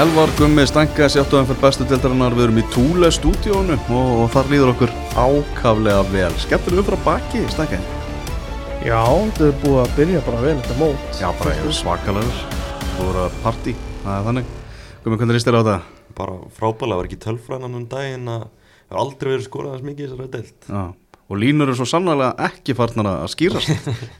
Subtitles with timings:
[0.00, 4.30] Elvar Gummi Stænka sjátt á fyrir bestu dildarinnar við erum í Túle stúdíónu og, og
[4.32, 6.30] þar líður okkur ákaflega vel.
[6.40, 7.80] Skemmtileg upp frá baki Stænka
[8.80, 12.40] Já, þetta er búið að byrja bara vel þetta mót Já, bara svakalegur.
[12.86, 13.76] Það voru að party,
[14.06, 14.56] það er þannig.
[15.04, 15.76] Gummi, hvernig líst þér á þetta?
[16.22, 20.06] Bara frábælega, var ekki tölfræðan um daginn að það hefur aldrei verið skorað þess mikið
[20.06, 20.84] í þessari deilt Já
[21.30, 23.70] og línur eru svo sannlega ekki farnar að skýrast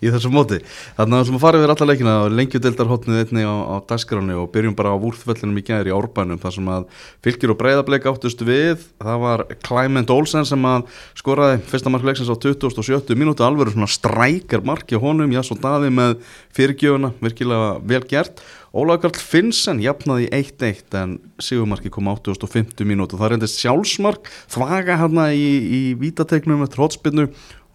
[0.04, 0.60] í þessu móti.
[0.94, 4.50] Þannig að við ætlum að fara yfir alla leikina lengjudeldarhóttnið einni á, á dagskráni og
[4.54, 6.86] byrjum bara á vúrþvöllunum í gæðir í árbænum þar sem að
[7.26, 8.86] fylgir og breyðableik áttust við.
[9.02, 10.86] Það var Clement Olsen sem að
[11.18, 15.90] skoraði fyrsta markleiksins á 2070 minúti alveg svona strækjar marki á honum, já svo daði
[15.90, 16.16] með
[16.54, 23.22] fyrirgjöfuna, virkilega vel gert Ólaug Karl Finnsen jafnaði 1-1 en Sigurmarki kom 8.50 mínúti og
[23.22, 27.24] það reyndist sjálfsmark þvaga hérna í, í vítategnum eftir hotspinnu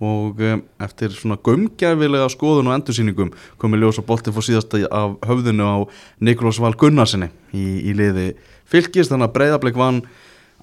[0.05, 5.17] og um, eftir svona gömgæfilega skoðun og endursýningum komið ljós og bolti fór síðast af
[5.27, 5.77] höfðinu á
[6.23, 8.31] Nikolás Val Gunnarsinni í, í liði
[8.63, 10.01] fylgist þannig að breyðarbleik vann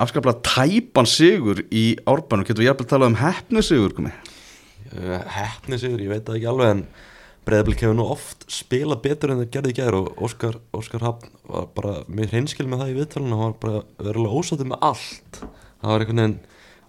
[0.01, 4.17] afskaplega tæpan sigur í árbænu, getur við jæfnvel talað um hefni sigur komið?
[5.37, 6.87] Hefni sigur, ég veit það ekki alveg en
[7.43, 11.33] Breiðablík hefur nú oft spilað betur en það gerði í gæður og Óskar, Óskar Hafn
[11.49, 15.41] var bara með hreinskil með það í viðtalinu hann var bara verulega ósatið með allt.
[15.83, 16.37] Það var einhvern veginn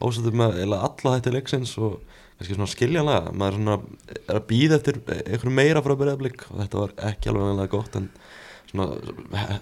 [0.03, 1.95] ósatið með alla þetta leiksins og
[2.37, 3.79] kannski svona skiljanlega maður svona
[4.13, 7.97] er að býða eftir einhverju meira frá Breiðablík og þetta var ekki alveg vegilega gott
[7.97, 8.07] en
[8.69, 8.87] svona,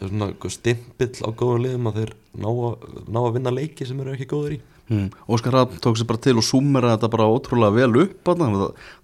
[0.02, 4.16] svona stimpill á góðum liðum að þeir ná að, ná að vinna leiki sem eru
[4.18, 4.62] ekki góður í
[4.92, 5.12] Mm.
[5.32, 8.32] Óskar Rapp tók sér bara til og sumera þetta bara ótrúlega vel upp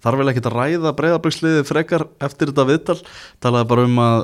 [0.04, 2.98] þarf vel ekki að ræða breyðabliksliði frekar eftir þetta viðtal.
[3.40, 4.18] Talaði bara um að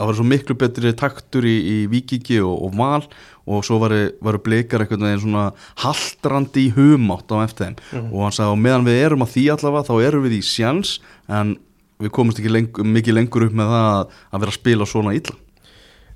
[0.00, 3.02] það var svo miklu betri taktur í, í vikingi og, og val
[3.50, 5.50] og svo varu, bleikar einhvern veginn svona
[5.82, 7.76] haldrandi í humátt á eftir þeim.
[7.92, 8.08] Mm.
[8.14, 10.96] og hann sagði og meðan við erum að því allavega þá erum við í sjans
[11.28, 11.54] en
[12.00, 15.16] við komumst ekki lengur, mikið lengur upp með það að, að vera að spila svona
[15.18, 15.38] illa.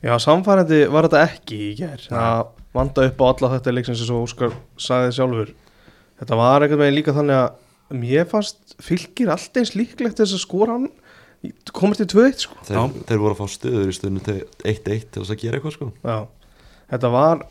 [0.04, 4.12] Já, samfærandi var þetta ekki í gerð það vanda upp á alla þetta leiksins eins
[4.12, 5.54] og Óskar sagði sjálfur.
[6.20, 10.44] Þetta var einhvern veginn líka þannig að mér fannst fylgir alltaf eins líklegt þess að
[10.44, 10.88] skora hann
[11.76, 12.56] komist í 2-1 sko.
[12.66, 15.76] Þeir, þeir voru að fá stöður í stöðinu til 1-1 til þess að gera eitthvað
[15.76, 15.90] sko.
[16.00, 16.16] Já,
[16.94, 17.44] þetta var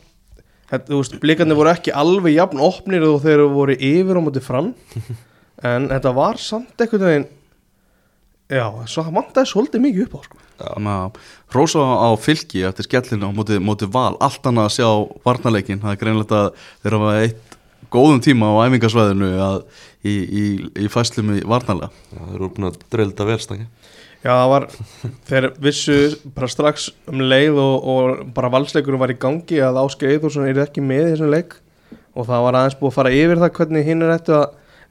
[0.72, 4.44] þetta, þú veist, blikarnir voru ekki alveg jafn opnir og þeir voru yfir á móti
[4.44, 4.74] fram.
[5.64, 7.28] En þetta var samt veginn
[8.50, 10.43] já, svo það vandaði svolítið mikið upp á sko
[11.54, 14.14] Rósa á fylki eftir skellinu á móti, móti val.
[14.22, 14.88] Allt annað að sjá
[15.26, 16.48] varnarleikin það er greinlegt að
[16.82, 17.58] þeir hafa eitt
[17.94, 19.30] góðum tíma á æfingarsvæðinu
[20.04, 20.44] í, í,
[20.84, 21.92] í fæslu með varnarlega.
[22.10, 23.68] Já, þeir eru búin að drölda velstækja
[24.24, 24.64] Já, það var,
[25.28, 25.94] þeir vissu
[26.32, 30.62] bara strax um leið og, og bara valsleikurum var í gangi að Ásker Eithússon er
[30.62, 31.58] ekki með í þessum leik.
[32.16, 34.46] Og það var aðeins búið að fara yfir það hvernig hinn er ættu að,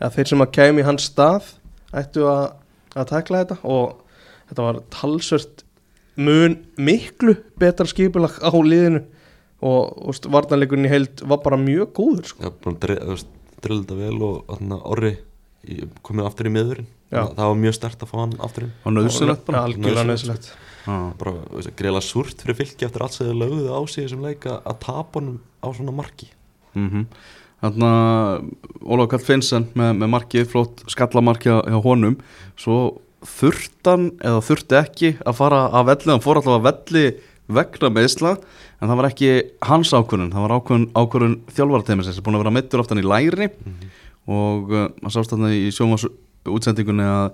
[0.05, 1.49] að þeir sem að kemi í hans stað
[2.03, 2.43] ættu að,
[2.93, 3.57] að takla þetta.
[3.73, 4.12] Og
[4.53, 5.65] þetta var talsvört
[6.21, 9.03] mun miklu betra skipulag á liðinu
[9.63, 12.43] og, varnarleikunni held var bara mjög góður sko.
[12.43, 13.17] Já, bara
[13.63, 14.51] drillda vel og
[14.83, 15.15] orri
[16.03, 16.89] komið aftur í miðurinn.
[17.13, 18.73] Það var mjög stert að fá hann aftur inn.
[18.83, 19.65] Og nöðsulegt bara.
[19.69, 20.49] Algjörlega nöðsulegt
[20.83, 24.81] bara greila súrt fyrir fylki eftir allt sem þau lögðu á sig sem leika að
[24.83, 26.27] tapa hann á svona marki.
[26.75, 27.05] Mm -hmm.
[27.63, 28.51] Þannig að
[28.83, 32.17] Óláf Karl Finnsen með, með markið, flott skallamarkið hjá honum.
[32.59, 37.05] Svo þurftan eða þurfti ekki að fara að velli, hann fór alltaf að velli
[37.53, 39.31] vegna með Ísla en það var ekki
[39.69, 43.07] hans ákvörðun, það var ákvörðun, ákvörðun þjálfarateimins sem er búin að vera mittur oftan í
[43.07, 43.93] læri mm -hmm.
[44.37, 46.05] og uh, maður sást þarna í sjómas
[46.43, 47.31] útsendingunni að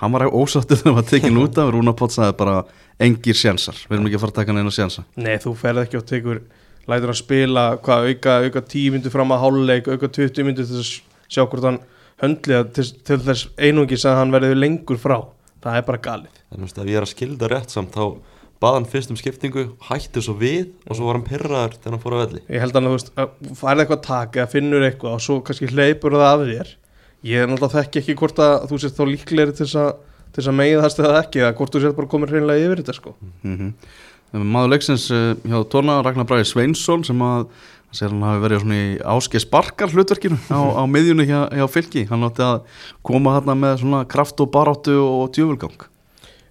[0.00, 2.64] hann var ósáttur þegar það var tekin út af Rúna Potts aðeins bara
[2.98, 5.98] engir sjensar við erum ekki að fara að taka neina sjensa Nei, þú ferð ekki
[5.98, 6.42] á tegur
[6.90, 10.80] lætur að spila hvað auka, auka 10 myndu fram að háluleik auka 20 myndu til
[10.82, 10.90] að
[11.30, 11.80] sjá hvort hann
[12.22, 15.18] höndlega til, til þess einungis að hann verði lengur frá.
[15.62, 16.38] Það er bara galið.
[16.52, 18.04] Þannig að ef ég er að skilda rétt samt þá
[18.62, 22.02] baða hann fyrst um skiptingu, hætti svo við og svo var hann pyrraður þegar hann
[22.02, 22.42] fór að velli.
[22.46, 26.28] Ég held að þú færði eitthvað takk eða finnur eitthvað og svo kannski hleypur það
[26.28, 26.70] af þér.
[27.26, 30.84] Ég er náttúrulega þekki ekki hvort að þú sést þá líklegri til þess að megið
[30.84, 33.14] það stuða ekki eða hvort þú sést bara komið hreinlega yfir þetta sko.
[33.42, 33.74] Mm -hmm.
[34.32, 37.46] Maður leiksins eh, hjá tóna Ragnar Bræði Sveinsson sem að
[37.92, 42.06] Sér hann hafi verið svona í áskei sparkar hlutverkinu á, á miðjunu hjá, hjá fylki.
[42.08, 45.88] Hann átti að koma hérna með svona kraft og baráttu og djöfulgang.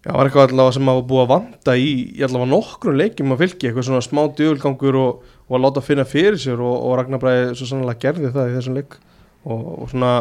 [0.01, 3.41] Já, var eitthvað allavega sem hafa búið að vanda í, í allavega nokkrum leikjum á
[3.41, 7.21] fylki eitthvað svona smá djöfulgangur og, og að láta finna fyrir sér og, og Ragnar
[7.21, 8.97] Bræði svo sannlega gerði það í þessum leik.
[9.45, 10.15] Og, og svona,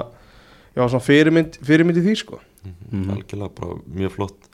[0.76, 2.40] já, svona fyrirmynd, fyrirmynd í því sko.
[2.60, 3.10] Mm -hmm.
[3.16, 4.50] Algjörlega bara mjög flott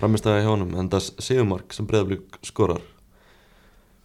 [0.00, 2.80] framistæði hjá hann en það Sigurmark sem Breiðablík skorar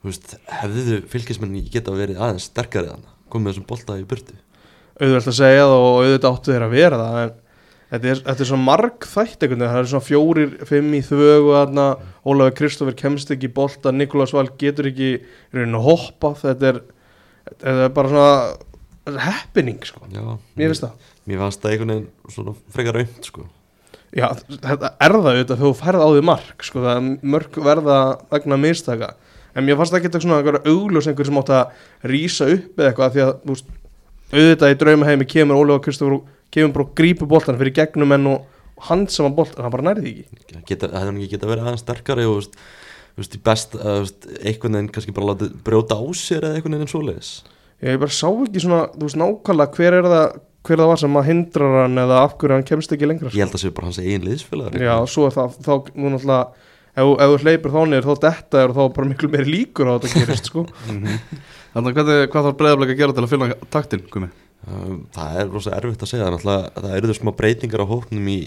[0.10, 4.38] veist, hefðu fylgismenni geta verið aðeins sterkari þannig komið þessum boltaði í burtu?
[4.96, 7.34] Auðvitað að segja það og auðvitað áttu þeirra að vera það en
[7.92, 11.02] þetta er, þetta er svo marg þætt einhvern veginn, það er svona fjórir, fimm í
[11.06, 11.88] þvögu þarna,
[12.26, 15.20] Ólafur Kristoffer kemst ekki í bolta, Nikolás Val getur ekki í
[15.56, 16.82] rauninu hoppa, þetta er
[17.46, 20.24] þetta er bara svona happening sko, Já,
[20.58, 21.12] mér finnst það.
[21.30, 23.46] Mér fannst það einhvern veginn svona frekar aumt sko.
[24.16, 27.60] Já, þetta er það auðvitað þegar þú færð á því mark sko, það er mörg
[27.66, 28.00] verða
[28.32, 29.12] vegna mistaka
[29.56, 33.16] en mér fannst ekki svona einhverja augljós einhver sem átt að rísa upp eða eitthvað
[33.16, 33.74] því að þú veist,
[34.36, 38.32] auðvitað í draumaheimi kemur Ólafur Kristoffer og kemur bara og grípur boltan fyrir gegnum enn
[38.32, 38.48] og,
[39.10, 40.64] sem var boltan, hann bara nærði því ekki.
[40.72, 44.10] Geta, Það hefði ekki geta verið aðeins sterkari og þú veist, í best að,
[44.42, 47.32] einhvern veginn kannski bara látið brjóta á sér eða einhvern veginn svoleiðis.
[47.86, 50.28] Ég bara sá ekki svona, þú veist, nákvæmlega hver er það
[50.66, 53.44] hver það var sem að hindrar hann eða af hverju hann kemst ekki lengra Ég
[53.44, 56.72] held að það sé bara hans eigin liðsfélagar Já, svo er það, þá, nú náttúrulega
[56.96, 59.92] ef, ef þú hleypir þá niður, þá detta er þá er bara miklu meiri líkur
[59.92, 60.66] á að þetta gerist sko.
[61.76, 64.32] Þannig að hvað þarf breyðablik að gera til að finna taktinn, Gumi?
[64.66, 68.30] Um, Það er rosa erfitt að segja Náttúrulega, það eru þau smá breytingar á hópnum
[68.32, 68.40] í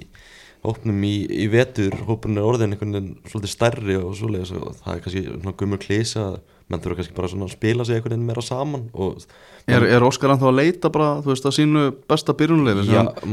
[0.65, 5.03] hópnum í, í vetur hópnum er orðin einhvern veginn svolítið stærri og og það er
[5.05, 8.29] kannski svona gummur klísa að menn þurfa kannski bara svona að spila sig einhvern veginn
[8.29, 9.23] meira saman og
[9.69, 12.87] Er, er Óskar ennþá að leita bara, þú veist, að sínu besta byrjunleifi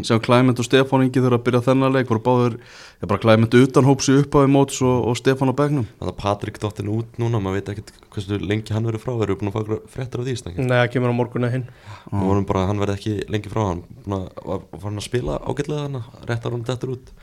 [0.03, 2.57] sem, Klæment og Stefán Ingi þurfa að byrja þennan leik voru báður,
[2.99, 6.11] ég bara Klæment utan hópsi upp á í móts og, og Stefán á begnum þannig
[6.11, 9.53] að Patrik dottin út núna maður veit ekkert hversu lengi hann verið frá eru búin
[9.53, 11.65] að fá fréttar af því snakki Nei, það kemur á morgunna hinn.
[12.11, 15.39] Og vorum bara að hann verði ekki lengi frá hann var, var hann að spila
[15.39, 17.13] ágætlega hann réttar hann dettur út.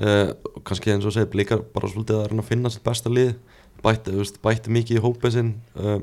[0.00, 3.10] Uh, og kannski eins og segir blíkar bara svolítið að reyna að finna sitt besta
[3.12, 3.34] lið
[3.84, 5.50] bætti, veist, bætti mikið í hópið sinn.
[5.76, 5.98] Uh,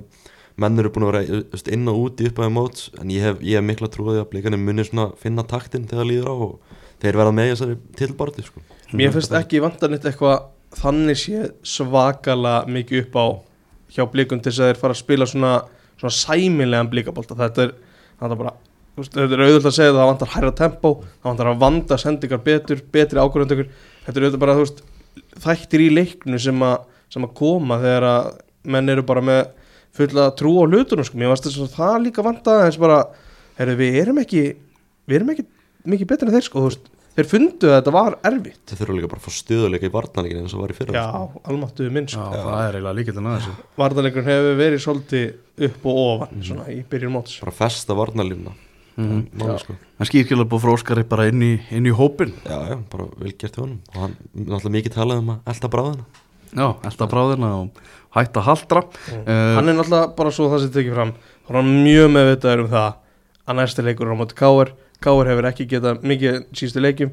[0.58, 3.42] menn eru búin að vera veist, inn og út í upphæði móts en ég hef,
[3.46, 6.78] ég hef mikla trúið að blíkarnir muni svona finna taktinn þegar það líður á og
[7.04, 8.64] þeir verða með þessari tilbarti sko.
[8.98, 10.48] Mér finnst ekki vantar neitt eitthvað
[10.78, 13.26] þannig sé svakala mikið upp á
[13.94, 15.52] hjá blikum til þess að þeir fara að spila svona,
[16.02, 17.38] svona sæmilegan blikabolta.
[17.38, 17.76] Þetta er,
[18.26, 18.56] er bara
[18.98, 22.44] þetta er auðvitað að segja að það vantar hærra tempo það vantar að vanda sendingar
[22.46, 23.68] betur betri ákvörðundökur
[24.06, 24.80] þetta er auðvitað bara veist,
[25.44, 26.72] þættir í leiknu sem, a,
[27.14, 28.30] sem að koma þegar að
[28.68, 29.42] menn eru bara með
[29.98, 31.18] fulla trú á hlutunum sko.
[31.18, 33.00] mér varst þess að það líka vanta eins bara
[33.58, 34.44] heyrðu, við erum ekki
[35.08, 35.48] við erum ekki
[35.88, 38.62] mikið betur en þeir sko, þú veist, þeir fundu að þetta var erfitt.
[38.68, 41.08] Þeir þurfa líka bara að fá stöðuleika í varnarleikin eins og var í fyrra Já,
[41.48, 42.28] almáttuðu minn sko.
[42.28, 43.56] Já, það er eiginlega líkildin að þessu.
[43.80, 47.40] Varðarleikurinn hefur verið svolítið upp og ofan svona í byrjun móts.
[47.42, 47.98] Bara festa.
[48.98, 49.76] Máli, sko.
[50.00, 53.06] Það skýr kjöla búið frá Óskari bara inn í, inn í hópin já, já, bara
[53.22, 53.78] vel gert hjá honum.
[53.94, 56.08] Og hann náttúrulega mikið talað um að elda bráðina
[56.54, 57.82] Já, elda bráðina og
[58.16, 58.84] hætta að haldra.
[59.12, 62.64] Uh, Hann er náttúrulega bara svo það sem tekið fram þá er hann mjög meðvitaður
[62.66, 62.90] um það
[63.48, 64.74] að næsti leikur er á móti Káar
[65.04, 67.12] Káar hefur ekki getað mikið sístu leikjum.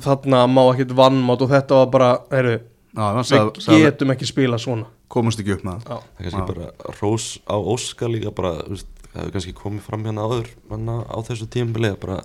[0.00, 2.58] Þarna má ekkit vannmátt og þetta var bara heyrðu,
[2.90, 4.86] Já, hann við sagði, sagði getum ekki spila svona.
[5.10, 6.04] Komast ekki upp með það.
[6.04, 6.48] Það er kannski Já.
[6.50, 10.52] bara rós á Óskar líka bara, þú veist, það hefur kannski komið fram hérna áður
[10.70, 12.18] hana, á þessu tímabilið bara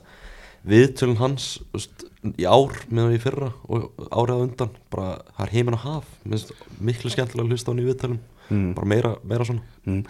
[0.65, 4.79] viðtölun hans veist, í ár meðan í fyrra og árið á undan.
[4.93, 6.07] Bara það er heiminn á haf.
[6.25, 8.73] Minnst, miklu skemmtilega að hlusta á hann í viðtölum mm.
[8.73, 9.61] bara meira, meira svona.
[9.85, 10.03] Mm.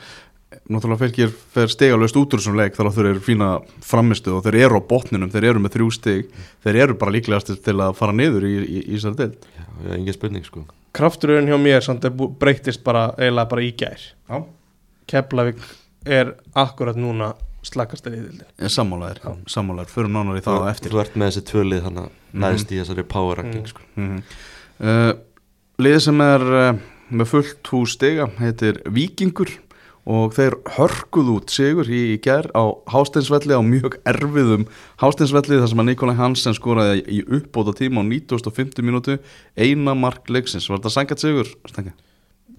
[0.71, 3.49] Náttúrulega fylgir fer stegalöst út úr þessum leik þar að þeir eru fína
[3.83, 6.29] framistu og þeir eru á botninum, þeir eru með þrjú stig.
[6.63, 9.47] Þeir eru bara líklegast til að fara niður í, í, í þessari deild.
[9.57, 10.63] Já, já, engin spurning sko.
[10.95, 14.05] Krafturinn hjá mér samt er breyttist bara eiginlega bara í gær.
[14.29, 14.37] Já,
[15.11, 15.59] Keflavík
[16.05, 17.33] er akkurat núna
[17.65, 19.19] slakast er í dildin sammálaðir,
[19.51, 22.41] sammálaðir, förum nánar í það á eftir þú ert með þessi tvölið þannig að Mhm.
[22.45, 23.67] næðist í þessari power ranking Mm.
[23.67, 23.81] sko.
[23.95, 24.23] mm
[24.79, 25.13] uh,
[25.79, 26.73] Liðið sem er uh,
[27.11, 29.49] með fullt hús stiga heitir Víkingur
[30.05, 32.63] og þeir hörkuð út sigur í, í gær á
[32.93, 34.67] Hásteinsvelli á mjög erfiðum
[35.01, 39.17] Hásteinsvelli þar sem að Nikolai Hansen skoraði í uppbóta tíma á 9050 mínútu
[39.57, 41.49] eina mark leiksins, var þetta sangat sigur?
[41.67, 41.91] Stengi?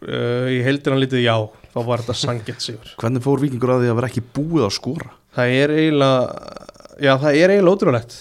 [0.05, 1.35] Uh, Í heildina lítið já,
[1.73, 2.95] þá var þetta sangett sigur.
[3.01, 5.13] Hvernig fór Víkingur að því að vera ekki búið að skora?
[5.37, 6.65] Það er eiginlega
[6.97, 8.15] Já, það er eiginlega ótrúlegt.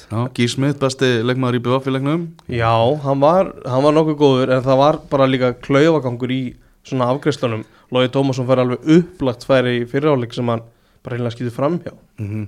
[0.51, 2.25] Smith, besti leikmaður í BVF í leiknum.
[2.51, 2.73] Já,
[3.05, 6.41] hann var, hann var nokkuð góður en það var bara líka klaufagangur í
[6.83, 7.63] svona afgreiðslunum.
[7.95, 10.65] Lói Tómasson fær alveg upplagt færi í fyriráleik sem hann
[11.05, 12.45] bara eiginlega skýtur framhjá mm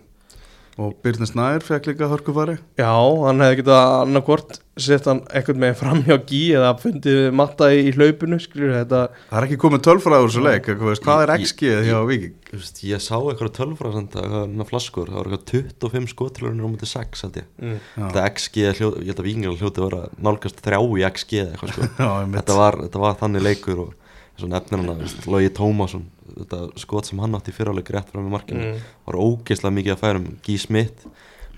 [0.77, 2.91] Og Byrnir Snær fekk líka hörkufæri Já,
[3.23, 7.93] hann hefði getað annarkvort sett hann eitthvað með framhjá gí eða fundið matta í, í
[7.95, 8.99] hlaupinu skilur þetta
[9.31, 12.35] Það er ekki komið tölfræður þessu leik, hvað veist, hvað er Í- XG hjá Víking?
[12.51, 16.91] Þú veist, ég sá eitthvað tölfræðsenda eitthvað flaskur, það var eitthvað 25 skotilurinn á mútið
[16.93, 17.79] 6 held ég mm.
[17.97, 21.55] Þetta XG, hljó, ég held að vikingar hljóti að vera nálgast þrjá í XG eða
[21.57, 22.37] eitthvað sko Já, einmitt.
[22.43, 23.95] þetta var, þetta var þannig leikur og
[24.37, 26.05] eins og nefnir hana, veist, Logi Tómasson
[26.37, 28.81] þetta skot sem hann átti í fyrirleik rétt frá með markinu Mm.
[29.07, 31.07] var ógeðslega mikið að færum Guy Smith,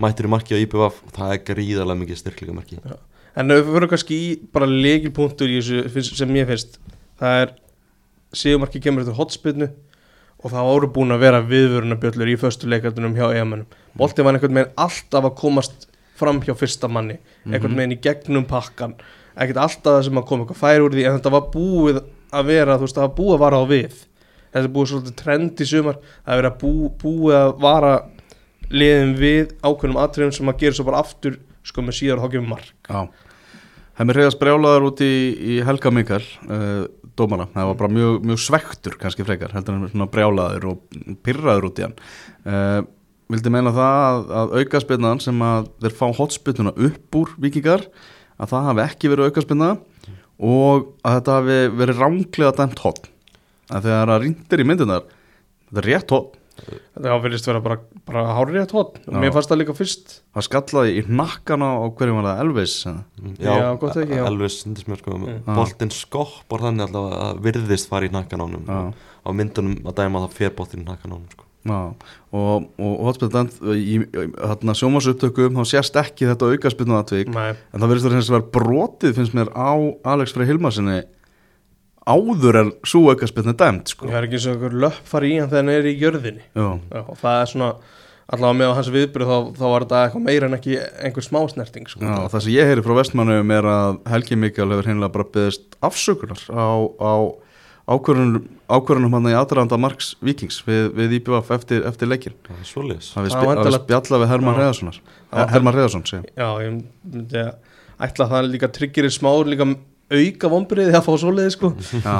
[0.00, 2.78] mættir í marki á IPVF og það er gríðarlega mikið styrkleika marki
[3.36, 6.80] En ef við fyrir kannski í bara leikilpunktur í sem ég finnst
[7.20, 7.52] það er
[8.32, 9.68] Sigumarki kemur eftir hotspinnu
[10.40, 13.66] og það voru búin að vera viðvörunabjöllur í föstu leikardunum hjá EM-unum
[13.98, 18.46] Bolti var einhvern veginn alltaf að komast fram hjá fyrsta manni einhvern veginn í gegnum
[18.48, 18.94] pakkan
[19.36, 22.52] ekkert alltaf það sem að koma eitthvað færi úr því en þetta var búið að
[22.52, 24.00] vera þú veist, það var búið að vara á við.
[24.50, 27.94] Þetta er búið svolítið trend í sumar það er að bú, búið að vara
[28.70, 32.34] liðin við ákveðnum atriðum sem að gera svo bara aftur sko með síðar og þá
[32.34, 32.72] gefur mark.
[32.86, 33.00] Já,
[34.00, 36.86] Hemmi reyðast brjálaður út í, í Helga Mikael uh,
[37.18, 41.66] dómara, það var bara mjög, mjög svektur kannski frekar, heldur hann svona brjálaður og pyrraður
[41.68, 41.98] út í hann.
[42.46, 42.78] Uh,
[43.30, 47.84] vildi meina það að, að aukaspinnan sem að þeir fá hotspinnuna upp úr vikingar,
[48.40, 49.70] að það hafi ekki verið aukaspinna
[50.40, 53.08] og að þetta hafi verið ránglega dæmt hot
[53.70, 57.76] að þegar það rindir í myndunar þetta er rétt hot það verðist vera bara,
[58.08, 59.18] bara hárið að tótt og Já.
[59.22, 63.04] mér fannst það líka fyrst það skallaði í nakkana á hverjum var það Elvis eða?
[63.40, 64.24] Já, gott ekki, já.
[64.28, 64.58] Elvis,
[65.00, 65.54] sko Mm.
[65.56, 68.80] Boltinn skoppar þannig að virðist fara í nakkan ánum Já.
[69.24, 71.44] á myndunum að dæma það fer boltinn í nakkan ánum sko.
[71.60, 71.92] Já,
[72.32, 77.96] og, og hotspinnan í, hérna, sjómasuptökum þá sést ekki þetta aukaspinnu aðtvik Nei, en það
[77.98, 79.76] að það var brotið finnst mér á
[80.14, 81.02] Alex Frey Hilmarsinni
[82.08, 84.08] áður en svo aukaspinnu dæmt sko.
[84.08, 86.68] það er ekki eins og einhver löpp fari í þegar hann er í jörðinni Já,
[86.80, 87.72] Já, og það er svona
[88.30, 91.40] allavega með á hans viðbyrð þá, þá var þetta eitthvað meira en ekki einhver smá
[91.50, 92.02] snerting sko.
[92.06, 96.44] Það sem ég heyri frá vestmannum er að Helgi Mikael hefur hinnlega bara beðist afsökunar
[96.54, 96.70] á,
[97.02, 97.12] á
[97.90, 102.68] ákvörunum, ákvörunum hann í aðranda Marks Vikings við, við IPVF eftir, eftir leikin það er
[102.70, 103.08] svoleiðis.
[103.14, 104.58] Það væntanlega- spjalla við Herman
[105.30, 106.04] Já, Herman Reðarsson,
[106.36, 106.76] Já, ég
[107.12, 107.52] myndi að
[108.08, 109.66] ætla að það líka tryggir í smá líka
[110.10, 111.72] auka vombriði að fá svoleiði sko.
[112.04, 112.16] Já,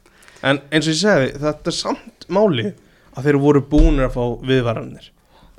[0.48, 2.70] en eins og ég segi þetta er samt máli
[3.14, 5.10] að þeir voru búnir að fá viðvaranir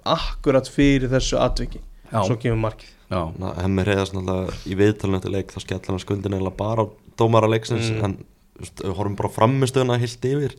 [0.05, 1.79] akkurat fyrir þessu atviki.
[2.11, 2.21] Já.
[2.27, 2.91] svo kemur markið.
[3.09, 3.19] Já,
[3.61, 6.87] hemmi reyðast náttúrulega í viðtalinu eftir leik þá skellar hann skuldin eða bara á
[7.17, 8.03] dómara leiksins Mm.
[8.05, 8.13] en
[8.85, 10.55] horfum bara framistöðuna heilt yfir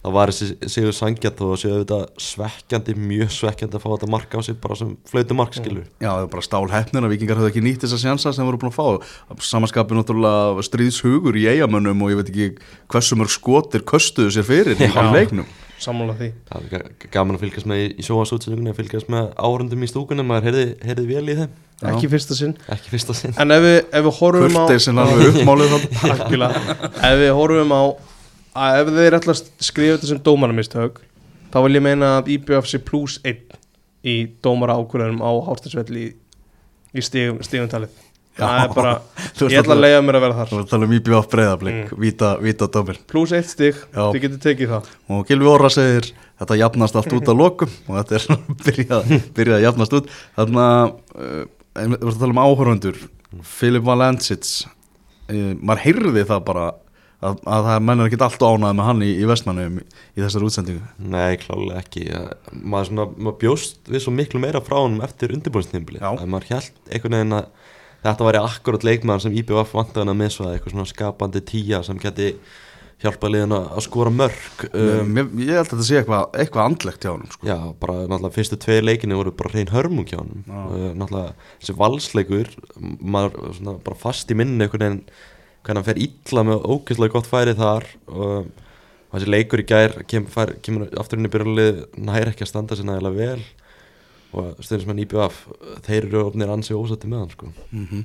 [0.00, 4.32] þá var þessi sigur sangjart og séu auðvitað svekkjandi, mjög svekkjandi að fá þetta mark
[4.32, 7.36] á sig bara sem flöyti mark skilur Já, það er bara stál hefnir að vikingar
[7.36, 9.10] höfðu ekki nýtt þessa sjansa sem voru búin að fá.
[9.44, 12.48] Samanskapið náttúrulega stríðshugur í eigamönnum og ég veit ekki
[12.94, 15.04] hversu mörg skotir köstuðu sér fyrir í Já.
[15.12, 15.44] leiknum.
[15.80, 16.30] Sammála því.
[16.48, 19.88] Það er ga- gaman að fylgjast með í, í sjóasútsendingunni að fylgjast með áhörundum í
[19.88, 21.88] stúkunni maður heyrði, heyrði vel í þeim, Já.
[21.94, 22.54] ekki fyrsta sinn.
[22.68, 23.34] Ekki fyrsta sinn.
[23.40, 26.76] En ef við, ef við horfum á Kurteis sem alveg uppmálið þannig Algjörlega.
[27.10, 27.82] ef við horfum á
[28.60, 31.00] að ef þeir ætla að skrifa þetta sem dómaramistög
[31.54, 33.56] þá vil ég meina að IBF sé plus 1
[34.04, 36.12] í dómara ákvörðunum á Hárstænsvelli í,
[36.96, 37.92] í stigum, stigumtalið.
[38.40, 38.92] Það er bara,
[39.36, 40.50] Þú ert ég ætla að leiða mér að vera þar.
[40.52, 42.00] Þú tala um IBF breyðablík, Mm.
[42.00, 44.04] víta, víta dómir plus 1 stig, Já.
[44.14, 44.90] þið getur tekið það.
[45.12, 46.08] Og Gilvi Orra segir
[46.40, 47.72] þetta jafnast allt út á lokum.
[47.88, 48.44] Og þetta er
[49.36, 50.08] byrjað, að jafnast út.
[50.38, 51.42] Þannig að uh,
[51.76, 53.00] við erum að tala um áhörundur
[53.46, 54.62] Filip Valensits
[55.30, 56.68] uh, maður heyrði það bara
[57.20, 59.84] að, að það mennir ekki allt ánað með hann í, í vestmannum í,
[60.16, 60.86] í þessari útsendingu.
[61.12, 62.06] Nei, klálega ekki.
[62.62, 66.14] Maður, svona, maður bjóst við svo miklu meira frá honum eftir undirbúinstimbli Já.
[66.14, 67.50] að maður held einhvern veginn að
[68.00, 72.00] þetta væri akkurat leikmaður sem IBF vantaði hann að misva eitthvað svona skapandi tíja sem
[72.00, 72.32] geti
[73.00, 77.04] hjálpað liðin að skora mörg um, um, ég held að þetta sé eitthvað, eitthvað andlegt
[77.06, 77.48] hjá hann sko.
[77.48, 80.24] Já, bara náttúrulega fyrstu tvei leikinni voru bara hrein hörmung hjá Já.
[80.50, 82.50] uh, náttúrulega þessi valsleikur
[83.00, 85.00] maður svona bara fast í minni einhvern veginn
[85.64, 88.52] hvernig hann fer illa með ógeðslega gott færi þar og,
[89.08, 92.52] og þessi leikur í gær kem, fær, kemur aftur inn í byrjulið næri ekki að
[92.52, 93.48] standa sér nægilega vel
[94.30, 95.42] og stundismenn IBF
[95.86, 97.48] þeir eru ofnir ansi ósætti með hann sko.
[97.72, 98.04] mm -hmm.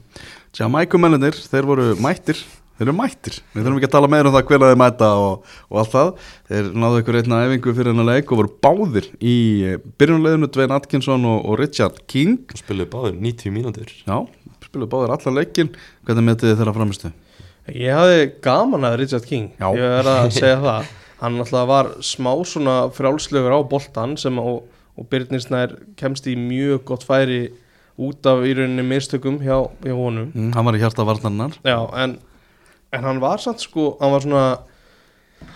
[0.58, 2.40] Jamaikumennir, þeir voru mættir
[2.76, 5.52] þeir eru mættir, við þurfum ekki að tala meira um það hvernig þeir mæta og,
[5.72, 6.10] og allt það.
[6.52, 9.36] Þeir náðu ykkur einna æfingu fyrir hennar leik og voru báðir í
[10.00, 12.42] byrjunleginu Dvein Atkinson og, og Richard King.
[12.52, 13.94] Og spiluðu báður 90 mínútur.
[14.06, 14.18] Já,
[14.68, 15.72] spiluðu báðir allar leikin
[16.08, 17.14] hvernig metið þið þeirra framistu?
[17.74, 19.50] ég hafði gaman að Richard King.
[19.58, 19.68] Já.
[19.74, 20.94] ég er að segja það.
[21.22, 24.66] Hann alltaf var smá svona frjálslegur á boltan sem og,
[25.00, 27.48] og Byrninsnær kemst í mjög gott færi
[27.96, 30.28] út af í rauninni mistökum hjá, hjá honum.
[30.36, 32.18] Mm, hann var í hjarta varnarnar Já, en,
[32.98, 34.46] en hann var samt sko, hann var svona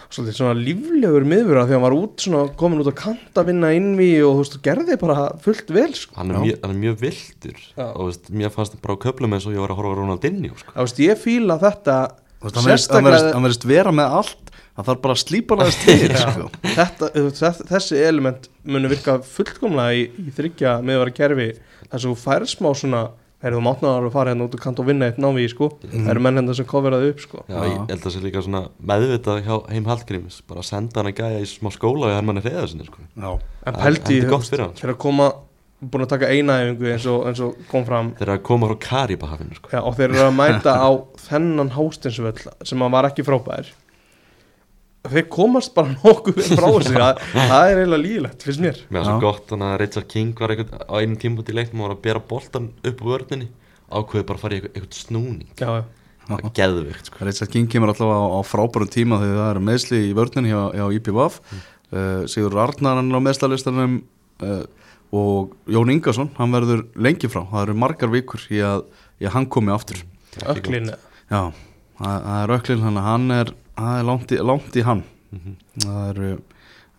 [0.09, 3.69] svolítið svona líflegur miðvöra því hann var út svona, komin út á kant að vinna
[3.77, 6.15] innví og þú veist, gerði bara fullt vel sko.
[6.17, 7.85] hann er, mjög, hann er mjög vildur Já.
[7.93, 9.99] og veist, mér fannst það bara á köflum eins og ég var að horfa á
[10.01, 10.73] Ronaldinho sko.
[10.75, 11.97] Það veist, ég fíla þetta
[12.39, 12.69] Þú veist, hann
[13.09, 16.49] verðist- hann verðist- vera með allt það þarf bara að slípa hann aðeins til sko.
[17.15, 21.49] þú þessi element munu virka fullkomlega í, í þryggja miðvara kerfi
[21.89, 23.01] þar sem þú fær smá svona
[23.39, 25.69] Heyrðu, þú mátnaðar að fara hérna út og kant og vinna eitt návi sko.
[25.85, 27.43] Það eru menn hérna sem koferaði upp sko.
[27.47, 30.99] Já, ég held að það sé líka svona meðvitað hjá heim Hallgríms bara að senda
[30.99, 33.05] hann að gæja í smá skóla við Hermanni Hreðarsinni sko.
[33.15, 33.29] já,
[33.63, 34.75] En er hann.
[34.75, 35.29] þegar að koma
[35.79, 38.67] búin að taka eina efingu eins og, eins og kom fram þeir eru að koma
[38.67, 39.71] frá Karibahafinu sko.
[39.71, 40.89] Já, og þeir eru að mæta á
[41.29, 43.71] þennan hástinsvöll sem að var ekki frábær
[45.13, 49.15] þeir komast bara nokkuð frá þessu það, það er eiginlega lígilegt, finnst mér Mér svo
[49.15, 49.21] Já.
[49.23, 52.23] gott að Richard King var einhvern, á einum tímpúti í leiknum og var að bera
[52.31, 53.49] boltan upp úr vörninni
[53.89, 55.83] ákveði bara að fara í eitthvað, eitthvað snúning já, já.
[56.27, 57.21] það er geðvikt sko.
[57.27, 60.59] Richard King kemur alltaf á, á frábærum tíma þegar það eru meðsli í vörnin hjá,
[60.77, 61.63] hjá IPVAF mm.
[61.93, 63.97] uh, Sigur Arnar hann er á meðslalistanum
[64.45, 64.61] uh,
[65.15, 68.85] og Jón Ingarsson hann verður lengi frá, það eru margar vikur í að,
[69.17, 70.03] í að hann komi aftur
[70.45, 70.91] öklin
[71.29, 71.49] Já,
[71.97, 75.03] það, það er öklin hann er, það er langt í, langt í hann.
[75.79, 76.29] Það eru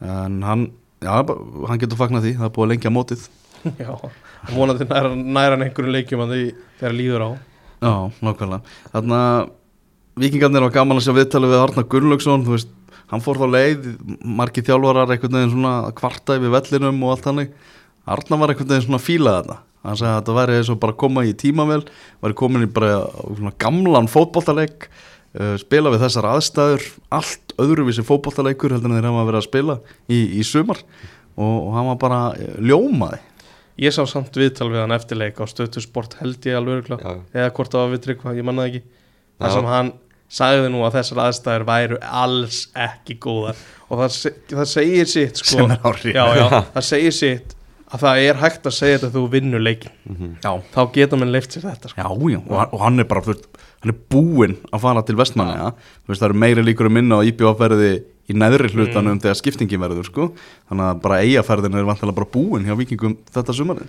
[0.01, 0.67] en hann,
[1.05, 1.13] já,
[1.69, 3.29] hann getur fagnað því það er búið að lengja mótið.
[3.77, 3.93] Já,
[4.55, 6.45] vonandi næra, næra einhverjum leikjum að því
[6.81, 7.31] þegar líður á.
[7.81, 7.95] Já,
[8.25, 8.77] nákvæmlega.
[8.95, 9.51] Þannig að
[10.21, 12.71] vikingarnir var gaman að sjá viðtalið við Arnar Gunnlaugsson þú veist,
[13.11, 13.91] hann fór þá leið
[14.41, 17.53] margir þjálfarar einhvern veginn svona kvarta yfir vellinum og allt hannig
[18.11, 19.57] Arnar var einhvern veginn svona að fíla þetta
[19.87, 21.81] hann sagði að þetta væri eins og bara koma í tímavel
[22.21, 24.89] væri komin í bara svona gamlan fótboltaleik.
[24.89, 25.10] uh,
[25.63, 26.87] spila við þessar aðstæður
[27.21, 29.77] allt öðruvísi fótboltaleikur heldur en þeir hafa verið að spila
[30.11, 30.81] í, í sumar.
[31.41, 33.21] Og, og hann var bara eh, ljómaði.
[33.81, 37.71] Ég sá samt viðtal við hann eftirleik á stötu sport held ég alveg eða hvort
[37.73, 38.83] það var við tryggva, ég manna ekki.
[39.41, 39.93] Þar sem hann
[40.31, 43.63] sagði nú að þessar aðstæður væru alls ekki góðar.
[43.89, 46.45] Og það, se- það segir sitt sko, er já, já,
[46.77, 47.57] það segir sitt
[47.91, 50.29] að það er hægt að segja þetta þú vinnur leikin Mhm.
[50.45, 51.99] Já, þá geta mann leift sér þetta sko.
[52.05, 53.49] Já, já, og, hann- og hann er bara, veist,
[53.81, 55.17] hann er búinn að fara til
[56.11, 57.29] veist, það eru meiri líkur um minna og
[57.61, 57.93] verði
[58.31, 60.27] í neðri hlutanum þegar skiptingin verður, sko,
[60.71, 63.89] þannig að bara eigaferðin er vantilega bara búinn hjá vikingum þetta sumarið.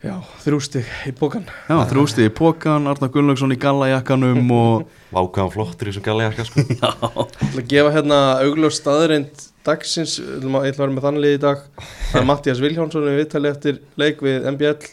[0.00, 0.14] já,
[0.46, 5.92] þrjústi í bókan Já, þrjústi í pókan, Arnar Gunnlaugsson í gallajakkanum og, Vákaðan flottur í
[5.92, 6.64] þessum gallejakka sko.
[6.80, 11.26] já, Ég ætla að gefa hérna augljós staðreind dagsins, ég ætla að vera með þannig
[11.26, 11.66] lið í dag.
[12.08, 14.88] Það er Mattias Vilhjánsson við viðtali eftir leik við MBL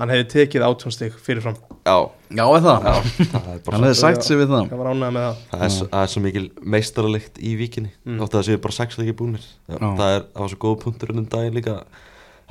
[0.00, 1.56] hann hefði tekið átjónstig fyrirfram.
[1.84, 1.96] Já,
[2.32, 2.86] já, er það,
[3.20, 4.66] það er bara hann hefði sætt sig við það.
[4.70, 5.40] hann var ánægð með það.
[5.52, 8.16] Það er, það er svo mikil meistaralikt í vikinni Mm.
[8.20, 9.44] Þótt að það séu bara sex leikir búnir.
[9.70, 11.74] Það, er, var svo góð punktur ennum daginn líka.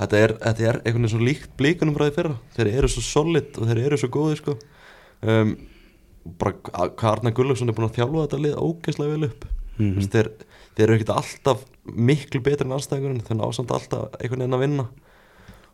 [0.00, 2.36] Þetta er, þetta er einhvern veginn svo líkt blíkunum frá því fyrra.
[2.56, 4.54] Þeir eru svo solid og þeir eru svo góðir sko.
[5.26, 5.56] um,
[6.40, 6.54] Bara
[7.10, 9.44] Arnar Gullafsson er búin að þjálfa þetta lið ógeðslega vel upp.
[9.80, 10.00] Mm.
[10.12, 10.28] þeir,
[10.76, 14.64] þeir eru ekkert alltaf miklu betri en anstæðingurinn Þeir ná samt alltaf einhvern veginn að
[14.66, 14.84] vinna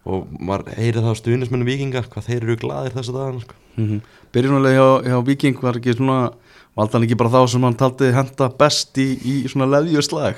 [0.07, 3.55] Og maður heyri það á stuðnismennu vikinga Hvað þeir eru glaðir þessu dagana sko.
[3.77, 4.01] Mm -hmm.
[4.33, 6.31] Byrjunulega hjá, hjá Viking var ekki svona,
[6.77, 10.35] valdi hann ekki bara þá sem hann taldi henda best í, í svona leðjuslag.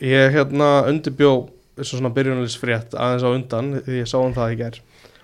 [0.00, 4.56] ég hérna undirbjó þessu svona byrjunalisfrétt aðeins á undan því ég sá um það í
[4.56, 4.78] ger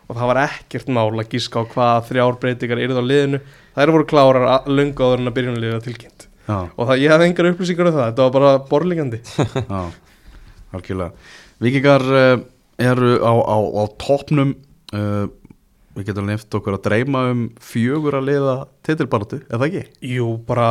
[0.08, 3.40] og það var ekkert mál að gíska á hvaða þrjár breytingar yrðu á liðinu
[3.76, 7.10] þær voru klárar að- löngu áður en að byrjunalið var tilkynnt Já, og það, ég
[7.10, 9.18] hafði engar upplýsingar um það, þetta var bara borlingandi
[11.62, 12.40] Vikingar uh,
[12.82, 14.54] eru á, á, á toppnum
[14.94, 15.26] uh,
[15.94, 19.82] Við getum nefnt okkur að dreyma um fjögur að liða titilbaratu, er það ekki?
[20.10, 20.66] Jú, bara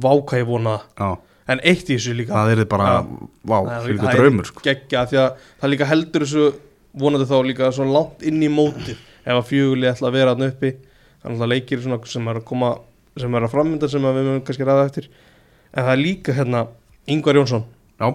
[0.00, 0.78] váka ég vona.
[0.96, 1.18] Já,
[1.52, 2.32] en eitt í þessu líka.
[2.32, 2.94] Það er bara,
[3.44, 4.62] vá, fyrir draumur sko.
[4.64, 6.46] geggja því að það líka heldur þessu
[7.02, 9.04] vonandi þá líka svo langt inn í mótið.
[9.22, 10.72] Ef að fjöguli ætla að vera hann uppi
[11.22, 12.72] þannig að leikir svona sem er að koma
[13.20, 15.10] sem er að frammynda sem að við mögum kannski ræða eftir.
[15.76, 16.64] En það er líka hérna
[17.12, 17.68] Ingvar Jónsson.
[18.00, 18.08] Já,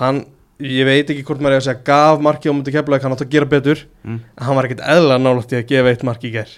[0.00, 0.24] hann,
[0.62, 3.24] ég veit ekki hvort maður er að segja gaf marki á mútið keflaði, hann átt
[3.26, 3.86] að gera betur.
[4.04, 4.20] Mm.
[4.22, 6.52] en hann var ekkert eðla nálægt í að gefa eitt marki í ger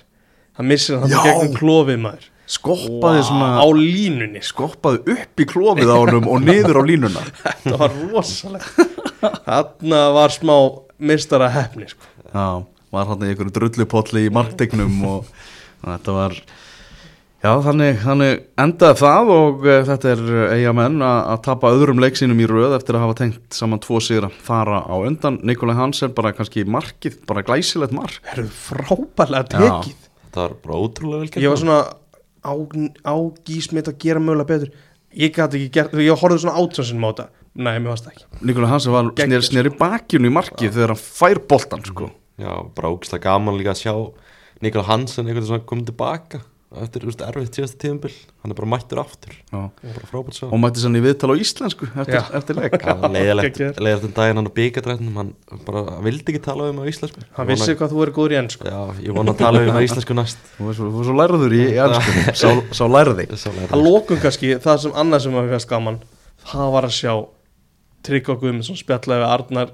[0.57, 2.29] hann missir hann gegnum klofið maður.
[2.47, 4.69] Skoppaði svona á línunni sko.
[4.69, 7.25] skoppaði upp í klófið á honum og niður á línuna.
[7.43, 8.79] Þetta var rosalegt.
[9.49, 10.55] Þarna var smá
[10.97, 12.07] mistara hefni sko.
[12.31, 12.63] Já,
[12.95, 15.33] var hann í einhverju drullupolli í marktegnum og
[15.83, 16.39] þetta var
[17.47, 20.23] Já, þannig, þannig endaði það og uh, þetta er
[20.57, 24.81] eigamenn að tapa öðrum leiksínum í röð eftir að hafa tengt saman tvo sigra fara
[24.83, 25.39] á undan.
[25.47, 28.19] Nikolai Hansen bara kannski markið, bara glæsilegt mark.
[28.27, 29.77] Það eru frábærlega Já.
[29.79, 30.03] tekið
[30.35, 31.45] Það var bara ótrúlega vel gert.
[31.45, 31.79] Ég var svona
[32.43, 32.53] á,
[33.07, 33.15] á
[33.47, 34.75] gísmit að gera mögulega betur.
[35.17, 38.27] Ég gæti ekki gert, ég horfði svona átjónsin á þetta nei, mér varst það ekki.
[38.51, 42.11] Nikolai Hansen var Geggjað, sneri, sneri bakjunu í markið þegar hann fær boltan sko.
[42.43, 43.95] Já, bara ógislega gaman líka að sjá
[44.65, 46.43] Nikola Hansen einhvern veginn komið tilbaka
[46.83, 48.11] eftir þú veist, erfitt síðasta tíðumbil
[48.43, 49.37] hann er bara mættur aftur.
[49.53, 49.61] Já.
[50.11, 52.75] bara og mætti sann í viðtal á íslensku eftir, eftir leik.
[53.17, 53.63] Leiðilegt.
[53.71, 55.31] Um daginn hann á byggadrætnum hann
[55.69, 57.23] bara vildi ekki tala um á íslensku.
[57.39, 58.67] Hann vissi hvað þú er góður í enn sko.
[58.67, 60.43] Já, ég vona að tala um á íslensku næst.
[60.59, 63.31] Þú er svo, svo lærður í, í ennsku sá, sá lærði.
[63.71, 66.03] Að lókum kannski, það sem annað sem að við fannst gaman
[66.47, 67.13] það var að sjá
[68.07, 69.73] Tryggva Guðmundsson spjallaði við Arnar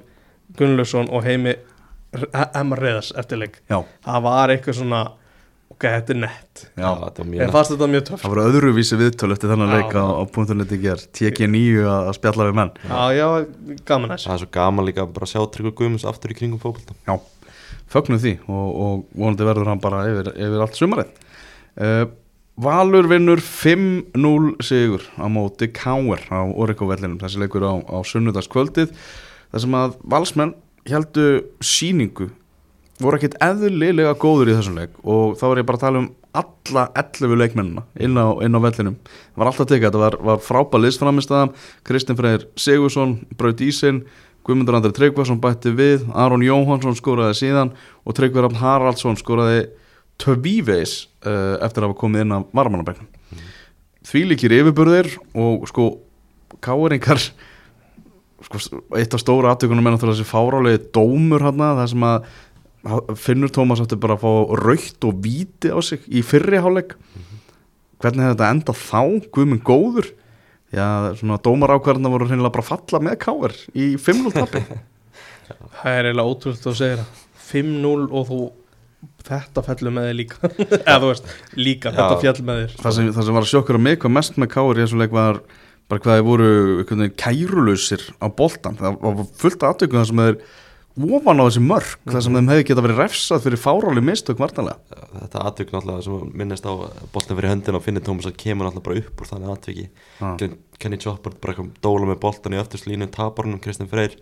[0.59, 1.57] Gunnlaugsson og heimi
[2.52, 5.02] Emma Reðars eftirleik Já, það var eitthvað svona
[5.90, 6.62] þetta er nett.
[6.79, 8.23] Já þetta var en mjög fannst þetta mjög töff.
[8.23, 9.75] Það voru öðruvísi viðtöl eftir þennan Já.
[9.79, 12.73] leik á, á punktuneti ger TG9 að að spjalla við menn.
[12.87, 13.27] Já, já,
[13.90, 16.62] gaman þess Það er svo gaman líka bara að sjá Tryggva Guðmunds aftur í kringum
[16.62, 17.18] fókbalta Já,
[17.92, 21.14] fögnum því og, og vonandi verður hann bara yfir, yfir allt sumarið.
[21.77, 22.05] Uh,
[22.62, 28.92] Valur vinnur 5-0 sigur á móti Káer á Orico vellinum þessi leikur á, á sunnudagskvöldið
[28.92, 30.53] þar sem að valsmenn
[30.85, 31.25] heldu
[31.64, 32.29] síningu
[33.00, 36.11] voru ekkit eðlilega góður í þessum leik og þá var ég bara að tala um
[36.33, 40.42] alla 11 leikmennina inn á, inn á vellinum það var alltaf tekið, þetta var, var
[40.44, 41.52] frábælist framistæðan,
[41.88, 44.02] Kristinn Freyr Sigursson braut ísinn,
[44.46, 49.66] Guðmundur Andri Tryggvason bætti við, Aron Jóhansson skoraði síðan og Tryggvar Rafn Haraldsson skoraði
[50.22, 53.44] tvívegis uh, eftir að hafa komið inn á varmannabæknum mm.
[54.09, 55.88] því líkir yfirburðir og sko
[56.62, 57.20] káeringar
[58.46, 58.62] sko,
[58.98, 62.33] eitt af stóra aftökunum er náttúrulega þessi fárálegi dómur hana, það sem að
[63.14, 67.42] Finnur Tómas átti bara að fá raukt og víti á sig í fyrriháleik mm -hmm.
[68.03, 69.03] hvernig hefði þetta enda þá?
[69.31, 70.09] Guðminn góður.
[70.73, 74.62] Já, svona dómarákvarðina voru reynilega bara að falla með káer í 5-0 tappi
[75.83, 77.09] Það er eiginlega ótrúld að segja það.
[77.53, 78.38] 5-0 og þú
[79.23, 80.51] þetta fellur með þig líka.
[80.88, 83.53] Eða þú veist, líka, já, þetta fjall með þér það sem, það sem var að
[83.53, 85.40] sjokkura mig hvað mest með káer í þessum leik var
[85.90, 90.38] bara hvað þið voru kærulausir á boltan það var fullt aðtökum það sem þeir
[91.00, 92.12] ofan á þessi mörg mm -hmm.
[92.12, 94.78] þar sem þeim hefði geta verið refsað fyrir fáráli mistök vartanlega
[95.12, 96.72] Þetta atvik náttúrulega sem minnist á
[97.12, 99.88] boltin fyrir höndin og finnir Tómas að kemur náttúrulega bara upp úr þannig atviki.
[100.20, 100.37] Ah.
[100.78, 104.16] Kenny Chopper bara dóla með boltan í öftuslínu taparunum Kristinn Freyr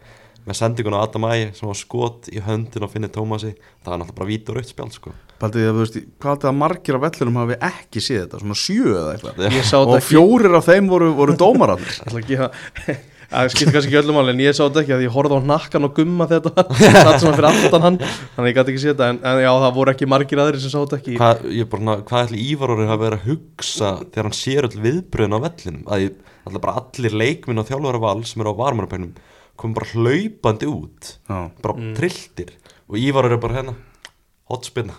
[0.47, 4.01] með sendingun á Adam Ægi sem var skot í höndin og finnir Tómasi það var
[4.01, 5.13] náttúrulega bara vítur aukt spjál sko.
[5.41, 8.41] Paldið að þú veist, hvað er þetta að margir af vellurum hafi ekki séð þetta,
[8.43, 9.79] svona sjö eða eitthvað?
[9.81, 12.03] Og fjórir af þeim voru, voru dómararnir
[13.31, 15.43] það skilur kannski ekki öllum áli en ég sá þetta ekki að ég horfði á
[15.51, 17.99] nakkan og gumma þetta það sem var fyrir aftan hann.
[18.37, 20.73] Þannig ég gæti ekki sé þetta en, en já það voru ekki margir aðri sem
[20.73, 21.19] sá þetta ekki.
[21.21, 25.45] Hvað, bara, hvað ætli Ívarórið hafa verið að hugsa þegar hann sér öll viðbröðin á
[25.47, 25.85] vellinum?
[25.87, 26.17] Að ég,
[26.51, 29.13] allir leikminn og þjálfur all sem eru á varmarapænum
[29.61, 31.39] komum bara hlaupandi út já.
[31.61, 31.95] bara mm.
[31.99, 32.57] trilltir.
[32.91, 33.77] Og Ívarórið er bara hérna
[34.51, 34.97] hotspinna.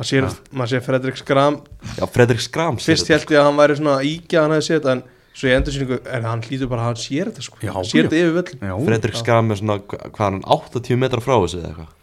[0.00, 1.56] Maður sér, mað sér Fredrik Skram
[1.98, 4.94] já Fredrik Skram fyrst held ég að hann væri svona íkja hann hefði séð þetta
[4.94, 5.02] en
[5.34, 8.08] svo ég endur síningu, en hann hlýtur bara að hann sér þetta sko, já, sér
[8.08, 11.70] þetta yfir völl Fredrik Skram er svona, hvað er hann 80 metrar frá þessu eða
[11.70, 11.96] eitthvað?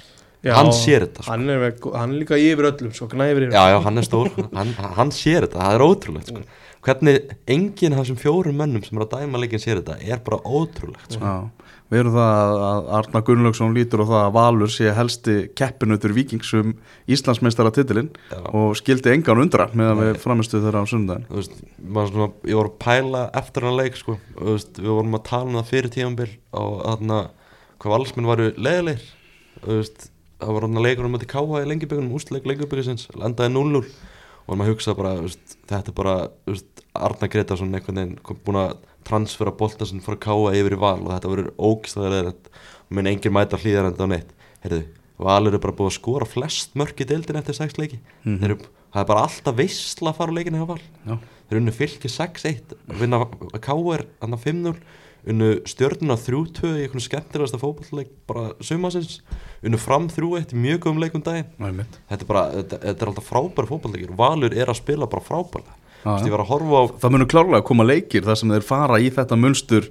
[0.48, 1.32] Hann sér þetta sko.
[1.34, 1.66] hann, er,
[1.98, 3.58] hann er líka yfir öllum, svo knæfir yfir.
[3.58, 6.44] Já, já, hann er stór, hann, hann sér þetta það er ótrúlegt sko.
[6.88, 10.40] hvernig enginn af þessum fjórum mönnum sem er að dæma leikin sér þetta er bara
[10.46, 11.24] ótrúlegt sko.
[11.26, 16.12] já Við erum það að Arna Gunnlaugsson lítur og það að Valur sé helsti keppinutur
[16.18, 16.74] vikingsum
[17.08, 18.10] Íslandsmeistara titilinn
[18.52, 21.56] og skildi engan undra með að við framistuð þeirra á sundagin veist,
[21.88, 25.58] svona, Ég voru að pæla eftir hann leik sko, veist, við vorum að tala um
[25.62, 27.22] það fyrir tímanbill og þarna
[27.78, 29.08] hvað valsminn varu leðilegir
[30.38, 33.82] það var hann að leikur um að káha í lengibögunum ústleik lengibögusins, endaði 0-0
[34.48, 36.18] og maður hugsa bara, veist, þetta er bara
[36.98, 38.76] Arna Gretarsson einhvern veginn búin að
[39.08, 43.10] transfera bolta sem fór að káa yfir í val og þetta verður ógstæðilega og minn
[43.12, 44.34] engin mæta hlýðar enda á neitt.
[44.64, 44.84] Heyrðu,
[45.18, 47.98] Valur er bara búið að skora flest mörk í deildin eftir 6 leiki.
[48.24, 48.44] Mm -hmm.
[48.46, 48.58] eru,
[48.94, 50.82] það er bara alltaf veistla að fara á leikinu hjá Val.
[51.08, 51.18] Já.
[51.48, 53.28] þeir eru unnu fylki 6-1 vinna
[53.64, 54.76] káer annar 5-0
[55.28, 59.22] unnu stjórnuna 3-2 í einhvern skemmtilegasta fókballeik bara sumasins
[59.66, 61.50] unnu fram 3-1 mjög góðum leikum daginn.
[62.08, 65.66] Þetta er, bara, þetta, þetta er alltaf frábæri fókballeikir Valur er að spila bara frábæri
[66.06, 66.84] á...
[67.02, 69.90] það munur klárlega að koma leikir þar sem þeir fara í þetta munstur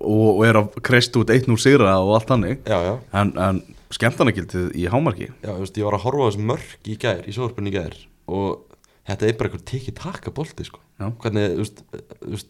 [0.00, 3.62] og, og er að kreist út eitt núr sigra og allt hannig en, en
[3.94, 5.30] skemmtarnagildið í hámarki?
[5.44, 7.96] Já, veist, ég var að horfa á þessu mörg í gær í sóðurspunni í gær
[8.26, 10.82] og þetta er bara eitthvað tikið taka bolti sko.
[11.22, 11.58] hvernig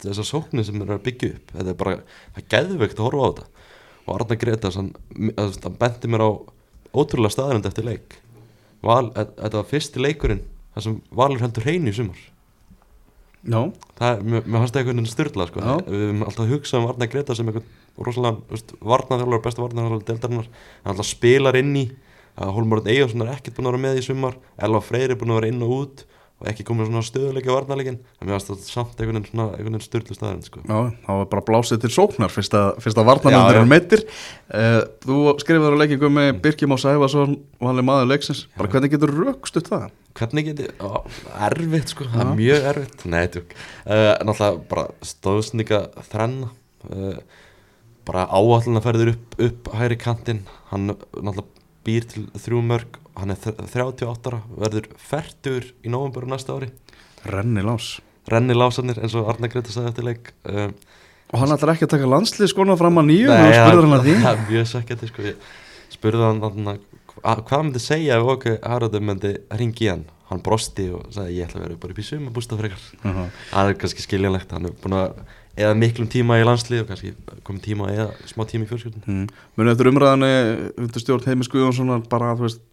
[0.04, 1.96] þessar sóknir sem er að byggja upp þetta er bara,
[2.36, 3.48] það er gæðveikt að horfa á þetta.
[4.06, 4.92] Og Arna Gretas hann,
[5.26, 6.30] hann bendi mér á
[6.94, 8.20] ótrúlega staðarind eftir leik.
[8.86, 12.24] Val, þetta var fyrsti leikurinn þar sem Valur heldur hreinu í sumar
[13.46, 13.62] No.
[13.98, 15.62] það, mér, fannst það einhvern veginn styrla sko.
[15.62, 15.76] no.
[15.86, 18.58] við höfum alltaf hugsað um Varnar Greta sem einhvern rosalega
[18.90, 20.50] varnarþjálfur, besta varnarþjálfur deildarinnar,
[20.82, 21.86] hann alltaf spilar inn í
[22.36, 25.32] að Holmborðin Eyjonsson er ekkert búin að vera með í sumar Elva Freyr er búin
[25.32, 26.04] að vera inn og út
[26.36, 29.84] og ekki komið svona stöðuleiki á varnarleikin en mér fannst það samt einhvern veginn, veginn
[29.84, 30.60] styrlu staðin sko.
[30.66, 35.78] Já, það var bara blásið til sóknar fyrst að varnarleikin er meittir uh, Þú skrifaður
[35.78, 39.56] að leikingum með Birkjum á Sæfarsson og hann er maður leiksins, bara hvernig getur rökst
[39.62, 39.88] upp það?
[40.16, 41.04] hvernig geti, ó,
[41.48, 42.06] erfitt sko.
[42.12, 46.52] Það er mjög erfitt, nei tjók uh, náttúrulega bara stóðsninga þrenna.
[46.86, 47.18] Uh,
[48.06, 51.48] bara áallin að ferður upp, upp hæri kantinn, hann náttúrulega
[51.86, 56.70] býr til þrjú mörg hann er 38 ára, verður færtur í nógumberu næsta ári.
[57.26, 57.96] Renni lás.
[58.30, 60.68] Renni lásarnir eins og Arna Greta sagði eftir leik uh,
[61.32, 64.04] og hann ætlar ekki að taka landslið skona fram að nýju og spurður hann að
[64.04, 64.18] því.
[64.24, 65.32] Það er mjög sækjandi sko,
[65.94, 70.04] spurður hann að hvað myndi segja ef okkur Haraldur myndi ringi hann?
[70.26, 72.86] Hann brosti og sagði ég ætla að vera bara upp í suma bústað frekar.
[73.02, 73.26] Uh -huh.
[73.50, 75.18] það er kannski skiljanlegt, hann er búin að
[75.56, 77.12] eða miklum tíma í landslið og kannski
[77.46, 79.26] komið tíma eða smá tíma í fjölskyldun mm.
[79.56, 82.64] Munu eftir umræðanir undir stjórn Heimis Guðjónssonar bara að þú veist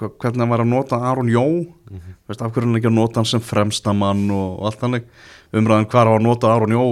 [0.00, 1.44] hvernig hann var að nota Aron Jó.
[2.26, 5.06] Veist, af hverju hann ekki að nota hann sem fremstamann og, allt þannig?
[5.56, 6.84] Umræðan hvar á að nota Aron Jó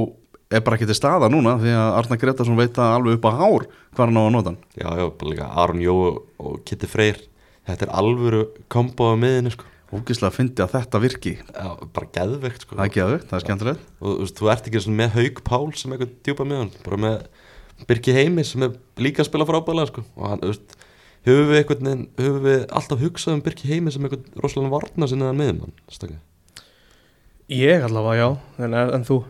[0.55, 3.33] er bara ekki til staða núna því að Arna Gretarsson veit að alveg upp á
[3.41, 4.61] hár hvar hann á að nota hann.
[4.79, 5.97] Já, já, bara líka Aron Jó
[6.39, 7.23] og Kitty Freyr
[7.65, 9.71] Þetta er alvöru kombo á miðinu sko.
[9.95, 11.33] Ógislega að fyndi að þetta virki.
[11.39, 12.77] Já, bara geðveikt sko.
[12.77, 13.85] Það er aðeins, það er skemmtilegt.
[14.01, 17.87] Og þú þú ert ekki með Haug Pál sem eitthvað djúpa með hann, bara með
[17.89, 20.05] Birki Heimi sem er líka að spila frábælega sko.
[20.19, 20.77] og hann, þú veist,
[21.25, 21.89] höfum við eitthvað
[22.21, 25.75] höfum við alltaf hugsað um Birki Heimi sem eitthvað rosalega varna sinni að miðum hann
[25.93, 26.21] stakka.
[27.53, 28.29] Ég allavega, já,
[28.65, 29.23] en, en þú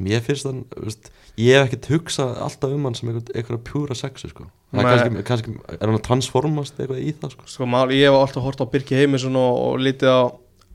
[0.00, 3.64] mér finnst hann, þú veist, ég hef ekkert hugsað alltaf um hann sem eitthvað, eitthvað
[3.68, 4.46] pjúra sexu sko.
[4.70, 4.92] Það er Nei.
[4.92, 7.48] kannski, kannski, er hann að transformast eitthvað í það sko.
[7.52, 10.20] Sko mál, ég hef alltaf hort á Birki Heimisson og, og lítið á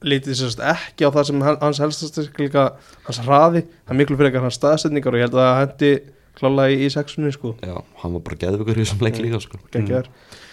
[0.05, 2.65] lítið sérst ekki á það sem hans helstastyrkleika
[3.07, 5.91] hans hraði, það miklu fyrir hans staðsetningar og ég held að hendi
[6.39, 9.59] klálega í, í sexunni sko, Já, hann var bara geðveikur í þessum leik líka sko.
[9.73, 10.09] geggjaður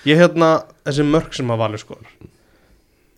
[0.09, 0.51] ég hérna,
[0.87, 1.99] þessi mörg sem að valur sko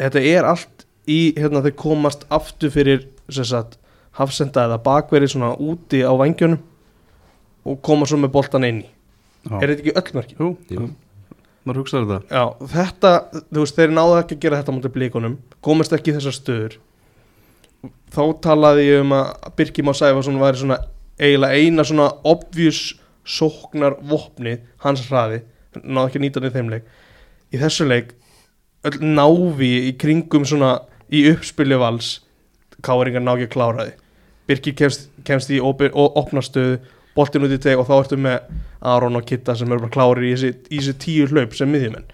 [0.00, 3.78] þetta er allt í, hérna þau komast aftur fyrir sérst
[4.18, 6.60] hafsenda eða bakverið svona úti á vangjónum
[7.64, 8.88] og koma svo með boltan inn í
[9.44, 9.58] Já.
[9.60, 10.38] er þetta ekki öll mörkin?
[10.40, 10.86] Jú, Jú.
[11.64, 13.12] maður hugsaður þetta Já, þetta,
[13.50, 16.76] þú veist, þeir náðu ekki að gera þetta mútið blíkunum, komast ekki í þessar stöður
[18.14, 20.78] þá talaði ég um að Birkir Má Sæfarsson væri svona
[21.18, 25.42] eiginlega eina svona obvious sóknar vopni hans hraði,
[25.82, 26.88] náðu ekki að nýta hann í þeim leik.
[27.54, 28.14] Í þessu leik
[28.84, 30.76] öll návi í kringum svona
[31.14, 32.16] í uppspilju vals
[32.84, 34.00] káringar ná ekki að klára því
[34.44, 36.76] Birkir kemst, kemst í opi- og opna stöðu
[37.16, 38.42] boltin út í teg og þá ertu með
[38.84, 42.04] Aron og Kitta sem eru bara klárir í þessi, tíu hlaup sem miðjumenn.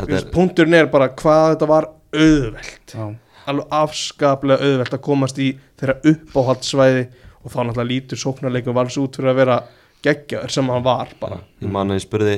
[0.00, 2.94] Þetta er, punkturinn er bara hvað þetta var auðvelt.
[2.96, 3.04] Já,
[3.46, 7.04] alveg afskaplega auðvelt að komast í þeirra uppáhaldssvæði
[7.44, 9.56] og þá náttúrulega lítur sóknarleikum vals út fyrir að vera
[10.04, 11.40] geggjaður sem hann var bara.
[11.62, 12.36] Ég man að ég spurði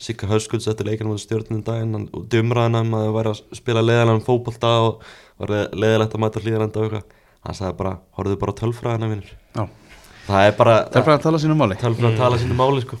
[0.00, 3.58] Sigga Hauskulds eftir leikinu mútið stjórnum daginn hann- og dumraðin um að það væri að
[3.58, 5.02] spila leðalega fótbolta og
[5.40, 7.18] var leðilegt að mæta hlýðarenda og eitthvað.
[7.44, 9.62] Hann sagði bara, horfðu bara á tölfræðina vinnur Já.
[10.26, 11.76] það er bara bara að tala sínu máli.
[11.80, 12.98] Tölfræðin að tala sínu máli sko.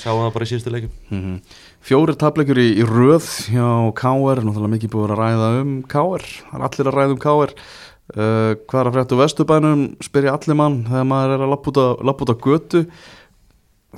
[0.00, 1.40] Sjáum það bara í síðustu leikum mm
[1.84, 6.54] Fjóri tapleikur í, í röð hjá KR, náttúrulega mikið búið að ræða um KR, það
[6.56, 7.52] er allir að ræða um KR
[8.12, 11.54] uh, hvað er að frétta úr Vesturbænum spyr ég allir mann þegar maður er að
[11.54, 12.84] lappa út á, götu.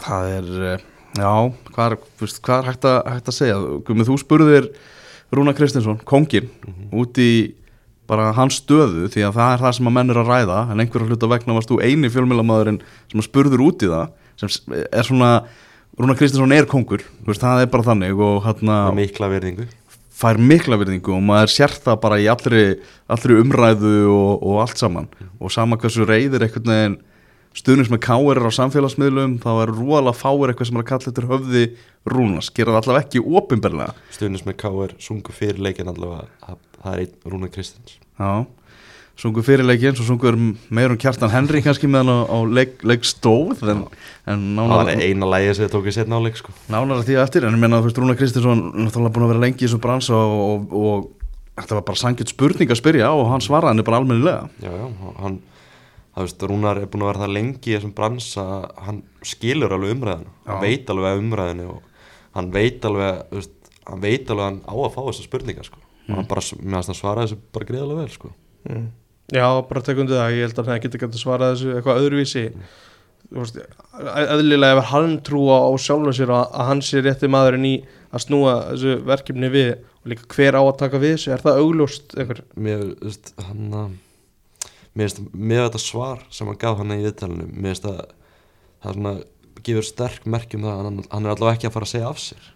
[0.07, 1.33] Það er, uh, já
[1.73, 3.61] hvað er, veist, hvað er hægt, að, hægt að segja?
[3.87, 4.71] Gummi, þú spurðir
[5.35, 6.51] Rúna Kristinsson, kongin
[6.95, 7.31] út í
[8.07, 10.83] bara hans stöðu því að það er það sem að menn er að ræða en
[10.83, 15.31] einhverja hluta vegna varst þú eini fjölmjölamæðurinn sem spurður út í það sem er svona,
[15.99, 19.67] Rúna Kristinsson er kongur, veist, það er bara þannig og með mikla verðingu
[20.17, 22.63] fær mikla virðingu og maður sér það bara í allri,
[23.13, 25.09] allri umræðu og, og allt saman.
[25.41, 26.97] Og sama hversu reyðir einhvern veginn
[27.57, 31.27] stuðnings með káir á samfélagsmiðlum þá er rúalega fáir eitthvað sem er að kalla þetta
[31.31, 31.63] höfði
[32.13, 33.95] rúnas, gera það allavega ekki opinberlega.
[34.13, 34.93] Stuðnins með K.R.
[35.01, 38.45] sungu fyrir leikin allavega að- það er einn Rúna Kristins Já,
[39.17, 40.33] sungu fyrirleiki eins og sungu
[40.77, 43.85] meir um kjartan Henry kannski meðan á, á leik, leik stóð en,
[44.29, 46.53] en það nánar, var eina lægi sem þið tók í setna áleik sko.
[46.73, 49.33] Nánar að því eftir en ég menna að þú veist Rúna Kristinsson náttúrulega búin að
[49.33, 53.13] vera lengi í þessum bransa og, og, og þetta var bara sangjött spurning að spyrja
[53.17, 54.51] og hann svaraði henni bara almennilega.
[54.61, 55.41] Já, já, hann
[56.17, 58.45] það veist, Rúnar er búin að vera það lengi í þessum bransa
[58.85, 60.63] hann skilur alveg umræðinu hann Já.
[60.65, 61.81] veit alveg umræðinu og
[62.37, 65.83] hann veit alveg, veist, hann veit alveg hann á að fá þessar spurningar sko.
[66.07, 66.45] Og hann bara,
[69.27, 69.37] mm.
[69.37, 72.45] Já, bara tekundu það, ég held að hann geti gæti svarað þessu eitthvað öðruvísi
[73.27, 73.57] Þú veist,
[74.23, 77.75] eðlilega ef hann trúa á sjálfum sér að, hann sé rétti maðurinn í
[78.15, 81.63] að snúa þessu verkefni við og líka hver á að taka við þessu, er það
[81.65, 82.43] augljóst einhver?
[82.55, 83.89] mér, veist, hann að
[84.95, 88.93] mér finnst, með þetta svar sem hann gaf hann í viðtalinu, mér finnst að það
[88.93, 89.15] er svona,
[89.67, 92.23] gefur sterk merkjum það að hann, hann er allavega ekki að fara að segja af
[92.23, 92.51] sér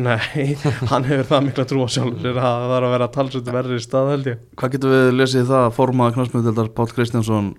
[0.00, 0.54] Nei,
[0.90, 3.76] hann hefur það mikla trú á sjálfum sér að það þarf að vera talsvöldu verri
[3.76, 4.38] í stað held ég.
[4.56, 7.50] Hvað getur við lesið það að formaða knastmjöldildar Pál Kristjánsson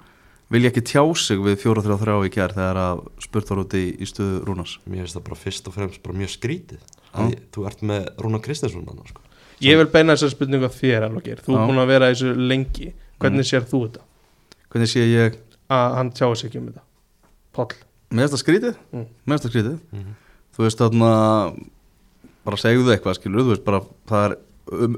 [0.53, 4.07] vilja ekki tjá sig við 4-3-3 í kjær þegar að spurt var út í, í
[4.09, 4.73] stöðu Rúnars?
[4.89, 6.81] Mér finnst það bara fyrst og fremst bara mjög skrítið.
[7.13, 9.21] Að ég, þú ert með Rúna Kristinsson annars sko.
[9.63, 12.33] Ég vil beina þessar spurningu að þér alveg þú er búin að vera í þessu
[12.49, 12.89] lengi.
[13.21, 13.49] Hvernig Mm.
[13.53, 14.01] sér þú þetta?
[14.73, 15.37] Hvernig sé ég,
[15.69, 16.81] Að hann tjáði sig ekki um þetta.
[17.53, 17.77] Páll.
[18.11, 18.75] Með þetta skrítið?
[18.91, 19.05] Mm.
[19.45, 19.77] Skrítið?
[19.93, 20.11] Mhm.
[20.53, 21.11] Þú veist þarna
[22.47, 24.35] bara segðu eitthvað skilur, þú veist bara það er
[24.79, 24.97] um,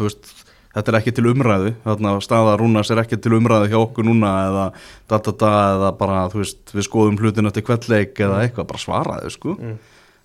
[0.00, 0.34] veist
[0.74, 4.30] Þetta er ekki til umræðu, þarna staða Rúnars er ekki til umræðu hjá okkur núna
[4.48, 4.64] eða
[5.06, 8.82] da da da eða bara, þú veist, við skoðum hlutin eftir kveldleik eða eitthvað, bara
[8.82, 9.54] svaraðu, sko.
[9.54, 9.76] mm.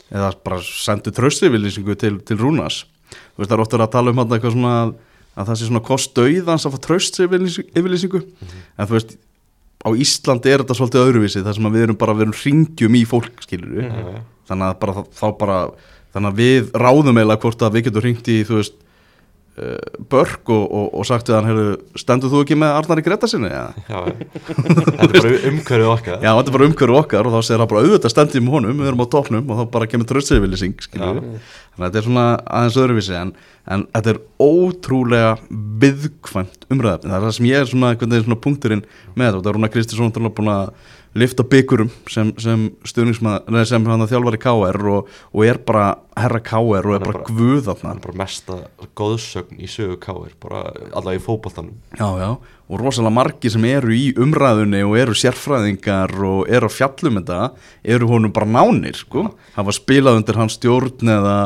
[0.10, 2.82] eða bara sendu tröstivillisingu til, til Rúnas
[3.14, 4.96] þú veist það er ofta að tala um hann eitthvað svona að,
[5.36, 9.18] að það sé svona kost dauðans að fá tröstivillisingu en þú veist
[9.80, 13.06] á Íslandi er þetta svolítið öðruvísi þar sem við erum bara við erum ringjum í
[13.08, 13.88] fólk skilur við.
[13.88, 14.24] Já, já.
[14.50, 15.60] þannig að bara, þá bara
[16.14, 18.78] þannig að við ráðum eiginlega hvort að við getum hringt í þú veist
[19.60, 19.76] uh,
[20.10, 21.70] Börk og, og, og sagt við hann
[22.00, 23.52] stendur þú ekki með Arnari Greta sinni?
[23.52, 23.68] Ja.
[23.86, 24.00] Já,
[24.50, 26.18] þetta er bara umhverfið okkar.
[26.18, 28.82] Já, þetta er bara umhverju okkar og þá segir hann bara auðvitað stendið með honum,
[28.82, 31.10] við erum á topnum og þá bara kemur tröstsiðvillising þannig
[31.80, 32.28] að þetta er svona
[32.60, 33.34] aðeins öðruvísi en,
[33.70, 35.36] en þetta er ótrúlega
[35.84, 39.60] viðkvæmt umræðafni það er það sem ég er svona, svona punkturinn með þetta, þetta er
[39.60, 40.74] Rúna Kristinsson náttúrulega búin að
[41.18, 42.68] lifta byggurum sem, sem
[43.66, 45.88] sem hann þjálfari KR og, og er bara
[46.20, 47.82] herra KR og er Hann bara bara- guð þarna.
[47.82, 48.58] Það er bara mesta
[49.00, 50.62] góðsögn í sögu káir bara
[50.94, 51.74] allavega í fótboltanum.
[51.98, 52.30] Já, já,
[52.70, 57.52] og rosalega margi sem eru í umræðunni og eru sérfræðingar og eru að fjallum þetta
[57.84, 59.30] eru honum bara nánir, sko.
[59.56, 61.38] Hafa spilað undir hans stjórn eða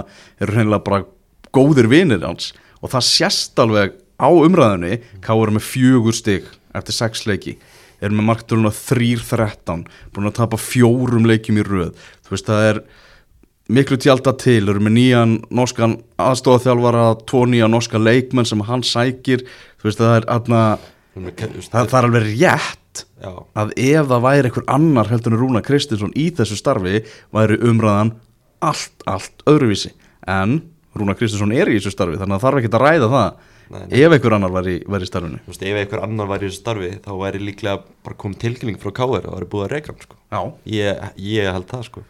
[0.42, 1.06] eru hreinlega bara
[1.54, 2.52] góðir vinir hans.
[2.84, 7.56] Og það sést alveg á umræðunni eru með fjögur stig eftir sex leiki
[8.04, 12.06] eru með marktöluna 3-13 búin að tapa fjórum leikjum í röð.
[12.26, 12.82] Þú veist, það er
[13.74, 19.46] miklu tjálta til, eru með nýjan norskan aðstofaþjálfara, tvo nýja norska leikmenn sem hann sækir.
[19.80, 20.64] Þú veist það er aðna,
[21.16, 22.80] það, það er alveg rétt
[23.24, 27.00] Já, að ef það væri einhver annar heldur en Rúna Kristinsson í þessu starfi
[27.34, 28.12] væri umræðan
[28.64, 29.94] allt, allt öðruvísi.
[30.28, 30.60] En
[30.98, 34.00] Rúna Kristinsson er í þessu starfi þannig að það þarf ekki að ræða það Nei,
[34.04, 35.40] ef einhver annar væri, væri í starfinu.
[35.46, 38.92] Þú veist, ef einhver annar væri í starfi þá væri líklega bara komið tilkynning frá
[39.00, 40.18] káir og væri búið að reyka hann sko.
[40.34, 40.42] Já.
[40.78, 42.04] ég, ég held það sko.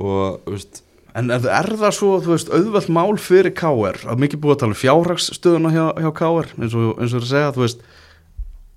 [0.00, 0.82] Og þú veist
[1.18, 4.60] En er, er það svo, þú veist, auðvelt mál fyrir KR, að mikið búið að
[4.60, 7.80] tala um fjárhagsstöðuna hjá, hjá KR, eins og, eins og er að segja, þú veist,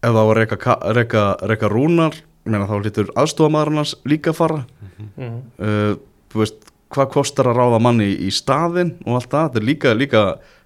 [0.01, 0.57] ef það var reyka,
[0.97, 2.17] reyka, reyka rúnar,
[2.49, 4.63] meina þá lítur aðstofamaðurinn hans líka að fara,
[4.97, 5.37] Mhm.
[5.61, 5.93] uh,
[6.33, 9.93] þú veist, hvað kostar að ráða manni í staðinn og allt það, þetta er líka,
[9.93, 10.23] líka,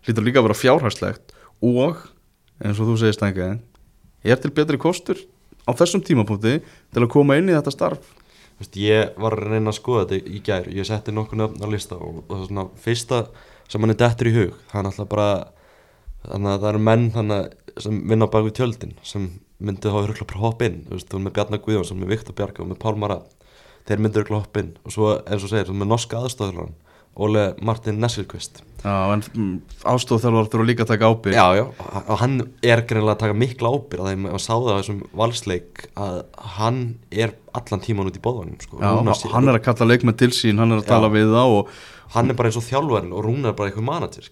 [0.08, 2.06] lítur líka að vera fjárhagslegt og,
[2.62, 3.50] eins og þú segir stængi,
[4.28, 5.20] er til betri kostur
[5.68, 8.14] á þessum tímapunkti til að koma inn í þetta starf?
[8.58, 10.70] Þú veist, ég var að reyna að skoða þetta í gær.
[10.74, 13.20] Ég setti nokkuð nöfn á lista og er svona fyrsta
[13.70, 14.56] sem hann er dettur í hug.
[14.74, 15.28] Er náttúrulega bara
[16.24, 19.28] þannig að það eru menn þannig sem vinna bak við tjöldin sem
[19.62, 20.80] myndi þá örgulega bara hoppa inn.
[20.88, 23.20] Þú veist, þú er með Bjarnar Guðjónsson, með Viktor Bjarka og með Pálmara
[23.86, 24.74] þeir myndi örgulega hoppa inn.
[24.82, 26.74] Og svo eins og segir, með norska aðstofðurlan
[27.18, 31.36] Óle Martin Nessilqvist Já, en mm, þurfa líka að taka ábyrg.
[31.36, 31.64] Já, já,
[31.98, 35.02] og hann er greinlega að taka mikla ábyrð að þeim að sá það á þessum
[35.22, 36.18] valsleik að
[36.58, 38.80] hann er allan tíman út í bóðvanum sko.
[38.80, 40.92] Já, Rúnar hann er að kalla leikmenn til sín, hann er að Já.
[40.94, 41.76] tala við þá og,
[42.14, 44.30] hann er bara eins og þjálfarinn og Rúnar er bara eitthvað manager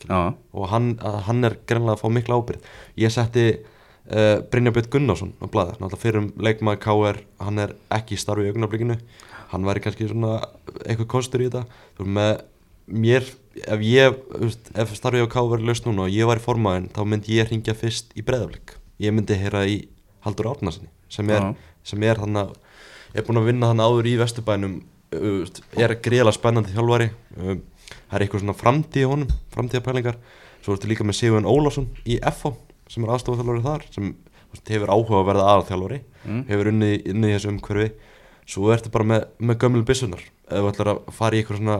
[0.56, 2.70] og hann, að hann er greinlega að fá mikla ábyrð
[3.02, 7.76] ég setti uh, Brynja Björn Gunnarsson á blaða, náttúrulega fyrir um leikmaður KR, hann er
[7.98, 8.96] ekki í starfi í augnablikinu,
[9.52, 10.38] hann væri kannski svona
[10.86, 11.66] eitthvað kostur í þetta.
[12.06, 12.46] Með
[12.88, 13.26] mér
[13.66, 16.90] ef ég, veist, ef starfi á KR er laust núna og ég var í formaðin,
[16.94, 19.78] þá myndi ég ringja fyrst í breðaflik, ég myndi heyra í
[20.26, 21.54] Haldur Árnarsinni, sem er
[21.86, 22.56] sem er hann að,
[23.14, 24.80] er búin að vinna hann áður í Vesturbænum,
[25.14, 27.12] veist, er greiðlega spennandi þjálfari.
[27.36, 30.18] Það er eitthvað svona framtíð honum framtíðapælingar,
[30.66, 32.56] svo ertu líka með Sigurðan Ólafsson í FH,
[32.90, 34.10] sem er aðstofþjálfari þar, sem
[34.50, 36.40] veist, hefur áhuga að verða aðalþjálfari, Mm.
[36.50, 37.92] hefur unnið í þessu umhverfi,
[38.50, 41.76] svo ertu bara með, með gömlu byssunar, ef þú ætlar að fara í eitthvað svona,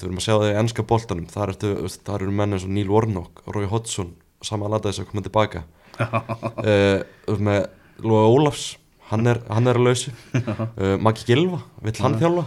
[0.00, 2.64] við erum að sjá það í ennska boltanum, þar ertu, veist, þar eru menn eins
[2.64, 5.64] og Neil Warnock, Roy Hodgson Sama Allardyce að koma tilbaka.
[6.62, 7.66] Uh, með
[8.02, 8.78] Lóa Ólafs.
[9.12, 10.12] Hann er, hann er að lausu.
[10.32, 12.46] Uh, Maggi Gilva, vill hann þjálfa?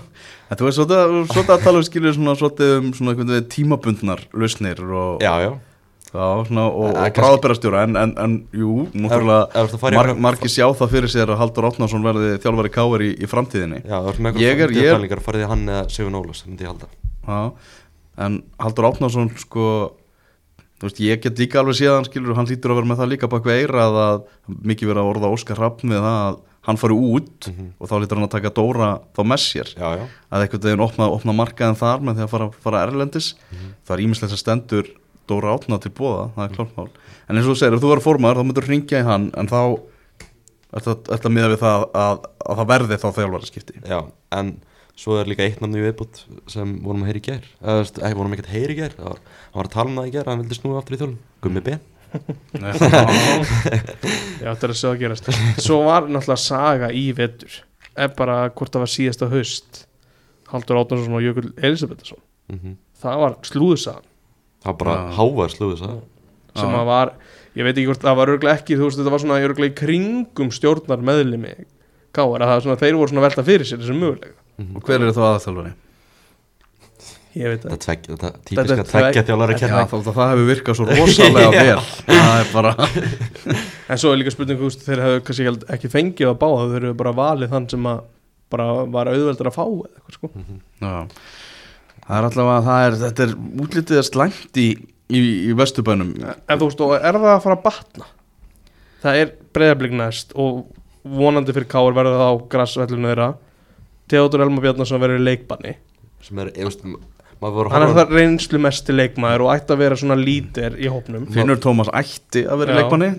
[0.58, 2.34] Þú veist, svolítið, að tala um skilur svona,
[2.80, 5.52] um svona veginn tímabundnar lausnir og, já, já,
[6.10, 11.12] svona, og, Eh, og bráðberastjóra en, en, en jú, náttúrulega mar, margir sjá það fyrir
[11.12, 13.82] sér að Haldur Átnarsson verði þjálfari káir í, í framtíðinni.
[13.86, 16.20] Já, það er með Ég er- eitthvað ég er- framtíðapælingar farið í hann eða Sigurinn
[16.22, 16.90] Ólafs, myndi ég halda
[18.18, 19.68] en Haldur Átnarsson sko,
[20.82, 23.44] veist, ég get líka alveg séðan skilur, hann lítur að vera með það líka bak
[23.48, 27.48] við eira að, mikið verið að orða Óskar Raffn við það að hann fari út
[27.48, 27.66] Mhm.
[27.80, 29.68] og þá lítur hann að taka Dóra þá með sér.
[29.78, 33.34] Já, já, að einhvern veginn opna, opna markaðin þar með því að fara, fara erlendis.
[33.52, 33.74] Mhm.
[33.86, 34.86] það er ímislega stendur
[35.28, 36.90] Dóra Átna til bóða, það er klármál
[37.30, 39.48] en eins og þú segir, ef þú verður formaður þá myndur ringja í hann en
[39.48, 39.80] þá
[40.76, 44.00] er þetta miða við það að, að það verði þá þjálfari skipti já,
[44.32, 44.50] en
[44.96, 47.50] svo er líka eitt namni viðbútt sem vorum að heyra í gær.
[47.60, 49.76] Eða, þú veist, ekki vorum ekki að heyra í gær það var, hann var að
[49.76, 51.84] tala um það í gær, hann vildi snúa aftur í þjólun Gummi Ben.
[52.56, 55.28] Já, þetta er að sjá að gerast.
[55.64, 57.58] Svo var náttúrulega saga í vetur.
[57.96, 59.86] Ef bara hvort það var síðasta haust
[60.52, 62.20] Haldur Átnarsson og Jökull Elisabethsson
[62.52, 64.06] mm Það var slúðusagan
[64.64, 65.10] það var bara Já.
[65.18, 65.98] hávar slúðis það
[66.56, 67.10] sem að var,
[67.60, 69.76] ég veit ekki hvort það var örglega ekki, þú veist, þetta var svona örglega í
[69.78, 71.52] kringum stjórnar meðlimi
[72.16, 75.04] Káar, að það var svona, þeir voru svona velta fyrir sér þessum mögulega og hver
[75.06, 75.74] er þá aðþjálfari?
[77.36, 80.30] Ég veit það tvegg, þetta Þetta típiska er tveggja tvegg- þjálfari Já, kenna þá, það
[80.32, 82.72] hefur virkað svo rosalega vel það er bara
[83.92, 86.70] En svo er líka spurning, þú veist, þeir hefðu kannski held ekki fengið að báða,
[86.72, 88.00] þeir hefðu bara valið þann sem að
[88.56, 90.62] bara var auðveldur að fá eða eitthvað, sko Mhm.
[90.80, 90.94] já.
[92.06, 93.32] Það er allavega, það er, þetta er
[93.66, 94.68] útlitið að slæmt í,
[95.10, 98.08] í, í vestubænum En þú veist, og er það að fara að batna?
[99.04, 100.64] Það er breyðablík næst og
[101.04, 103.28] vonandi fyrir Káur verður það á grassvellinu þeirra
[104.12, 105.76] Theodor Elma Bjarnason verður í leikbanni
[106.26, 106.52] sem er,
[107.42, 110.90] maður voru Hann er það reynslu mest leikmaður og ætti að vera svona lítir í
[110.90, 111.28] hópnum.
[111.34, 112.80] Finnur Tómas ætti að vera í Já.
[112.82, 113.10] leikmanni.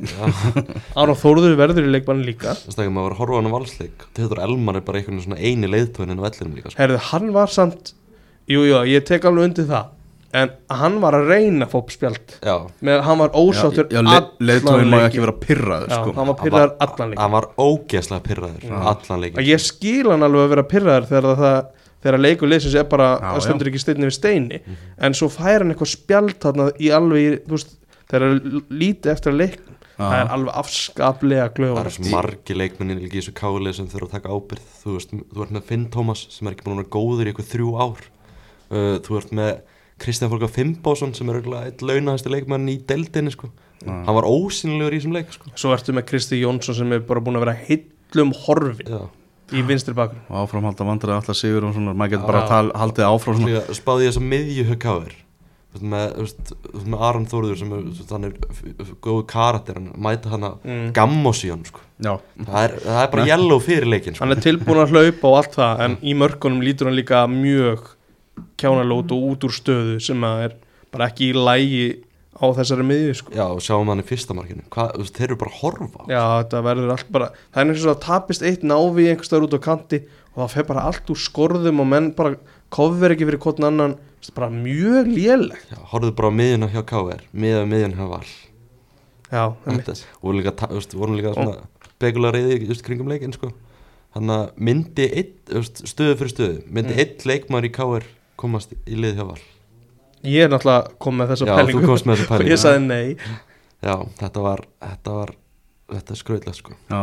[0.99, 2.57] Ára Þórður verður í leikbanni líka.
[2.64, 4.09] Þess að maður voru að horfa á hann á valsleik.
[4.16, 6.80] Theodor Elmar er bara einhvern veginn svona eini leiðtóðin en á vellinum líka sko.
[6.80, 7.95] Herðu, hann var samt
[8.47, 9.89] Jú, jú, ég tek alveg undir það
[10.35, 10.51] En
[10.81, 12.35] hann var að reyna að fá spjald.
[12.45, 14.18] Já, með, Hann var ósáttur Já, le,
[14.51, 16.14] leiðtóin má ekki vera pyrraður sko.
[16.16, 20.45] hann var pyrraður allan leik hann var ógeðslega pyrraður allan leikin Ég skil hann alveg
[20.45, 21.59] að vera pyrraður þegar það
[22.07, 24.61] þegar leikur liðsins er bara Já, það stendur ekki steinni við steini.
[24.99, 27.72] En svo fær hann eitthvað spjald þarna í alveg, veist,
[28.11, 29.57] þegar það er lítið eftir að leik
[29.97, 34.11] það er alveg afskaplega það glöfur eru svo margi leikmennin í þessu kálið sem þurfa
[34.11, 36.83] að taka ábyrð þú veist, þú ert með Finn Tómas sem er ekki búin að
[36.83, 38.05] vera góður í eitthvað þrjú ár.
[38.66, 39.53] Uh, þú ert með
[39.99, 43.49] Kristján Fólka Fimbásson sem er auðvitað eitt launahæsti leikmenn í deildinni sko.
[43.86, 45.51] hann var ósynilegur í þessum leik sko.
[45.57, 49.03] svo ertu með Kristi Jónsson sem er bara búin að vera hillum horfin Já.
[49.57, 53.07] í vinstri bakgrunn og áframhalda vandræði alltaf sigur og svona, maður getur bara tal, haldið
[53.09, 53.53] áfram svona.
[53.55, 55.14] Líka, spáði ég þess að miðju högkáður
[55.76, 56.30] með,
[56.88, 58.36] með Aron Þóruður sem er hann er
[59.05, 60.86] góðu karakter hann mæta hann að Mm.
[60.97, 61.80] gammosíun sko.
[62.01, 64.24] Já, það, er, það er bara yellow fyrir leikin sko.
[64.24, 67.92] hann er tilbúin að hlaupa og allt það en í mörkunum lítur hann líka mjög
[68.61, 70.57] kjánalót og út úr stöðu sem að er
[70.93, 71.87] bara ekki í lægi
[72.37, 73.32] á þessari miðju sko.
[73.32, 76.03] já, og sjáum hann í fyrsta markinu Hva, þú veist, þeir eru bara að horfa.
[76.12, 79.57] Já, þetta verður allt bara Það er eins og að tapist eitt návi einhverstaður út
[79.57, 80.01] á kanti
[80.37, 82.34] og það fer bara allt úr skorðum og menn bara
[82.76, 86.68] kofver ekki fyrir hvort annan Það er bara mjög lélegt já, horfðu bara á miðjuna
[86.74, 88.26] hjá KR miðja miðjuna hjá Val
[89.26, 91.64] Já, og voru líka, þú veist, voru líka svona
[91.99, 93.49] begula reyði just, kringum leikin sko.
[94.14, 95.07] þannig að myndi
[95.49, 97.01] þú veist, stöðu fyrir stöðu myndi Mm.
[97.01, 98.07] einn leikmaður í KR
[98.41, 99.41] komast í lið hjá Val.
[100.26, 101.80] Ég er náttúrulega kom með þessa já, pælingu.
[101.82, 103.34] þú komst með þessa og pælingu ég sagði nei.
[103.84, 105.32] Já, þetta var þetta var,
[105.93, 106.74] þetta er skröðlega sko.
[106.91, 107.03] já,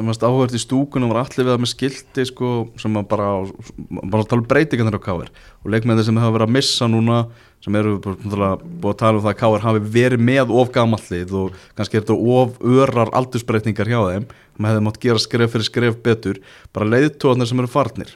[0.00, 2.50] maður áhverð í stúkunum var allir við það með skilti sko,
[2.80, 3.28] sem að bara,
[4.00, 5.30] bara að tala um breytingarnir á Káir
[5.60, 7.20] og leikmennir sem hafa verið að missa núna
[7.60, 11.60] sem eru búið að tala um það að Káir hafi verið með of gamallið og
[11.76, 14.26] kannski er þetta of örar aldursbreytingar hjá þeim
[14.60, 16.40] maður hefði mátt gera skref fyrir skref betur.
[16.74, 18.10] Bara leiðtóðanir sem eru farnir.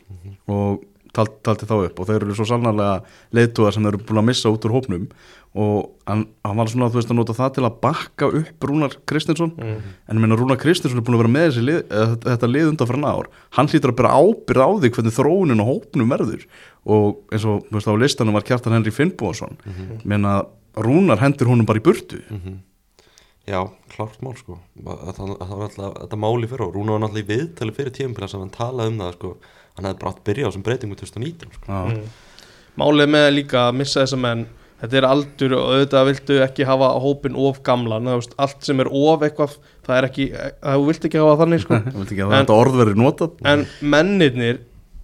[0.50, 0.82] Og
[1.14, 3.02] tal, taldi þá upp og þeir eru svo sannarlega
[3.36, 5.06] leiðtóðar sem eru búin að missa út úr hópnum
[5.54, 8.96] og hann, hann var svona þú veist að nota það til að bakka upp Rúnar
[9.06, 9.76] Kristinsson Mm.
[10.10, 11.80] en ég meina Rúnar Kristinsson er búin að vera með þessi lið,
[12.26, 15.70] þetta- lið undan fyrir ár hann hlýtur að bera ábyrð á því hvernig þróunin og
[15.70, 16.44] hópnum verður
[16.84, 20.04] og eins og veist, á listanum var Kjartan Henry Finnbóðsson mm -hmm.
[20.04, 20.44] meina
[20.76, 22.58] Rúnar hendur honum bara í burtu Mhm.
[23.46, 24.58] já, klárt mál sko.
[24.82, 28.28] það, það, var alltaf þetta máli fyrir og Rúna var náttúrulega í viðtali fyrir tímpila
[28.28, 29.36] sem hann talaði um það sko.
[29.74, 31.80] Hann hefði bara átt að byrja á þessum breytingum 2019 sko.
[31.90, 32.04] Mm.
[32.80, 34.46] Málið með líka að missa þessa menn
[34.84, 39.22] Þetta er aldur og auðvitað viltu ekki hafa hópin of gamlan Allt sem er of
[39.24, 39.54] eitthvað
[39.86, 41.78] Það er ekki, það þú vilt ekki hafa þannig sko.
[41.94, 43.62] En- þetta orð verið notað En
[43.94, 44.58] mennirnir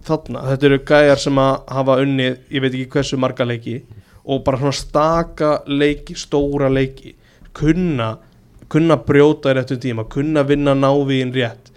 [0.05, 3.75] þarna, þetta eru gæjar sem að hafa unnið, ég veit ekki hversu marga leiki
[4.21, 7.15] og bara svona staka leiki, stóra leiki
[7.57, 8.11] kunna,
[8.71, 11.71] kunna brjóta í réttum tíma, kunna vinna návíin rétt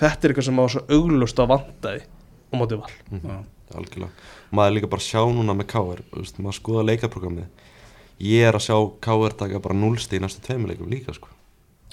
[0.00, 2.02] þetta er eitthvað sem á svo auglust að vantaði
[2.50, 2.92] á móti val.
[3.10, 3.44] Mhm.
[3.70, 4.10] algjörlega.
[4.50, 6.00] Maður er líka bara að sjá núna með KR
[6.42, 7.46] maður skoða leikaprogrammið
[8.20, 11.28] ég er að sjá KR taka bara núlsti í næstu tveimur leikum líka sko.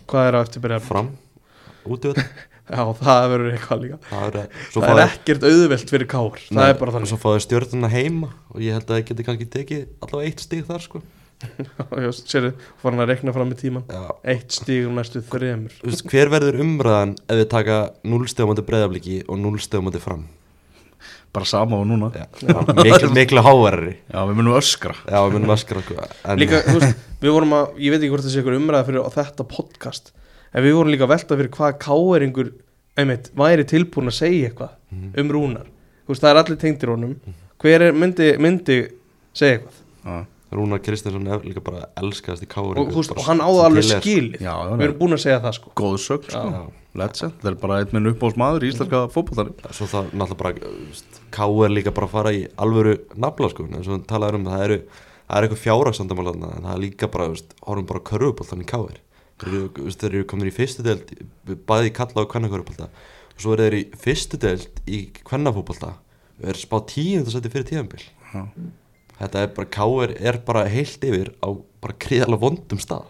[0.08, 0.80] hvað er á eftir byrja?
[0.84, 1.12] fram,
[1.86, 2.28] út í þetta
[2.68, 3.98] Já, það verður eitthvað líka.
[4.10, 7.44] Það er, það er ekkert auðvelt fyrir káar það er bara og þannig svo fáðu
[7.46, 11.02] stjórnuna heima og ég held að það geti kannski tekið allavega eitt stig þar sko.
[12.28, 12.52] Sérðu,
[12.82, 14.04] fór hann að rekna fram í tíman Já,
[14.34, 17.76] eitt stíg um næstu veist, hver verður umræðan ef við taka
[18.10, 20.26] núlsti á móti breyðabliki og núlsti á móti fram
[21.38, 22.10] bara sama og núna.
[22.82, 24.96] Miklu, miklu háverri Já, við munum öskra.
[25.08, 28.12] Já, við munum öskra sko, en, líka, þú veist, við vorum að, ég veit ekki
[28.14, 30.14] hvort það sé ykkur umræða fyrir þetta podcast
[30.54, 32.54] en við vorum líka að velta fyrir hvað káeringur
[32.98, 35.10] einmitt, væri tilbúin að segja eitthvað Mhm.
[35.20, 35.66] um rúnar.
[36.08, 37.16] Þú veist, það er allir tengdir honum.
[37.60, 38.78] Hver er, myndi, myndi
[39.36, 39.80] segja eitthvað?
[40.08, 40.26] Já,
[40.58, 44.38] Rúnar Kristinsson er líka bara elskaðast í káur og, og hann áða alveg skilið.
[44.40, 45.72] Já, við erum búin að segja það sko.
[45.76, 46.72] Góð sög sko.
[46.98, 50.54] Legend, það er bara einn minn uppbóðsmaður í íslenska fótbollari Svo það náttúrulega bara
[51.34, 54.64] Ká er líka bara að fara í alvöru nafla sko, eins og talaður um það
[54.66, 54.80] eru
[55.28, 57.28] það er eitthvað fjárhagsandamál þarna, en það er líka bara,
[57.68, 59.00] horfum bara körfubólt þannig káir
[59.38, 61.14] þeir eru, þú veist, þeir eru komin í fyrstu deild
[61.68, 65.94] bæði í kalla og kvenna körfubólta og svo eru þeir í fyrstu deild í kvennafótbolta
[66.40, 68.06] og er spá tíund að setja fyrir tíðanbíl
[69.20, 71.50] þetta er bara, káir er bara heilt yfir á
[71.82, 73.10] bara kriðalega vondum stað.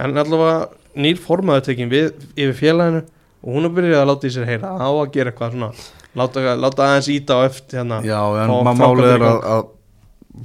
[0.00, 3.02] En allavega nýr formaður tekin við yfir félaginu
[3.42, 4.70] og hún er byrjað að láta í sér heyra.
[4.78, 5.70] Á að gera eitthvað svona
[6.14, 9.62] láta, láta aðeins íta á eftir hérna Já, en málið er að, að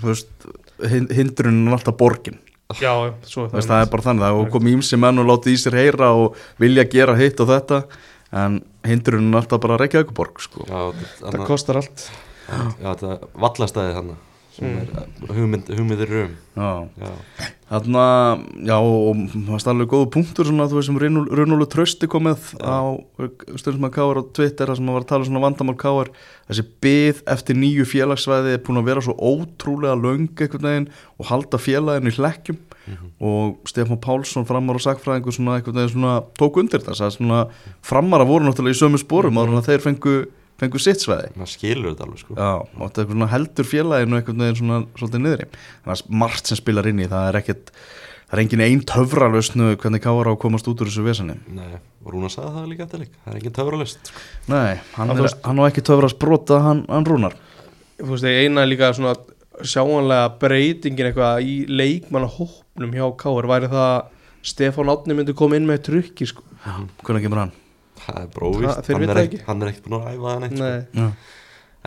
[0.07, 0.47] veist,
[0.91, 2.39] hin- hindrunin er alltaf borgin.
[2.81, 2.91] Já,
[3.23, 5.77] svo veist, það er bara þannig, það er komið ímsi menn og látið í sér
[5.79, 7.81] heyra og vilja gera hitt og þetta
[8.37, 10.65] en hindrunin er alltaf bara Reykjavík borg sko.
[10.67, 12.07] Já, það þarna- kostar allt.
[12.47, 14.23] Já, þetta vallastæði þannig
[14.59, 16.87] hugmynd, hugmyndir um Já,
[17.69, 18.03] þarna,
[18.65, 20.97] já og það var alveg góðu punktur svona, þú veist, sem
[21.37, 22.97] Runólu Trösti komið á
[23.59, 26.09] stundum að Káar á Twitter sem að var að tala um svona vandamál Káar
[26.47, 30.89] þessi byð eftir nýju félagsvæði er búin að vera svo ótrúlega löng einhvern veginn
[31.19, 32.59] og halda félaginu í hlekkjum.
[33.19, 37.41] Og Stefán Pálsson framar og sagfræðingur svona veginn svona tók undir þess að svona
[37.85, 40.13] framar að voru náttúrulega í sömu spórum áður en að þeir fengu,
[40.61, 44.43] fengu sitt svæði maður skilur þetta alveg sko Já, og þetta er heldur félaginu einhvern
[44.43, 47.71] veginn svona svolítið niðri þannig að margt sem spilar inn í, það er ekkert
[48.27, 51.79] það er engin einn töfralösnu hvernig káar á að komast út úr þessu veseni Nei,
[52.03, 54.25] og Rúna sagði það líka eftir lík Það er engin töfralist sko.
[54.51, 57.37] Nei, hann, er, hann á ekki töfrasbrota hann, hann rúnar
[57.97, 59.15] þú veist, eina líka svona
[59.65, 64.13] sjáanlega breytingin eitthvað í leikmannahópnum hjá Káar væri það að
[64.47, 66.43] Stefán Átni myndi koma inn með trukki sko.
[67.03, 67.55] Hvernig kemur hann?
[68.05, 69.37] Það er Það- bróvist hann, er ekki.
[69.37, 70.63] ekki- hann er ekkert búin að æfa það neitt sko.
[70.63, 71.11] Nei, Já.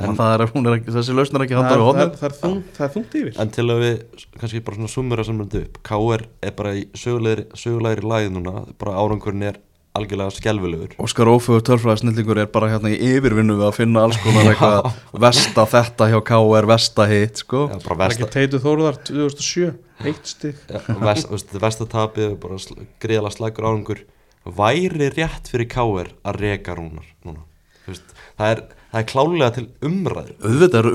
[0.00, 2.12] En- En það er, hún er ekki, þessi lausn er ekki það, handað við það,
[2.20, 3.96] það, er þung, það er þungt yfir En til að við
[4.40, 8.54] kannski bara svona summera saman þetta upp KR er bara í sögulegri, sögulegri lagið núna
[8.78, 9.58] bara árangurinn er
[9.98, 14.16] algjörlega skelfilegur Óskar Ófögur törfræði snillingur er bara hérna í yfirvinnu við að finna alls
[14.22, 14.92] konar eitthvað
[15.26, 17.66] vesta þetta hjá KR, vesta hitt sko.
[17.68, 19.74] Það er ekki Teitu Þóruðar 2007
[20.06, 22.56] Eitt stig ja, vest, veist, vestatapið bara
[23.02, 24.00] greiðlega slagur árangur
[24.44, 27.44] væri rétt fyrir KR að reka rúnar núna.
[27.86, 28.62] Veist, það, er,
[28.92, 30.36] það er klálega til umræðu.
[30.40, 30.92] Auðvitað eru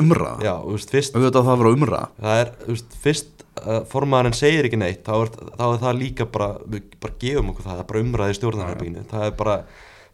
[0.94, 2.06] fyrst Auðvitað það að vera umræða.
[2.22, 6.30] Það er, veist, fyrst uh, formaðurinn segir ekki neitt þá er, þá er það líka
[6.32, 9.58] bara, við bara gefum okkur það það er bara umræði stjórnarherbygginu það er bara,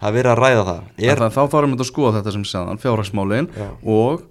[0.01, 0.83] það er verið að ræða það.
[0.97, 3.69] Er, er, Þá þarfum við að skoða þetta sem segðan, fjárhagsmálin Já.
[3.95, 4.27] og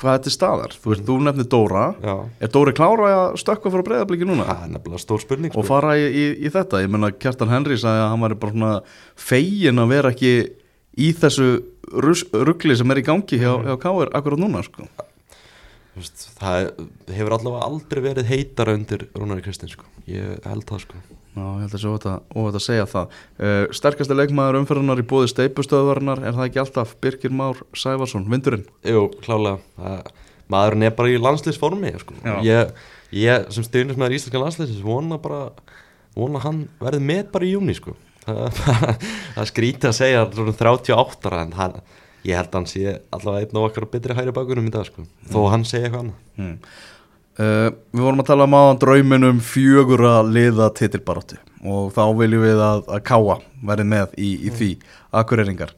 [0.00, 3.72] hvað þetta er staðar Þú veist, þú nefnir Dóra já, Er Dóri klára að stökkva
[3.74, 4.46] frá breyðabliki núna?
[4.48, 5.66] það er nefnilega stór spurning og sko.
[5.70, 8.72] fara í, í, í þetta ég menna Kjartan Henry sagði að hann var bara svona
[9.28, 10.32] fegin að vera ekki
[10.96, 11.48] í þessu
[12.46, 14.86] rugli sem er í gangi hjá, hjá Káir akkurat núna sko.
[16.36, 16.70] Það
[17.16, 19.88] hefur allavega aldrei verið heitara undir Rúnari Kristins sko.
[20.10, 21.04] ég held það sko
[21.36, 22.06] Já, ég held að sé óvægt
[22.56, 27.34] að, segja það uh, Sterkasti leikmaður umferðunar í bóði steipustöðvarnar er það ekki alltaf Birgir
[27.36, 30.08] Már Sæfarsson, vindurinn Jú, klálega það,
[30.54, 32.16] maðurinn er bara í landslýsformi sko.
[32.46, 32.72] Ég,
[33.20, 35.50] ég sem styrnist með íslenska landslýsins vona bara
[36.16, 37.92] vona hann verði með bara í júni sko.
[38.24, 38.64] það,
[39.36, 41.80] það skrítið að segja svona 38 ára en hann,
[42.26, 45.04] ég held að hann sé allavega einn og okkar betri hæri bakunum í dag sko.
[45.28, 46.56] þó að hann segja eitthvað annað hmm.
[47.40, 52.44] Uh, Við vorum að tala um aðan drauminum fjögur að liða titilbaróttu og þá viljum
[52.44, 54.70] við að, að Káa verði með í, í því
[55.16, 55.72] Akureyringar.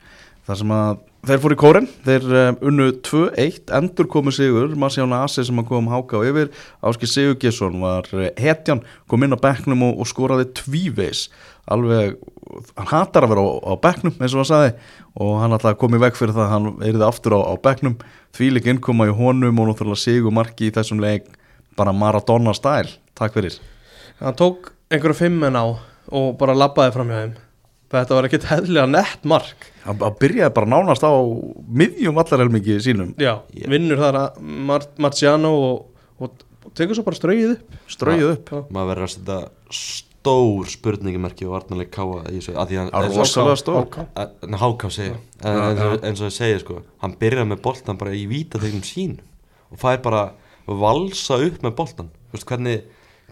[0.48, 0.98] Þar sem að
[1.28, 5.90] þeir fóru í kórin þeir um, unnu 2-1 endur komu sigur, Masjána Asi sem kom
[5.92, 6.50] háka á yfir,
[6.80, 11.26] Áski Sigur Gesson var eh, hetjan, kom inn á bekknum og, og skoraði tvíveis
[11.68, 12.16] alveg,
[12.78, 14.70] hann hatar að vera á, á bekknum eins og hann sagði
[15.20, 17.98] og hann alltaf kom í veg fyrir það að hann eriði aftur á, á bekknum.
[18.36, 21.28] Því líka innkoma í honum og náttúrulega sigur marki í þessum leik
[21.78, 23.58] bara Maradona stæl, takk fyrir.
[24.20, 25.64] Hann tók einhverju fimmenn á
[26.08, 27.36] og bara labbaði fram hjá þeim.
[27.88, 29.70] Þetta var ekkert hefðlega nett mark.
[29.86, 31.12] Hann hann byrjaði bara nánast á
[31.80, 33.14] miðjum vallarhelmingi sínum.
[33.16, 33.64] Já, Já.
[33.72, 37.80] vinnur þar að Mar Marciano og, og, og tekur svo bara strauðið upp.
[37.88, 38.52] Strauðið upp.
[38.52, 38.60] Já.
[38.76, 43.06] maður verður að setja stór spurningamerki og varnarleik káa í þessu að því hann Það
[43.06, 43.78] er rosalega stór.
[43.78, 44.26] Háká.
[44.62, 48.24] Háká segja en, Já, eins, og, ég segi sko hann byrjar með boltan bara í
[48.30, 49.18] vítategnum sín
[49.70, 50.22] og fær bara
[50.76, 52.82] valsa upp með boltan Þú hvernig,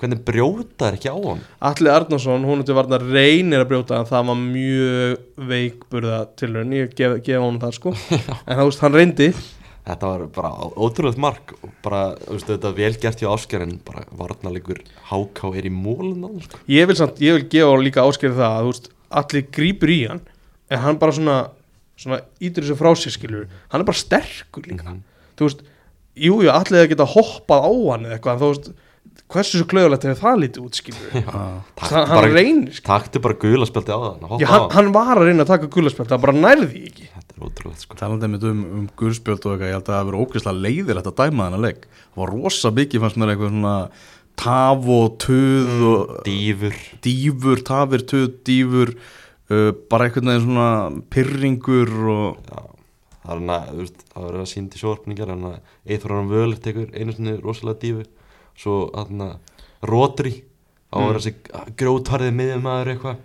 [0.01, 4.09] hvernig brjóta er ekki á hann Alli Arnarsson, hún til varna reynir að brjóta en
[4.09, 7.93] það var mjög veikburða tilraun, ég gef, gef honum það sko.
[8.49, 9.29] En það veist, hann reyndi.
[9.87, 11.53] Þetta var bara ótrúlega mark.
[11.61, 14.81] Og bara, þú veist, þetta er vel gert hjá Ásker en bara varnarleikur
[15.13, 16.63] Háká er í mólun sko.
[16.73, 20.01] Ég vil, samt, ég vil gefa líka áskeri það að þú veist, allir grípur í
[20.09, 20.25] hann
[20.73, 21.37] en hann bara svona,
[22.01, 24.83] svona ítur þessu frá sér skilur, hann er bara sterkur líka.
[24.89, 25.03] Mhm.
[25.39, 25.63] þú veist,
[26.17, 28.75] jú, jú, allir að geta hoppað á hann eða eitthvað, en þú veist
[29.33, 31.07] hversu svo klauðulegt hefur það lítið út skilur.
[31.79, 34.69] Taktu hann, hann bara, reynir taktu bara gula spjaldi á það Já, hann, hann.
[34.77, 37.09] hann var að reyna að taka gulaspjöld það bara nærði ekki.
[37.15, 37.99] Þetta er ótrúlega sko.
[37.99, 41.01] Talandi mitt um, um guðspjöld og eitthvað ég held að það hafi verið ógeðslega leiðir
[41.03, 41.89] að dæma þennan leik.
[42.07, 43.75] Það var rosa mikið fannst mér eitthvað svona
[44.37, 46.81] taf og tuð og dýfur.
[47.07, 50.71] Dýfur, tafir, tuð, dýfur uh, bara veginn svona
[51.13, 52.63] pyrringur og Já,
[53.27, 55.57] það er hann verður að síndi sjóarpningar hann að
[55.91, 58.07] Eithor hann völu tekur einu sinni rosalega dífu
[58.57, 59.57] svo hann að
[59.87, 60.39] Rodri
[60.91, 63.25] á að vera þessi grjótvarðið miðjum maður eitthvað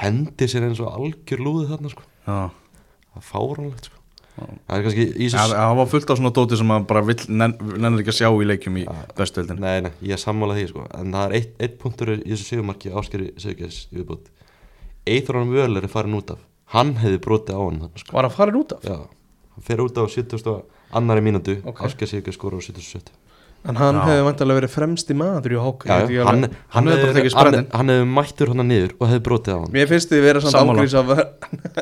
[0.00, 2.06] hendi sér eins og algjör lúði þarna sko.
[2.24, 2.38] Já,
[3.12, 4.00] það er fáránlegt sko.
[4.34, 8.10] Það er það var fullt á svona dóti sem maður bara vill, nenn, nennir ekki
[8.10, 9.62] að sjá í leikjum í bestu deildinni.
[9.62, 10.86] Nei, nei, ég er sammála því sko.
[10.98, 14.32] En það er eitt, eitt punktur í þessu sigumarki Áskeri Sigurgeirs í viðbútt
[15.14, 16.42] Eithronan Völer er farin út af.
[16.74, 18.16] Hann hefði brotið á hann sko.
[18.16, 18.88] Var að fara út af?
[18.88, 18.96] Já,
[19.54, 20.62] hann fer út á 70.
[20.94, 21.22] annari
[21.62, 21.68] Ok.
[21.74, 21.86] okay.
[21.88, 23.12] Ásker Sigurgeirs skora á 77
[23.64, 27.22] En hann hefði vantarlega verið fremsti maður í háka Já, já, hann, hann, Hann hefði
[27.88, 29.70] hefði mættur hann niður og hefði brotið á hann.
[29.72, 31.12] Mér finnst þið vera samt ágrís af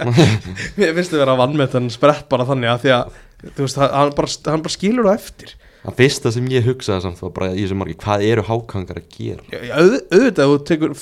[0.79, 3.83] Mér finnst þið vera að vannmeta hann sprett bara þannig að því að þú veist,
[3.83, 5.55] hann bara, hann bara skilur það eftir.
[5.83, 9.09] Það fyrsta sem ég hugsaði samt var bara í þessu marki Hvað eru hákangar að
[9.17, 9.43] gera?
[9.51, 10.93] Já, já, auð- Auðvitað þú tekur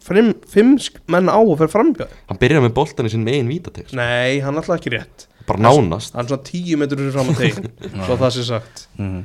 [0.00, 0.78] fimm,
[1.12, 4.56] menn á og fer framhjá Hann byrjar með boltan í sinn megin vítatext Nei, hann
[4.56, 6.14] alltaf ekki rétt Bara nánast.
[6.14, 7.70] Hann er svona tíu metrur fyrir fram að tegin
[8.06, 8.84] Svo það sé sagt.
[9.00, 9.22] Mhm.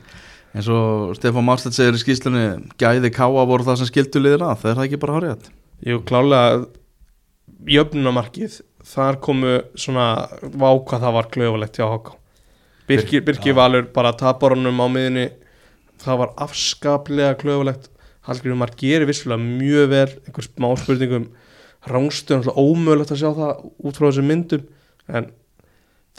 [0.55, 2.43] eins og Stefán Marstedt segir í skýslunni
[2.79, 5.49] gæði káa voru það sem skildu liðir að það er það ekki bara hárið
[5.85, 6.65] Jú, klálega
[7.75, 10.05] jöfnunamarkið Þar komu svona
[10.45, 12.13] Váka það var klöfulegt hjá Háká.
[12.87, 15.25] Birkir, Birkir Valur bara tapar honum á miðinni
[16.03, 17.89] Það var afskaplega klöfulegt
[18.25, 21.27] Hallgrímur Mark gerir vissulega mjög vel einhver smá spurningum
[21.85, 24.63] rángstöðum, ómögulegt að sjá það út frá þessum myndum
[25.05, 25.27] en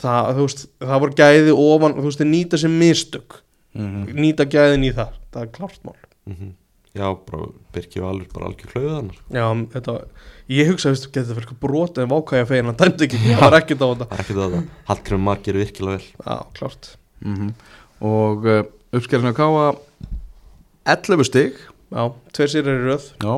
[0.01, 3.41] það, þú veist, það voru gæði ofan, þú veist, þeir nýta sér mistök.
[3.77, 5.99] Mm nýta gæðin í það, það er klárt mál.
[6.31, 6.55] Mm
[6.97, 9.45] Já, bara Birki Valur bara algjör klauðan Já,
[9.75, 9.97] þetta,
[10.49, 13.43] ég hugsa, veistu, getur það fyrir eitthvað brot en vákæja fegin, hann dæmdi ekki, það
[13.43, 14.07] var ekkert á þetta.
[14.07, 16.07] Það er ekkert að það Hallgrim Mark gerir virkilega vel.
[16.25, 16.89] Já, klárt.
[17.21, 17.51] -hmm.
[18.13, 18.63] og uh,
[18.97, 19.67] uppskerðinu að káa
[20.97, 21.61] 11 stig.
[21.93, 23.11] Já, tveir sér er í röð.
[23.21, 23.35] Já,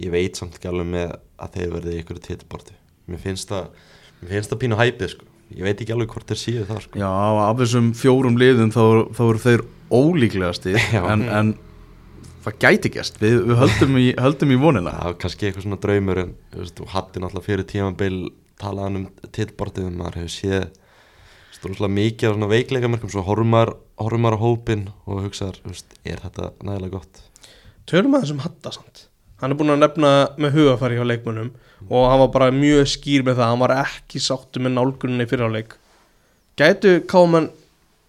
[0.00, 3.68] Ég veit samt ekki alveg með að þeir verði í ykkur titbartu Mér finnst það
[4.22, 6.98] Mér finnst það pínu hæpið sko Ég veit ekki alveg hvort þeir séu það sko.
[6.98, 7.10] Já
[7.46, 8.82] af þessum fjórum liðum þá,
[9.14, 9.62] þá eru þeir
[9.94, 11.02] ólíklegasti Já.
[11.12, 11.52] en, en
[12.46, 14.96] það gæti gæst við, við höldum, í, höldum í vonina.
[15.04, 18.18] Var kannski eitthvað svona draumur en þú hattir náttúrulega fyrir tímabil
[18.60, 20.66] talaðan um titbartu maður hefur séð
[21.56, 25.60] stórnslega mikið af svona veikleikamerkum svo horfumar, horfumar á hópin og hugsaðar,
[26.04, 27.22] er þetta nægilega gott?
[27.88, 29.06] Tölum að þessum hatta samt.
[29.40, 31.50] Hann er búin að nefna með hugafæri hjá leikmönnum
[31.88, 35.48] og hann var bara mjög skýr með það hann var ekki sáttu með nálguninni fyrir
[35.48, 35.76] á leik
[36.56, 37.50] Gætu káman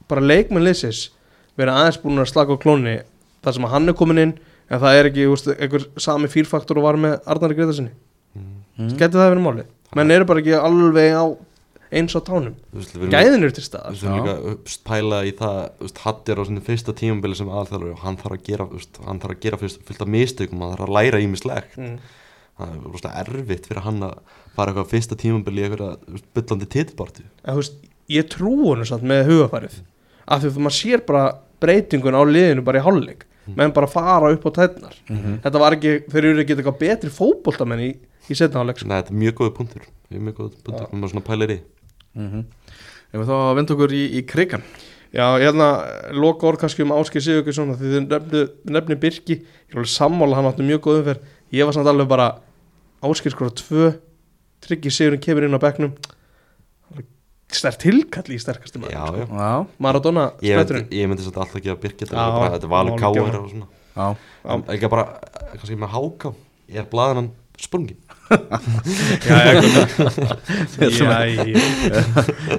[0.07, 1.09] bara leikmenn leysis
[1.59, 2.93] verið aðeins búin að slaka á klónni
[3.43, 4.35] þar sem að hann er komin inn
[4.67, 7.91] en það er ekki úst, einhver sami fýrfaktor og var með Arnari Gretasinni
[8.37, 8.95] mm.
[8.95, 11.25] Gætu það verið máli menn eru bara ekki alveg á
[11.87, 12.55] eins á tánum.
[12.71, 15.31] Þú veist, við erum- Gæðin eru til Þú staðar veist, líka að upp- pæla í
[15.39, 18.43] það þú veist, Hatti er á sinni fyrsta tímabili sem aðalþjálfur og hann þarf að
[18.43, 21.21] gera, þú veist, hann þarf að gera fyrst, fullt af mistökum, hann þarf að læra
[21.23, 21.97] ímislegt mm.
[22.57, 24.17] Það er rosalega erfitt fyrir hann að
[24.57, 26.69] fara eitthvað fyrsta tímabili í eitthvað byllandi
[27.59, 27.77] veist,
[28.09, 29.79] ég trú hennu samt með hugafærið
[30.27, 31.23] af því að maður sér bara
[31.61, 33.23] breytingun á liðinu bara í hálfleik.
[33.47, 35.39] Menn bara fara upp á tætnar Mhm.
[35.45, 37.91] þetta var ekki, þeir eru ekki eitthvað betri fótboltamenn í,
[38.29, 38.87] í setna hálfleik sko.
[38.89, 39.81] Nei, þetta er mjög góð punktur.
[40.11, 41.59] Mjög góð punktur, hann maður svona pælir í.
[42.17, 42.45] Mm
[43.13, 44.63] ef við þá að venda okkur í, í krigan
[45.15, 45.67] já, ég hérna,
[46.11, 49.37] loka orð kannski um Áskei Sigurgesson því þið nefni, nefni Birki.
[49.39, 51.21] Ég er alveg sammála, hann átti mjög góð umferð.
[51.53, 52.27] Ég var samt alveg bara
[53.05, 53.91] Áskei skora tvö
[54.65, 55.93] Tryggi Sigurinn kemur inn á bekknum.
[57.47, 59.25] Stær tilkall í sterkasti maður Já, já.
[59.31, 60.87] Já, Maradona Ég myndi, spretturinn.
[60.91, 63.39] ég myndi satt alltaf ekki að byrja þetta þetta er málið káar gera.
[63.39, 64.07] og svona.
[64.51, 66.33] En ekki bara, eh, kannski með háká.
[66.67, 67.97] Ég er blaðan hann sprungin
[69.27, 69.53] já, já,
[70.81, 72.01] já, já,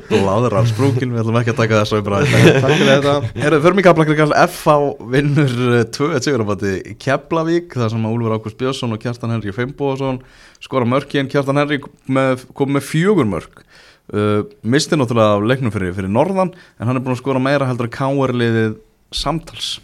[0.08, 2.26] bláðrar sprungin við ætlum ekki að taka þessu takk
[2.64, 3.14] fyrir þetta.
[3.42, 4.76] Herðu, förum í kaplakar FH
[5.14, 5.56] vinnur
[5.94, 10.22] 2-1 sigurabati í Keflavík þar sem að Úlfur Ágúst Björnsson og Kjartan Henry Fimboðsson
[10.64, 13.64] skora mörki en Kjartan Henry með, kom með fjögur mörk.
[14.08, 17.68] Uh, misti náttúrulega af leiknum fyrir, fyrir Norðan en hann er búin að skora meira
[17.68, 18.78] heldur að káarliðið
[19.12, 19.74] samtals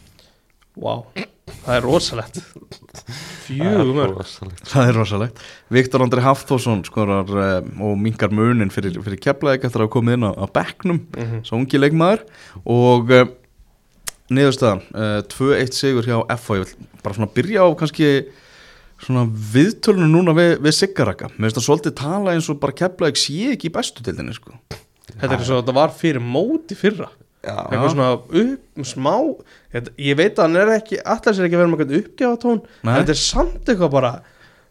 [0.74, 0.94] Vá,
[1.64, 2.38] það er rosalegt.
[3.44, 4.64] Rosalegt.
[4.70, 5.40] það er rosalegt.
[5.74, 10.26] Viktor Andri Hafþórsson skorar uh, og minkar munin fyrir, fyrir Keflavík eftir að komið inn
[10.26, 11.42] á, á bekknum Mhm.
[11.46, 12.24] svo ungi leikmaður.
[12.66, 13.26] Og uh,
[14.34, 18.08] niðurstaðan uh, 2-1 sigur hjá FH ég vil bara svona byrja á kannski
[19.04, 21.28] svona viðtölunum núna við, við Siggaraka.
[21.36, 24.56] Mér finnst það svolítið tala eins og bara Keflavík sé ekki í bestu tildinni sko.
[25.14, 27.10] Þetta er svo að þetta var fyrir móti fyrra
[27.44, 29.14] Eitthvað svona upp, smá
[29.74, 32.40] þetta, Ég veit að hann er ekki Allar sér ekki að vera með eitthvað uppgjáða
[32.44, 32.94] tón Nei.
[33.00, 34.14] Þetta er samt eitthvað bara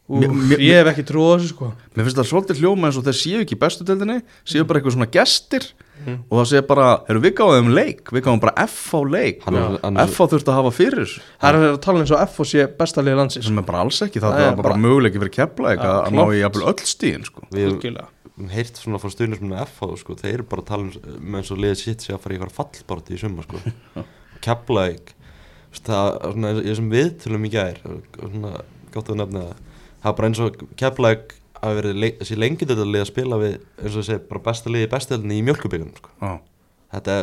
[0.03, 1.67] Úf, Mér- Ég hef ekki trúið á þessu sko.
[1.95, 4.97] Mér finnst það svolítið hljóma eins og þeir séu ekki bestu tildinni séu bara eitthvað
[4.97, 5.69] svona gestir
[6.03, 6.17] Mhm.
[6.29, 8.53] og það séu bara, erum við gáðum leik við gáðum bara
[9.07, 9.39] leik.
[9.47, 11.07] Er- og hann er- FH þurfti að hafa fyrir
[11.39, 13.45] Það er að tala eins og FO sé besta liði landsins.
[13.45, 15.93] Sem er bara alls ekki, það, Það er er bara, bara- möguleiki fyrir Keflavík Já,
[16.03, 17.41] að ná í öll stíðin sko.
[17.53, 17.79] Við
[18.53, 21.59] Heyrt svona frá stuðnismunni FH sko, þeir eru bara að tala um með eins og
[21.61, 23.61] liðið sitt sig að fara í eitthvað fallbarti í summa sko.
[25.73, 28.49] Veist, það er svona í þessum viðtölum í gær og svona
[28.93, 29.61] gott að nefna það
[30.03, 33.39] það er bara eins og Keflavík hafi verið le þessi lengi þetta lið að spila
[33.39, 36.11] við eins og þessi bara besta liði í bestöldinni í mjölkubíkunum sko.
[36.19, 36.33] Já.
[36.97, 37.17] þetta,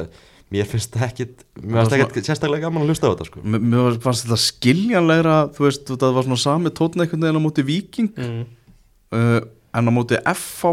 [0.54, 3.42] mér finnst það ekkit mér finnst ekkit sérstaklega gaman að hlusta á þetta sko.
[3.44, 7.66] Mér fannst þetta skiljanlegra þú veist, það var svona sami tótn einhvern veginn á móti
[7.68, 8.40] Viking mm.
[9.14, 9.36] uh,
[9.76, 10.72] en á móti FH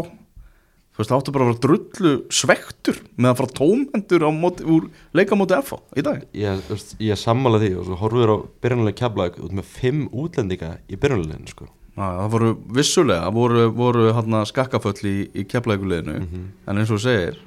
[0.98, 4.64] þú veist, það áttu bara að vera drullu svektur með að fara tómhendur á móti,
[4.66, 7.98] úr leika á móti FH í dag ég, veist, ég er sammála því og svo
[8.00, 11.68] horfður á byrjunlega keflag út með fimm útlendinga í byrjunleginu sko.
[11.94, 12.48] Já, það voru
[12.80, 17.38] vissulega, voru, voru hann skakkaföll í, í keflaðikuleginu en eins og segir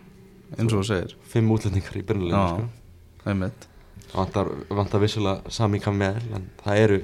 [0.56, 3.26] eins og segir, fimm útlendingar í byrjunleginu já, sko.
[3.34, 3.68] einmitt
[4.16, 7.02] vantar, vantar vissulega sami kamel en það eru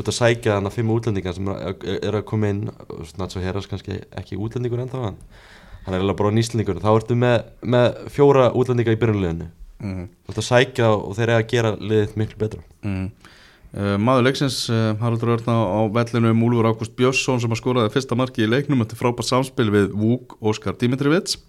[0.00, 2.64] út að sækja þannig fimm útlendingar sem eru er, er að koma inn
[3.20, 5.20] Nacho Heras kannski ekki útlendingur ennþá hann
[5.84, 9.48] hann er eiginlega bara nýslingur þá ertu með, með fjóra útlendinga í byrjunleginu
[9.84, 10.04] mm.
[10.30, 12.64] út að sækja og þeir eru að gera liðið miklu betra.
[12.86, 13.06] Mm.
[13.74, 17.58] Uh, maður leiksins uh, Haraldur Örn á, á vellinu um Úlfur Ágúst Björnsson sem að
[17.58, 21.40] skoraði fyrsta marki í leiknum þetta er frábært samspil við Vúk Óskar Dimitrivits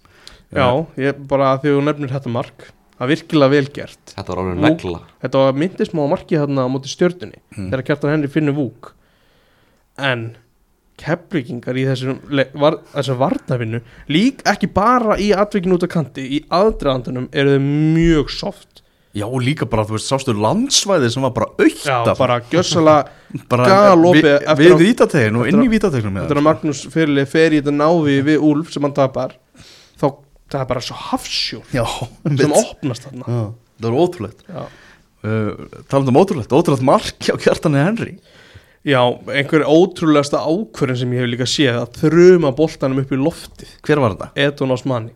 [0.50, 0.66] Já,
[0.98, 2.66] ég bara því þú nefnir þetta mark
[2.96, 4.12] Það er virkilega vel gert.
[4.14, 4.98] Þetta var alveg negla.
[5.20, 7.68] Þetta var myndist má markið þarna á móti stjörnunni Mm.
[7.70, 8.90] Þegar kjartan henni finnur vúk.
[9.96, 10.36] En
[11.00, 12.18] Keflíkingar í þessum,
[12.56, 13.80] var, þessum varnavinnu
[14.12, 18.82] Lík ekki bara í atvikinu út af kanti Í aðdraðandunum eru þau mjög soft.
[19.16, 23.06] Já og líka bara þú veist sástu landsvæði sem var bara aukt Já, bara gjössalega
[23.52, 24.26] bara galopið
[24.60, 27.76] við að- vítategin og inn í vítategnum Þetta er að Magnús fyrirlið fer í þetta
[27.76, 29.36] návi við Úlf sem hann tapar.
[29.96, 30.06] Þá
[30.52, 31.84] það er bara svo hafsjó Já,
[32.40, 33.24] sem opnast þarna.
[33.26, 33.40] Já,
[33.80, 34.44] það var ótrúlegt.
[35.26, 38.18] Uh, talandi um ótrúlegt, ótrúlegt marki á kjartani Henry
[38.86, 39.00] Já,
[39.34, 44.02] einhver ótrúlegasta ákvörðin sem ég hef líka séð að þruma boltanum upp í loftið hver
[44.02, 44.28] var þetta?
[44.44, 45.10] Edun Osmani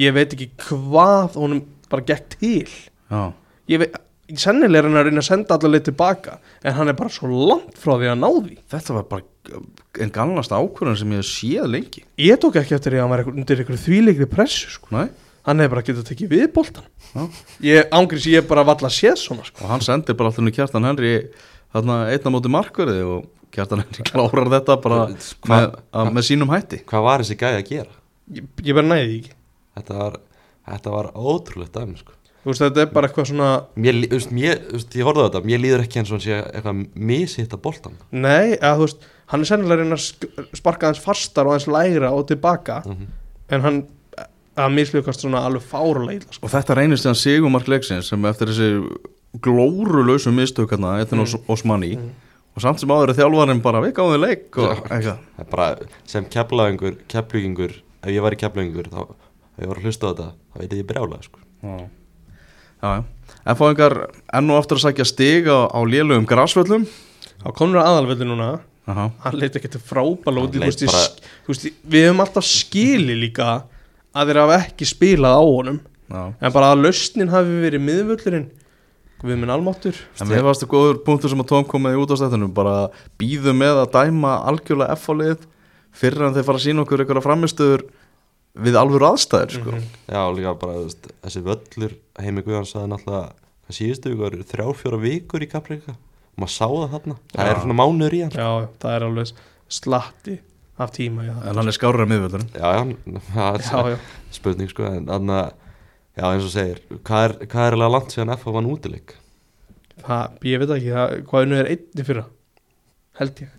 [0.00, 2.70] ég veit ekki hvað honum bara gekk til
[3.10, 3.34] Já,
[3.68, 3.98] ég veit,
[4.40, 7.28] sennilega er hann að reyna að senda allar leið tilbaka en hann er bara svo
[7.50, 9.62] langt frá því að ná því þetta var bara
[10.00, 13.12] en galnasta ákvörðan sem ég hef séð lengi ég tók ekki eftir því að hann
[13.12, 14.94] var einhver, undir einhverju þvíleikri pressu sko.
[14.96, 15.10] Nei?
[15.44, 17.22] hann hefði bara getað tekið við boltan Já.
[17.64, 19.64] ég ángriðs ég bara valla séð svona sko.
[19.64, 21.14] og hann sendir bara alltaf nú kjartan Henry
[21.74, 26.52] þarna einna móti markverði og kjartan Henry klárar þetta bara Hva- með, að, með sínum
[26.54, 27.92] hætti hvað var þessi gæði að gera
[28.38, 29.36] ég, ég bara næði því ekki
[29.80, 30.16] þetta var,
[30.70, 32.16] þetta var ótrúlegt dæmi sko.
[32.40, 35.42] Þú veist, þetta er bara eitthvað svona mér, veist, mér, veist, ég horfði á þetta
[35.50, 36.78] mér líður ekki eins og hann sé eitthvað
[37.10, 41.02] mishitt að boltan Nei, eða þú veist, hann er sennilega að reyna að sparka aðeins
[41.04, 43.10] fastar og aðeins lægra og tilbaka Mhm.
[43.50, 43.80] en hann
[44.60, 46.46] að mislugast svona alveg fárulega illa, sko.
[46.46, 48.70] og þetta reynist þegar Sigumark leiksins sem eftir þessi
[49.38, 51.46] glórulösu mistökarna eitthvað mm.
[51.52, 51.92] Osmani.
[52.56, 55.20] Og samt sem áður er þjálfarinn bara við gáðum leik og eitthvað.
[55.36, 55.68] Það er bara
[56.10, 60.10] sem keflaðingur, keflugingur ef ég var í keflugingur þá ef ég var að hlusta á
[60.10, 61.44] þetta, þá veit ég brjálega sko.
[61.60, 61.76] Já,
[62.80, 63.96] já, en fáingar
[64.40, 66.88] enn og aftur að sækja stig á, á lélugum grasvöllum?
[67.44, 68.50] Þá komur að aðalveldi núna.
[68.90, 69.10] Aha.
[69.22, 69.78] hann leit ekki til
[70.64, 71.02] leit bara...
[71.46, 73.50] við höfum alltaf skili líka
[74.10, 75.76] að þeir hafa ekki spilað á honum.
[76.10, 76.22] Já.
[76.40, 78.48] en bara að lausnin hafi verið miðvöllurinn
[79.22, 79.96] við minn almáttur.
[80.20, 82.76] En mér varst það góður punktur sem að Tom kom með í útastættunum bara
[83.20, 85.46] býðu með að dæma algjörlega F-fálið
[86.00, 87.84] fyrir en þeir fara að sína okkur einhverja framistöður
[88.60, 89.70] við alvöru aðstæður sko.
[89.76, 89.88] Mhm.
[90.10, 93.32] Já, líka bara veist, þessi völlur heimi Guðan sagði náttúrulega
[93.70, 97.16] hvað síðustu viku eru þrjár fjóra vikur í Kaplíka og maður sá það þarna?
[97.34, 97.50] Það Já.
[97.52, 98.34] er svona mánuður í hann.
[98.34, 99.32] Já, það er alveg
[99.70, 100.38] slatti
[100.80, 101.42] af tíma í það.
[101.50, 102.82] En hann er skárið að miðvöldurinn Já, já,
[103.70, 103.98] Já, já,
[104.32, 105.50] spurning sko en þannig að,
[106.20, 109.16] já eins og segir hvað er, hvað er alveg langt síðan F vann útileik?
[110.00, 112.26] Það, ég veit ekki það, hvað einu er einni fyrra?
[113.20, 113.56] Held ég.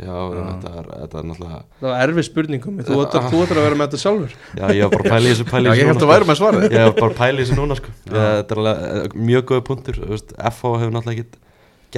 [0.00, 3.90] Já, þetta er, þetta er náttúrulega það var erfið spurningum þú ættir að vera með
[3.90, 4.36] þetta sjálfur.
[4.56, 6.00] Já, ég var bara að pæla í þessu pæla Já, í ég þessu held að
[6.00, 6.64] núna, væri með svarið.
[6.64, 6.72] Sko.
[6.72, 7.92] Ég var bara að pæla í þessu núna sko.
[8.00, 11.44] Ég, Þetta er alveg eh, mjög góða punktur þú veist, FH hefur náttúrulega ekki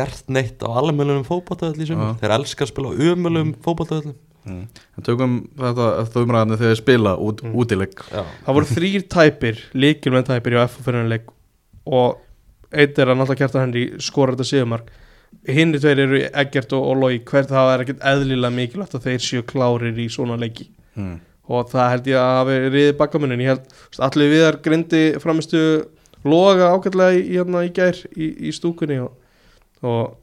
[0.00, 2.10] gert neitt á í sumar.
[2.10, 2.18] Já.
[2.24, 4.64] Þeir elska að spila á umölum fótballtöðlum Mm.
[4.98, 7.52] En tökum þetta þau umræðinu þegar þeir spila út, Mm.
[7.62, 11.28] útileik Já, það voru þrýr tæpir, líkilmenn tæpir hjá FF fyrir leik
[11.86, 12.18] og
[12.72, 14.90] eitt er að náttúrulega kjarta henni skora þetta síðumark
[15.48, 19.22] hinn tveir eru Eggert og, og Lói hvert það er ekkert eðlilega mikilvægt að þeir
[19.24, 20.68] séu klárir í svona leiki.
[20.96, 21.20] Mm.
[21.52, 23.64] og það held ég að hafi riðið bakkamunin ég held,
[24.06, 25.62] allir viðar grindi framistu
[26.24, 29.14] loga ágætlega í, hérna, í gær í, í stúkunni og,
[29.82, 30.18] og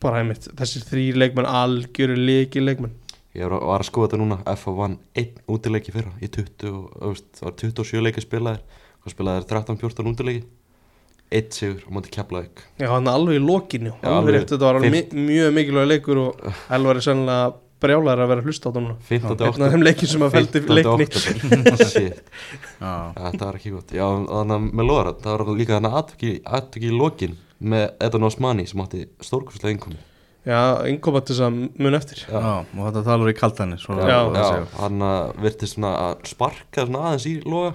[0.00, 2.94] bara einmitt þessir þrý leikmenn algjöru leiki leikmenn
[3.38, 7.12] ég var að skoða þetta núna FH vann einn útileiki fyrra í 20, og, þú
[7.12, 8.82] veist, það var 27 leiki spilaðir.
[9.04, 10.42] Og spilaðir 13-14 útileiki.
[11.28, 12.62] Eitt sigur á móti Keflavík.
[12.80, 17.04] Já, hann alveg í lokinu alveg þetta var alveg mjög mikilvæg leikur og Elvar er
[17.04, 17.50] sennilega
[17.84, 18.96] brjálæður að vera hlusta á þetta núna.
[19.10, 19.44] 15.
[19.44, 20.78] Einn af þeim leikin sem að feldi 15.
[20.78, 21.08] leikni
[22.78, 23.92] þetta var ekki gott.
[23.92, 28.64] Já, þannig að með Lóra, það var líka þannig aðtöki, í lokin með Edan Osmani
[28.70, 30.00] sem átti stórkurslega innkomi
[30.46, 30.60] já,
[30.90, 32.22] innkoma til þess að mun eftir.
[32.28, 32.54] Já.
[32.62, 34.20] Og þetta talar í kaltæni svo Já.
[34.22, 37.74] að það hann uh, virtist svona að sparka svona aðeins í loga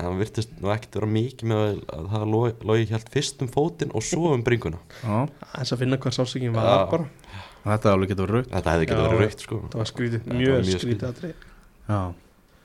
[0.00, 2.26] en hann virtist nú ekkert vera mikið með að- að það
[2.70, 4.78] logi, helt fyrst um fótinn og svo um bringuna.
[5.02, 6.90] Já, eins að finna hvað sálsökin var Já.
[6.90, 7.08] bara.
[7.60, 9.56] Þetta alveg getur verið raut Þetta hefði getið verið raukt sko.
[9.68, 11.32] það var skrítið, mjög, skrítið aðri
[11.90, 11.98] Já,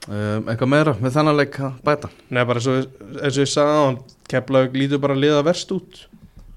[0.07, 2.09] um, eitthvað meira með þannig leik að bæta?
[2.29, 2.85] Nei, bara eins og,
[3.19, 3.97] eins og ég sagði á hann
[4.31, 5.99] Keflavík lítur bara að liða verst út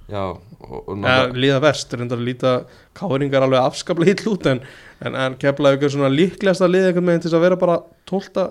[0.08, 2.52] Já, og, og náttúrulega- liða verst, reyndar að líta
[2.96, 4.62] káringar alveg afskaplega hitt út en,
[5.04, 7.76] en, en Keflavík er svona líklegast að liða einhvern veginn til þess að vera bara
[8.08, 8.46] 12.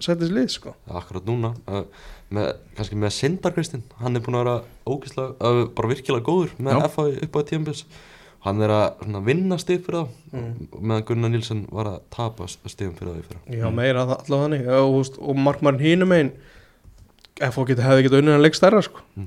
[0.00, 0.74] sætis lið sko.
[0.88, 1.82] akkurat núna uh,
[2.30, 4.54] með, kannski með Sindarkristinn hann er búin að vera
[4.86, 6.86] ógislega uh, bara virkilega góður með.
[6.94, 7.82] FA upp á tímpils
[8.46, 10.68] hann er að svona, vinna stig fyrir þá Mm.
[10.78, 14.44] meðan Gunnar Nílsson var að tapa stigum fyrir þá í fyrra Já, meira það allavega
[14.46, 16.30] þannig og, og markmann hínum einn
[17.40, 19.02] geti, hefði getið unnið að leik stærra sko.
[19.18, 19.26] Mm.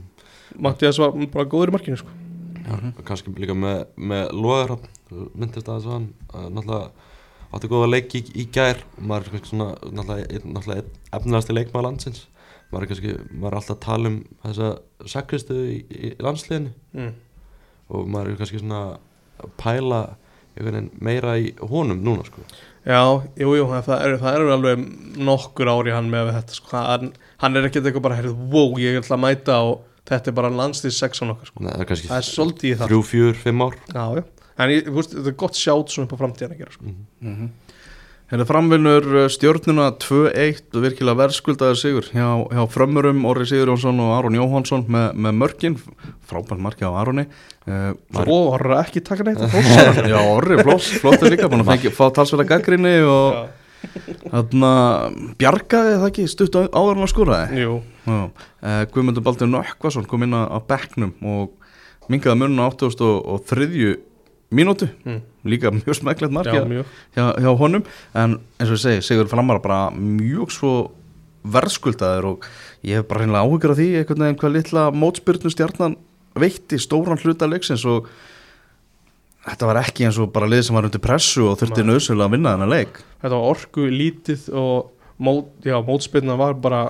[0.60, 2.14] Mattias var bara góður í markinu sko.
[2.64, 2.76] Já,
[3.08, 4.78] kannski líka með, með Logar
[5.36, 5.88] myndist að
[6.32, 6.92] náttúrulega
[7.54, 11.18] átti góða leik í, í gær og maður er kannski svona náttúrulega, einn- náttúrulega einn
[11.20, 12.24] efnilegasti leikmaður landsins
[12.72, 14.18] maður er kannski, maður er alltaf að tala um
[14.48, 14.70] þessa
[15.14, 17.14] sakristu í, í landsliðinu mm.
[17.94, 18.82] og maður er kannski svona
[19.44, 20.02] að pæla
[21.02, 22.46] meira í honum núna sko
[22.84, 23.00] Já,
[23.40, 24.82] jú, jú, það eru það er alveg
[25.24, 26.74] nokkur ári hann með við þetta sko.
[26.76, 30.38] hann, hann er ekkert eitthvað bara, heyrðu, wow, ég ætla að mæta og þetta er
[30.40, 31.64] bara landslýs 6 okkar sko.
[31.64, 32.88] Nei, það er Það er svolítið í það.
[32.92, 33.76] þrjú, fjör, fimm ár.
[33.94, 34.24] Já, já,
[34.64, 36.96] en ég, þú veist, þetta er gott sjátt svona upp á framtíðan að gera sko.
[37.24, 37.52] Mhm.
[38.34, 44.00] Hérna framvinnur uh, stjórnuna 2-1 og virkilega verðskuldaði sigur hjá, hjá frömmurum Orri Sigur Jónsson
[44.02, 45.76] og Aron Jóhansson með, með mörkin,
[46.26, 47.28] frábært marki á Aroni.
[47.68, 49.44] Uh, Svo var ekki taka neitt
[50.14, 53.52] Já, Orri, flott, flott er líka búin að fengi, fá talsverða gaggrinni og
[54.32, 54.72] þarna
[55.38, 60.08] bjargaði það ekki stutt á- áður en að skúraði Jú, Já, uh, Guðmundur Baldur Nökkvason
[60.10, 61.54] kom inn á, bekknum og
[62.12, 63.94] mingaði munna 83
[64.54, 65.22] mínútu, mm.
[65.50, 66.84] líka mjög smæklegt mark já, hjá,
[67.16, 67.86] hjá, hjá honum.
[68.14, 70.74] En eins og ég segi, Sigur Flamar bara mjög svo
[71.44, 72.46] verðskuldaður og
[72.86, 75.98] ég hef bara reynilega áhyggjur af því einhvern veginn hvað litla mótspyrnu stjarnan
[76.40, 78.08] veitti stóran hluta leiksins og
[79.44, 82.36] þetta var ekki eins og bara lið sem var undir pressu og þurfti nöðsölu að
[82.38, 83.02] vinna þennan leik.
[83.22, 84.92] Þetta var orku lítið og
[85.24, 86.86] mót, já, mótspilna var bara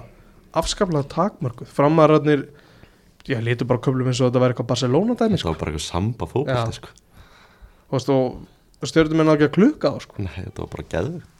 [0.59, 2.47] afskaplega takmörkuð Framararnir,
[3.27, 5.53] já, lítur bara köflum eins og þetta væri eitthvað Barcelona dæmi sko.
[5.53, 6.31] var bara eitthvað samba Já.
[6.33, 6.87] fókbalti sko.
[7.93, 8.01] Og
[8.89, 10.19] stjórnum er að klukka á sko.
[10.19, 10.87] Nei, þetta var bara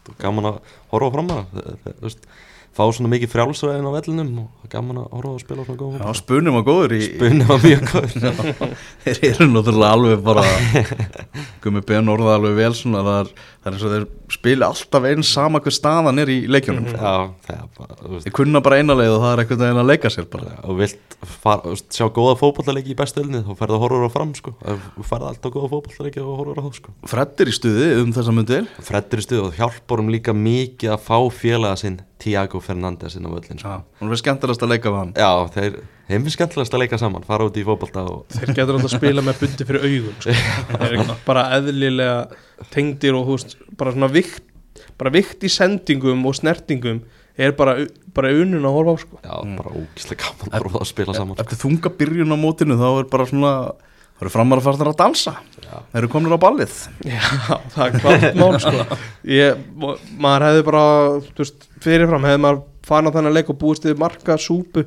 [0.10, 0.60] og gaman að
[0.94, 2.18] horfa fram að það,
[2.74, 5.82] fá svona mikið frjálsræðin á vellinum og það er gaman að horfa og spila svona
[5.82, 8.16] góð Já, spunum var góður í Spunni var mjög góð
[9.04, 10.46] þeir eru náttúrulega alveg bara
[11.64, 13.32] Gumi Ben orðaði alveg vel svona það er,
[13.64, 16.88] það er eins og þeir spila alltaf einn sama hver staðan er í leikjunum.
[16.90, 16.96] Mhm.
[16.98, 17.14] Já,
[17.46, 18.26] það er bara, veist.
[18.26, 20.56] Þeir kunna bara eina leið og það er veginn að leika sér bara.
[20.68, 24.10] Og vilt far, þú veist, sjá góða fótballaleiki í bestu ölni þá ferðu að horfa
[24.10, 24.56] á fram sko.
[24.64, 26.96] Þú ferðu alltaf góða fótballaleiki og horfa á þá sko.
[27.14, 28.68] Fred er í stuði um þessa myndir
[32.24, 33.74] Tiago Fernandes inn á völlin sko.
[34.00, 37.28] Hún er skemmtilegast að leika við hann Já, þeir, þeim finnst skemmtilegast að leika saman
[37.28, 41.18] fara út í fótballta og Þeir getur alltaf að spila með bundi fyrir augun sko.
[41.28, 42.18] Bara eðlilega
[42.72, 44.50] tengdir og veist, bara svona vikt
[45.00, 47.02] bara vikt í sendingum og snertingum
[47.38, 47.76] er bara,
[48.14, 49.20] bara unun að horfa á sko.
[49.24, 51.46] já, bara ógíslega gaman að horfa að spila saman sko.
[51.46, 53.54] Eftir þunga byrjun á mótinu þá er bara svona
[54.14, 55.34] Það eru framar að fara að dansa
[55.64, 55.78] Já.
[55.92, 56.76] Þeir eru komin á ballið
[57.08, 57.22] Já,
[57.74, 59.00] það er klart mál sko.
[59.28, 59.64] ég,
[60.22, 60.84] maður hefði bara
[61.30, 64.86] þú veist, fyrirfram hefði maður farin á þennan leik og búist við marka súpu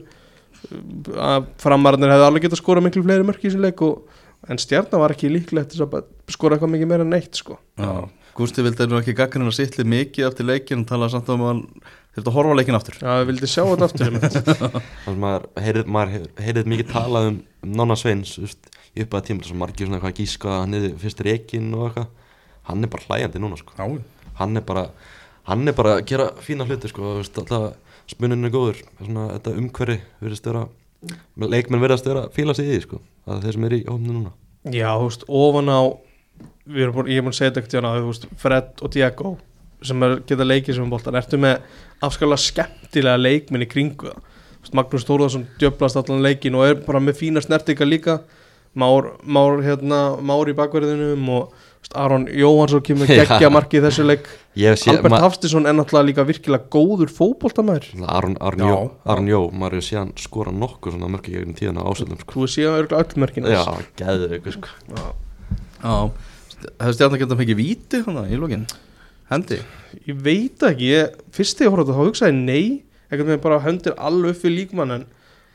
[1.17, 5.03] að framararnir hefði alveg getað skora miklu fleiri mörk í þessu leik og, en stjarnar
[5.03, 7.59] var ekki líklegt til að skora eitthvað mikið meira en neitt sko.
[7.81, 8.07] Já.
[8.37, 11.63] Gústi vildi nú ekki gaggrina sittli mikið eftir leikin og talaði samt um að
[12.17, 16.29] að horfa leikin aftur Já, við vildi sjá þetta aftur þannig að maður heyrið, maður
[16.41, 17.39] heyrið, mikið talað um
[17.77, 18.37] Nonna Sveins
[19.05, 22.09] upp að tíma sem margir svona eitthvað að gíska hann er fyrst reikin og eitthvað.
[22.67, 23.77] Hann er bara hlæjandi núna sko.
[23.79, 23.85] Já,
[24.41, 24.89] hann er bara
[25.47, 28.83] hann er bara að gera fína hluti sko þú veist, alltaf spunnin er góður.
[28.99, 30.67] Svona, þetta umhverfi verðist vera
[31.37, 33.83] leikmenn verðast vera að fíla sig í því sko það er þeir sem er í
[33.87, 34.33] hófnu núna.
[34.75, 35.81] Já, þú veist, ofan á
[36.67, 39.35] búin, ég er búin að segja þetta ekkert þú veist, Fred og Diego
[39.87, 41.61] sem er, geta leikið sem um boltan, ertu með
[42.05, 44.33] afskalega skemmtilega leikminn í kringu það?
[44.57, 48.19] Þú veist, Magnús Þórðarsson djöblast allan leikin og er bara með fína snertinga líka
[48.77, 51.55] Már, Már, hérna, Már í bakverðinum og
[51.97, 54.27] Aron Jóhansson kemur geggja marki í þessu leik.
[54.91, 58.65] Albert Hafstisson er náttúrulega líka virkilega góður fótboltamæður Aron, Aron.
[58.67, 62.35] Jó, Aron Jó, maður hefur síðan skora nokkuð svona mörki gegnum tíðan á ásöldum sko.
[62.35, 63.63] Þú séu örgulega öll mörkin Já,
[64.01, 64.75] geðu ykkur sko.
[64.97, 65.95] Já,
[66.81, 68.67] hefði stjarnan getað fengið víti hana, í lokin?
[69.31, 69.61] Hendi?
[70.07, 72.67] Ég veit ekki, ég, fyrst þegar ég horfði þá hugsaði nei,
[73.11, 75.07] einhvern veginn bara höndir alveg upp við líkmann en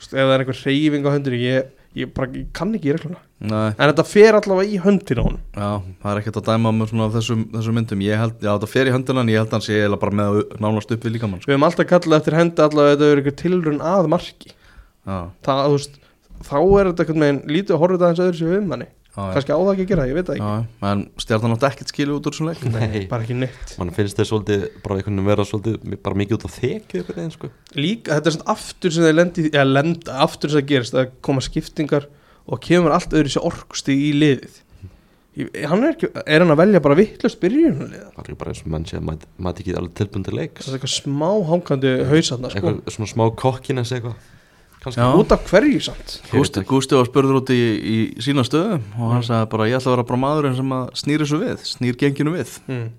[0.02, 3.20] ef það er einhver hreyfing á höndir ég, ég, bara, ég kann ekki í regluna.
[3.42, 5.42] Nei, en þetta fer allavega í höndina á honum.
[5.56, 5.70] Já,
[6.04, 8.04] það er ekkert að dæma með svona af þessum, þessum myndum.
[8.06, 10.18] Ég held, já, það fer í höndina en ég held að hann sé eiginlega bara
[10.20, 11.50] með að nánast upp við líkamann sko.
[11.50, 14.54] við hefum alltaf kallað eftir hendi allavega þetta er eitthvað tilrun að marki.
[15.02, 15.18] Já,
[15.48, 16.02] það, þú veist,
[16.48, 18.88] þá er þetta eitthvað með lítið að horfa þetta aðeins öðru sér um manni.
[18.88, 20.48] já, já, kannski á það ekki að gera, ég veit það ekki.
[20.52, 20.88] já.
[20.92, 22.64] En stjarnan átti ekkert skilu út úr svona leik?
[22.72, 23.76] Nei, bara ekki neitt.
[23.82, 27.52] Mann finnst þeir svolítið bara einhvern veginn vera svolítið bara mikið út á þekju sko.
[27.76, 31.16] Líka, þetta er svona aftur sem þeir lendi eða lenda, aftur sem það gerist að
[31.28, 32.08] koma skiptingar
[32.48, 34.62] og kemur allt öðru sér orkusti í liðið.
[35.40, 38.64] Ég, hann er, ekki, er hann að velja bara vittlust byrjunarliða það er bara eins
[38.66, 42.52] og mann sé að maður ekki alveg tilbundi leiks það er eitthvað smá hangandi hausarna
[42.52, 42.60] sko.
[42.60, 44.18] eitthvað svona smá kokkines eitthvað
[44.82, 45.10] kannski Já.
[45.16, 46.16] út af hverju samt?
[46.32, 46.64] Gústi.
[46.66, 49.96] Gústi var spurður út í, í sína stöðu og hann sagði bara ég ætla að
[49.98, 52.58] vera bara maðurinn sem að snýr þessu við, snýr genginu við.
[52.68, 52.90] Mm.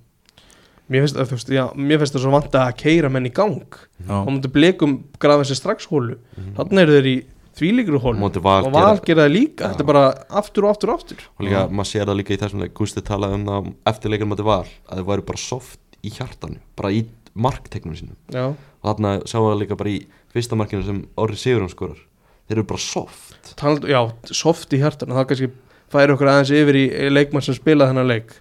[0.92, 3.62] mér finnst það, svo vant að keira menn í gang.
[4.02, 6.54] Já, og mútu blikum grafa sér strax hólu Mhm.
[6.58, 7.16] þannig eru þeir í
[7.52, 9.64] Móti Val og val gera- gera það líka.
[9.64, 9.68] Já.
[9.72, 11.18] þetta er bara aftur og aftur og aftur.
[11.38, 12.72] Og líka maður sér það líka í þessum leik.
[12.74, 16.56] Gústi talaði um það eftir leikur mati val að þeir væri bara soft í hjartanu
[16.76, 17.04] bara í
[17.36, 18.16] marktegnum sínum.
[18.32, 22.00] Já, og þarna sjáum við það líka bara í fyrsta markinu sem Orri Sigurðan skorar.
[22.48, 23.52] Þeir eru bara soft.
[23.58, 24.00] Talandi, já,
[24.34, 25.50] soft í hjartan það kannski
[25.92, 28.32] færi okkur aðeins yfir í leikmann sem spilaði þennan leik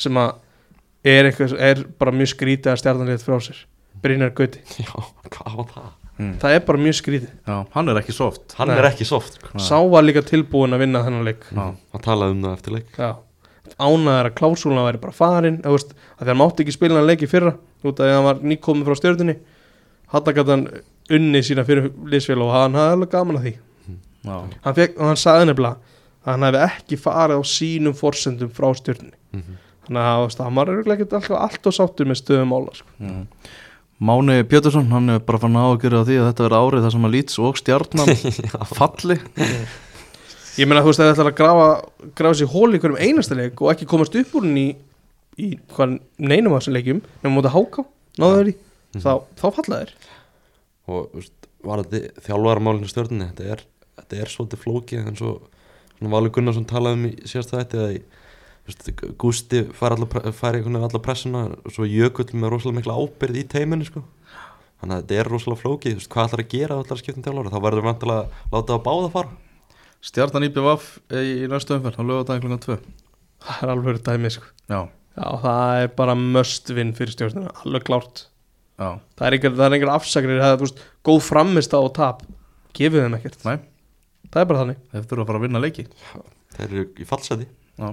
[0.00, 0.36] sem að
[1.04, 3.64] er, eitthvað, er bara mjög skrítið að stjarnanlið frá sér.
[4.02, 4.94] Brynjar Gauti, já,
[5.28, 5.90] hvað var það?
[6.18, 6.32] mm.
[6.42, 7.34] það er bara mjög skrítið.
[7.48, 8.54] Já hann er ekki soft.
[8.58, 8.76] Hann Nei.
[8.78, 9.38] er ekki soft.
[9.62, 11.46] Sá var líka tilbúin að vinna þennan leik.
[11.50, 11.64] Já,
[11.94, 12.94] hann talaði um það eftir leik.
[12.98, 13.10] Já.
[13.78, 17.08] Ánaðar að klásúluna væri bara farin að, veist, að því hann mátti ekki spila hann
[17.08, 18.96] leik í fyrra út af því að hann var nýkomið frá
[20.36, 20.66] gæti hann
[21.10, 23.54] unni sína fyrir liðsfél og hann hafði alveg gaman að því
[24.22, 24.36] já,
[24.66, 25.76] hann fekk, og hann sagði nefnilega
[26.22, 29.58] að hann hefði ekki farið á sínum forsendum frá stjörnunni mm -hmm.
[29.86, 32.88] þannig að hann var ekkert alltaf allt og sáttur með stöðum mála sko.
[32.98, 33.26] mm.
[34.02, 37.04] Máni Pétursson, hann er bara fann ágjörði á því að þetta verður árið þar sem
[37.04, 38.08] að Leeds og stjarnan
[38.78, 39.18] falli
[40.58, 41.68] ég meina þú veist að það ætlar að grafa,
[42.14, 44.76] grafa sér hól í hverjum einasta leik og ekki komast upp úr henni í,
[45.38, 47.84] í hvað neinum af þessum leikjum nema mútið háká,
[48.18, 48.54] náðu þeir í
[48.92, 49.00] Mhm.
[49.00, 49.92] þá, þá falla þeir
[50.92, 53.64] og veist, var þetta þjálfarmálinu stjórnni þetta er,
[54.00, 58.02] þetta er svolítið flókið og svona Valur Gunnarsson talaði um í síðasta þetta að í,
[59.18, 62.94] Gústi fær, alla, pre- fær einhvern veginn alla pressuna og svo Jökull með rosalega mikla
[62.94, 64.04] ábyrð í teiminu sko.
[64.82, 67.52] þannig að þetta er rosalega flókið þú veist, hvað ætlar að gera allar skiptum þjálfara?
[67.54, 69.32] Þá verður vantilega að láta það báða fara.
[70.02, 70.86] Stjarnan IPVF
[71.18, 72.78] í næstu umferð á lögadagin klukkan 2
[73.42, 74.48] það er alveg dæmi sko.
[74.70, 74.80] Já,
[75.18, 78.26] já, það er bara must win fyrir stjórnuna, alveg klárt
[78.82, 82.22] já, það er einhver, er er, þú veist, góð framist á og tap.
[82.76, 83.58] Gefið þeim ekkert, Nei.
[84.30, 84.84] það er bara þannig.
[84.92, 85.88] Þeir þurfa að fara að vinna leiki.
[86.56, 87.48] Þeir eru í fallseti.
[87.78, 87.90] Já.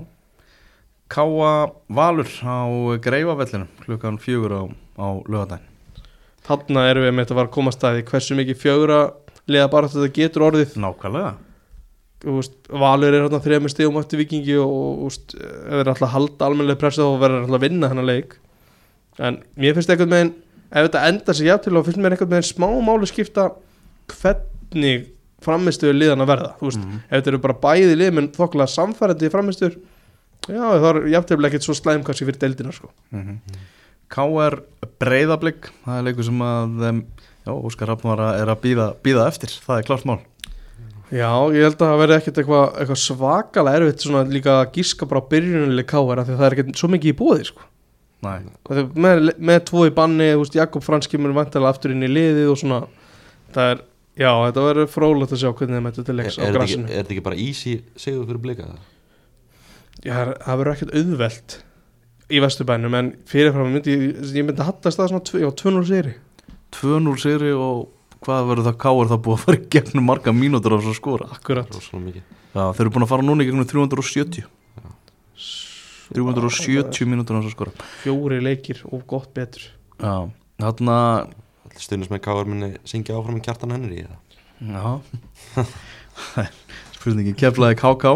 [1.09, 1.53] Káa
[1.89, 2.59] Valur á
[3.01, 4.63] Greifavellinu klukkan fjögur á,
[5.01, 5.69] á lögadagin
[6.49, 8.99] þarna erum við með þetta að fara að koma staði hversu mikið fjögra
[9.49, 10.75] liða bara þetta getur orðið.
[10.81, 11.31] Nákvæmlega.
[12.19, 16.81] Veist, Valur er hérna þrejum stegum eftir vikingi og veist, ef þeir alltaf halda almennilega
[16.81, 18.35] pressa þá verður alltaf að vinna hennar leik.
[19.19, 20.33] En mér finnst eitthvað með
[20.69, 23.47] ef þetta endar sig jafn til og finnst mér eitthvað með smá máli skipta
[24.13, 25.07] hvernig
[25.43, 26.99] framistuður liðan að verða veist, Mhm.
[27.09, 29.77] ef þetta eru bara bæði lið menn þokkulega samfærandi framistuður
[30.47, 32.89] já, það er jafn ekkert svo slæm kannski fyrir deildina sko.
[33.11, 33.59] mm -hmm.
[34.09, 34.59] K.R.
[34.99, 37.03] Breiðablик það er leikur sem að
[37.45, 40.19] já, Óskar Rafn var að, er að býða, býða eftir það er klart mál
[41.09, 45.07] Já, ég held að það verði ekkert eitthvað eitthva svakalega erfitt svona líka að gíska
[45.09, 45.23] bara
[45.89, 47.61] káar af því að það er ekkert svo mikið í bóði sko.
[49.05, 52.49] Með, með tvo í banni, þú veist, Jakob Frans kemur vantilega aftur inn í liðið
[52.51, 52.79] og svona.
[53.55, 53.81] Það er,
[54.19, 56.83] já, þetta verður frólægt að sjá hvernig þeim þetta til er, leiks á er, grassinu
[56.89, 58.67] er þetta ekki bara easy sigur fyrir blika
[60.03, 61.55] Já, það er- það verður ekkert auðvelt
[62.29, 66.13] í vesturbænum en fyrirfram myndi ég, ég myndi hattast það svona tvö- já, 2-0 séri
[66.77, 67.87] 2-0 sigri og
[68.21, 69.09] hvað verður það K.R.
[69.09, 71.27] það búið að fara í gegnum marga mínútur á þess að skora?
[71.33, 71.69] Akkurat.
[71.71, 74.43] Já, þeir eru búin að fara núna í gegnum 370
[76.15, 79.67] 370 mínútur á þess að skora Fjóri leikir og gott betur.
[79.99, 80.15] Já,
[80.61, 80.97] þarna
[81.79, 84.25] stundins með káar minni syngja áfram með kjartan hennir í það
[84.59, 85.67] Já.
[86.97, 88.15] Spurningin keflaði KK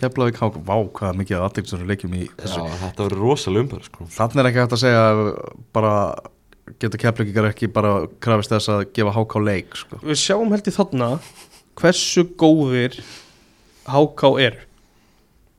[0.00, 4.08] Keflaði KK Vá, hvað mikið aðeinsverður leikjum í þessu Já, þetta verður rosalega umbæður sko.
[4.16, 5.04] Þannig er ekki hægt að segja
[5.76, 5.94] bara
[6.80, 10.00] getur keflavíkar ekki bara krafist þess að gefa HK leik sko.
[10.04, 11.08] Við sjáum held í þarna
[11.80, 12.98] hversu góðir
[13.90, 14.66] HK eru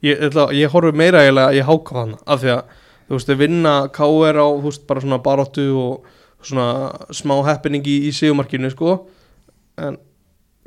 [0.01, 2.61] Ég, ætla, ég horfi meira eiginlega í HK þannig af því að
[3.07, 6.07] þú veist, vinna KR á þú veist, bara svona baróttu og
[6.41, 6.67] svona
[7.13, 8.95] smá happening í, í sigumarkinu sko
[9.81, 9.99] en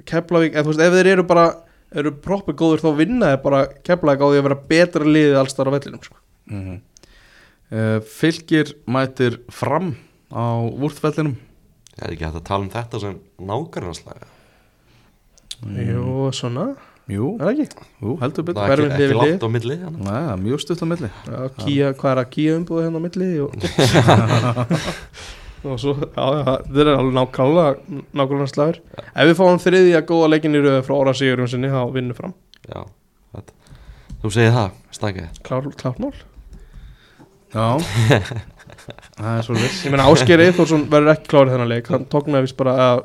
[0.05, 1.47] Keflavík, eða þú veist, ef þeir eru bara
[1.95, 5.57] eru proper góður þá vinna þeir bara Keflavík á því að vera betra liðið alls
[5.57, 6.16] þar á vellinum sko.
[6.51, 6.78] mm -hmm.
[7.74, 9.97] uh, Fylgir mætir fram
[10.30, 10.47] á
[10.78, 11.37] vúrtvellinum
[11.95, 14.26] Það er ekki hægt að tala um þetta sem nákvæmnarslega
[15.64, 16.74] Jú, svona,
[17.05, 17.87] Jú, er það ekki?
[18.01, 18.61] jú, heldur betur.
[18.61, 21.11] Það er ekki, ekki langt á milli það er mjög stutt á milli.
[21.29, 23.57] Já, kía, hvað er að kía umbúið hérna á milli og,
[25.69, 28.81] og svo, já, já, þetta er alveg nákvæmlega nákvæmlega slagur.
[29.05, 32.33] Ef við fáum þriðja góða leikin í röðu frá Óra Sigurum sinni, þá vinnur fram.
[32.71, 32.81] Já,
[33.37, 33.77] þetta.
[34.25, 36.15] Þú segir það, stakið klár, klármál
[37.55, 37.79] Já.
[39.15, 41.91] Það er svo viss ég meina Ásgeir Eithórsson verður ekki klárið þennan leik.
[41.93, 43.03] Hann tóknaði vist bara að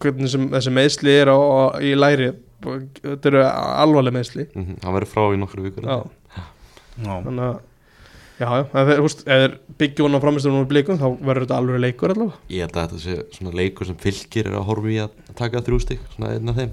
[0.00, 2.30] hvernig sem, þessi meðsli er á, á, í læri
[2.64, 4.82] þetta eru alvarleg meðsli mm -hmm.
[4.84, 5.84] Hann verður frá í nokkru vikur.
[5.84, 6.02] Já,
[6.94, 7.60] Já, þannig að
[8.38, 11.44] já, já, ef þeir, húst, ef þeir byggja hún á framistunum og blikum þá verður
[11.46, 12.38] þetta alveg leikur allavega.
[12.50, 15.60] Ég held að þetta sé svona leikur sem fylgir er að horfa í að taka
[15.60, 16.70] þrjú stygg Svona einn af þeim.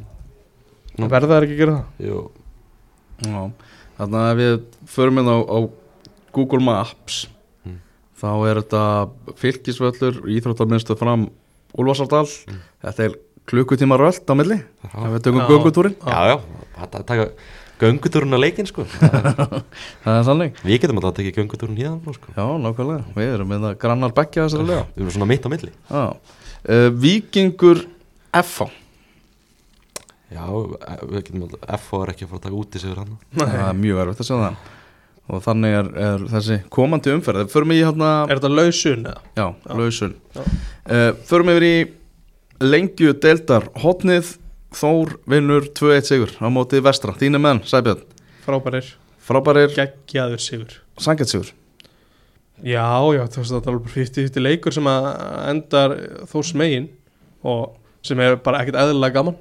[0.98, 1.08] Nú.
[1.08, 2.08] verða það ekki að gera það?
[2.08, 2.32] Jú,
[3.26, 3.52] já.
[3.98, 5.58] Þannig að við förum inn á, á
[6.34, 7.28] Google Maps
[7.66, 7.80] Mm.
[8.22, 11.30] þá er þetta fylgisvöllur íþróttarminnstu fram
[11.78, 12.28] Úlfarsardal
[12.82, 13.16] Þetta er
[13.52, 14.58] klukkutíma röld á milli.
[14.88, 15.48] Ef við tökum Já.
[15.52, 16.38] göngutúrin já, já,
[16.82, 17.26] þetta taka
[17.82, 18.86] göngutúrun að leikin sko.
[19.02, 19.64] Það er-
[20.06, 22.34] Það sannleik Við getum alltaf að tekja göngutúrun hérna sko.
[22.38, 25.50] Já, nákvæmlega, við erum með það grannar beggja þessari lega Við erum svona mitt á
[25.54, 25.72] milli.
[25.90, 27.84] Já, uh, Víkingur
[28.42, 28.54] F
[30.32, 31.98] Já, við getum alltaf F.O.
[32.06, 33.18] er ekki að fara að taka út í sig hann.
[33.36, 34.70] Það er mjög erfitt að segja það.
[35.32, 37.50] Og þannig er, er þessi komandi umferð.
[37.52, 39.26] Förum við í hérna er þetta lausun eða?
[39.38, 39.46] já,
[39.82, 40.14] lausun.
[40.38, 40.46] Já.
[40.88, 41.74] uh, förum yfir í
[42.62, 44.38] lengju deildar hotnið
[44.72, 48.06] Þór vinnur 2-1 sigur á móti vestra, þínu menn, Sæbjörn.
[48.46, 50.78] Frábærir, frábærir, geggjaður sigur.
[50.96, 51.50] Sangett sigur.
[52.64, 55.08] Já, já, þú veist þetta er alveg 50-50 leikur sem að
[55.52, 55.96] endar
[56.32, 56.88] þós megin
[57.44, 57.74] og
[58.06, 59.36] sem er bara ekkert eðlilega gaman.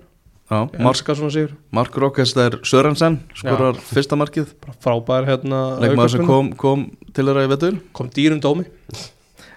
[0.50, 4.56] Já, Mark, Mark Rokkesler Sörensen skorar fyrsta markið.
[4.64, 7.78] Bara frábær hérna leikmaður sem kom, kom til þeirra í vetur.
[7.94, 8.66] Kom dýrum dómi.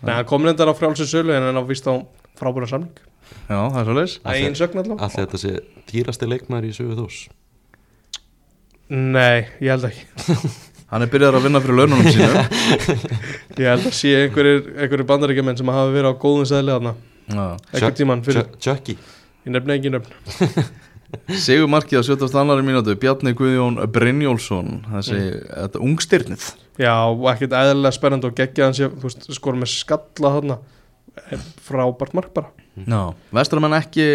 [0.03, 1.97] Nei, hann kom reyndar á frjálsins sölu en hann á víst á
[2.37, 2.93] frábæra samling
[3.47, 5.55] já, það er svo leis Það er einn sögn allavega Allir þetta sé
[5.91, 7.23] dýrasti leikmaður í sögu þós
[8.93, 10.03] Nei, ég held ekki.
[10.93, 12.27] Hann er byrjað að vinna fyrir laununum sínu
[13.63, 16.93] Ég held að sé einhverjir, einhverjir bandaríkjumenn sem hafa verið á góðum sæðli þarna.
[17.23, 17.45] Já.
[17.71, 18.97] Einhvern tímann fyrir, Chucky.
[19.47, 20.65] Ég nefni ekki nefn
[21.45, 22.33] Sigur markið á 70.
[22.41, 26.45] annari mínútu Bjarni Guðjón Brynjólfsson þessi, þetta ungstyrnið
[26.81, 30.55] Já, og ekkert eðlilega spennandi og geggja hans þú veist, skor með skalla þarna.
[31.61, 33.01] Frábært mark bara Já,
[33.35, 34.07] vestramenn ekki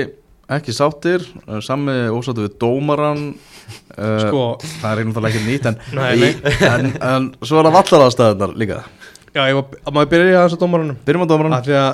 [0.49, 4.45] ekki sáttir, uh, sami ósáttu við dómaran uh, Sko,
[4.81, 6.31] það er einhvern veginn ekki nýtt en, Nei,
[6.65, 8.79] en, en svo er það vallaraðstæðunar líka.
[9.35, 11.91] Já, ég var, að maður byrja að þessu dómaranum byrjum á dómaran að því að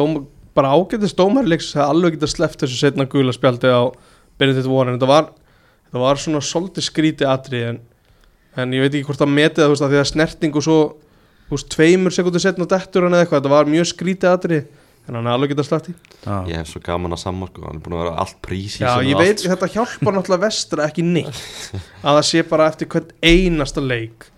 [0.00, 0.16] dóm,
[0.56, 3.82] bara ágætist dómarleiks hefði alveg getað sleppt þessu setna gula spjaldi á
[4.40, 4.96] Benedikt Warren.
[4.96, 5.30] Þetta var,
[5.90, 7.82] þetta var svona svolítið skríti atri en,
[8.56, 10.80] en ég veit ekki hvort það metið að því að snerting og svo
[11.52, 13.42] veist, tveimur sekundur setna hann eða eitthvað.
[13.42, 14.64] Þetta var mjög skríti atri
[15.08, 15.94] en hann hefði alveg getað sleppt í
[16.50, 19.18] Ég hef svo gaman að sammarku Hann er búin að vera allt prísi Já, ég
[19.18, 21.44] veit, þetta hjálpar náttúrulega vestra ekki neitt.
[22.06, 24.28] Að það sé bara eftir hvern einasta leik.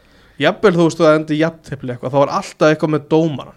[0.41, 3.57] Jafnvel þú veist að það endi jafntefli eitthvað, þá var alltaf eitthvað með dómaran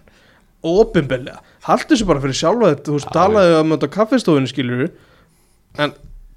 [0.64, 4.50] opinbellega, haldu þessu bara fyrir sjálfa þetta, þú veist, Já, talaðu um þetta á kaffestofunni
[4.50, 4.84] skilur
[5.84, 5.94] en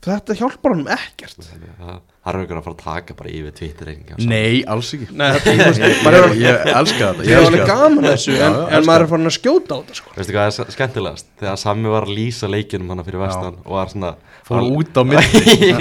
[0.08, 1.48] þetta hjálpar hann ekkert.
[1.48, 5.08] Það það er auðvitað að fara að taka bara yfir Twitter reikninga Nei, alls ekki.
[5.16, 8.58] Nei, Ég, ég, ég elska þetta ég ég er alveg gaman að þessu Já, en,
[8.58, 10.16] já, en maður er farin að skjóta á þetta sko.
[10.18, 11.30] Veistu hvað er skemmtilegast?
[11.40, 14.12] Þegar Sammi var að lýsa leikinum hana fyrir vestan og var svona
[14.48, 15.74] Fór út á milli.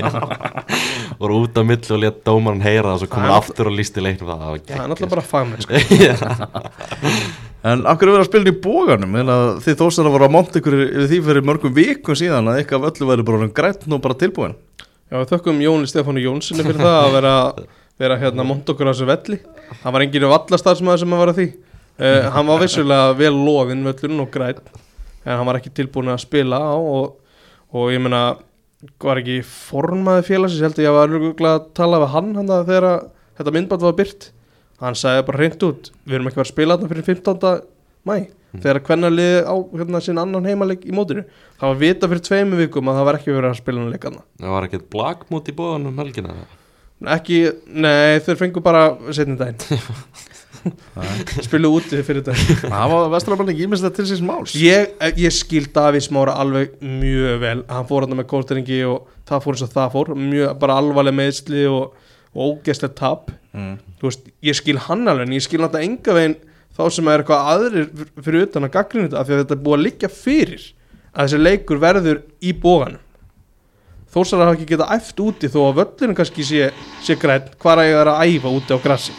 [1.21, 3.71] Voru út á milli og létt dómarinn heyra það og svo kom Það hann aftur
[3.71, 4.27] og lýsti leiknum.
[4.27, 5.75] Það, það var það er náttúrulega bara fagmenn sko.
[7.67, 10.61] En akkur er verið að spila í bóganum að þið þóstar að voru að monta
[10.61, 14.03] ykkur yfir því fyrir mörgum vikum síðan að eitthvað af öllu væri bara grætt og
[14.05, 14.55] bara tilbúin
[15.07, 17.35] Já, þökkum Jóni Stefánu Jónssoni fyrir það að vera,
[18.03, 19.39] vera hérna mont okkur á þessu velli.
[19.85, 21.47] Hann var enginn vallastarfsmæður sem að vera því.
[21.97, 24.59] Uh, hann var vissulega vel loðinn völlurinn og græn
[25.27, 27.17] en hann var ekki tilbúin að spila á og,
[27.75, 28.37] og ég meina
[29.03, 32.53] var ekki formaði félagsins ég held að ég var örgulega að tala við hann hann
[32.53, 33.07] þegar að
[33.39, 34.29] þetta myndband var byrt
[34.85, 37.65] hann sagði bara hreint út við erum ekki verið að spila þetta fyrir 15.
[38.57, 41.27] mæ þegar hvernig liði á hérna, sinn annan heimaleg í mótinu
[41.61, 44.23] það var vita fyrir tveimu vikum að það var ekki verið að spila hann leikana.
[44.41, 46.37] Það var ekkert blagmút í bóðan um helgina
[47.05, 47.43] Ekki,
[47.77, 49.83] nei, þeir fengu bara setni daginn.
[51.45, 52.57] Spilu úti fyrir daginn.
[52.73, 54.55] Það var vestramenn ekki ímest þetta til síns máls.
[54.57, 57.61] Ég, ég skil Davís Mára alveg mjög vel.
[57.69, 60.13] Hann fór hann með kósteringi og það fór eins og það fór.
[60.17, 63.31] Mjög bara alvarleg meðsli og, og ógeðslega tap.
[63.53, 63.77] Mm.
[64.01, 66.39] Þú veist, ég skil hann alveg En ég skil náttúrulega enga veginn
[66.77, 69.57] þá sem er eitthvað aðrir fyr- fyrir utan að gaggrinu þetta af Því að þetta
[69.59, 70.65] er búið að liggja fyrir
[71.17, 73.03] Að þessi leikur verður í bóganum
[74.17, 76.69] Þórsar hafa ekki getað æft úti þó að völlurinn kannski sé,
[77.05, 79.13] sé græn hvar að ég er að æfa úti á grassi?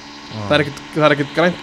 [0.47, 1.59] Það er ekkert, það er ekkert grænt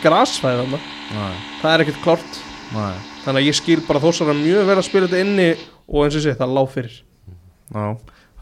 [0.61, 0.85] þannig
[1.15, 2.37] Nei, það er ekkert klárt.
[2.75, 2.93] Nei.
[3.25, 5.49] Þannig að ég skil bara Þórsar mjög vel að spila þetta inni
[5.89, 6.95] og eins og sé það lág fyrir.
[7.75, 7.85] Já,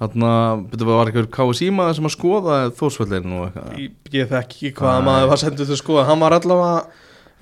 [0.03, 0.31] Þarna,
[0.73, 2.61] betur við var eitthvað KSI maður sem að skoða
[3.49, 3.73] eitthvað?
[3.81, 6.07] Ég, ég þekki ekki hvaða maður var sendur til að skoða.
[6.11, 6.77] Hann var allavega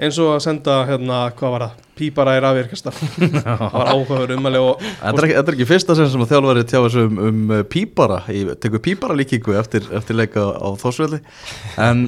[0.01, 4.61] eins og að senda hérna, hvað var það, pípara í rafvirkastar Það var áhugaður umæli
[4.65, 7.63] og, Þetta er, er ekki fyrsta sem sem að þjálfari tjá þessu um, um uh,
[7.69, 11.21] pípara, ég tekur pípara líkingu eftir, eftir leika á þósvöldi
[11.89, 12.07] en,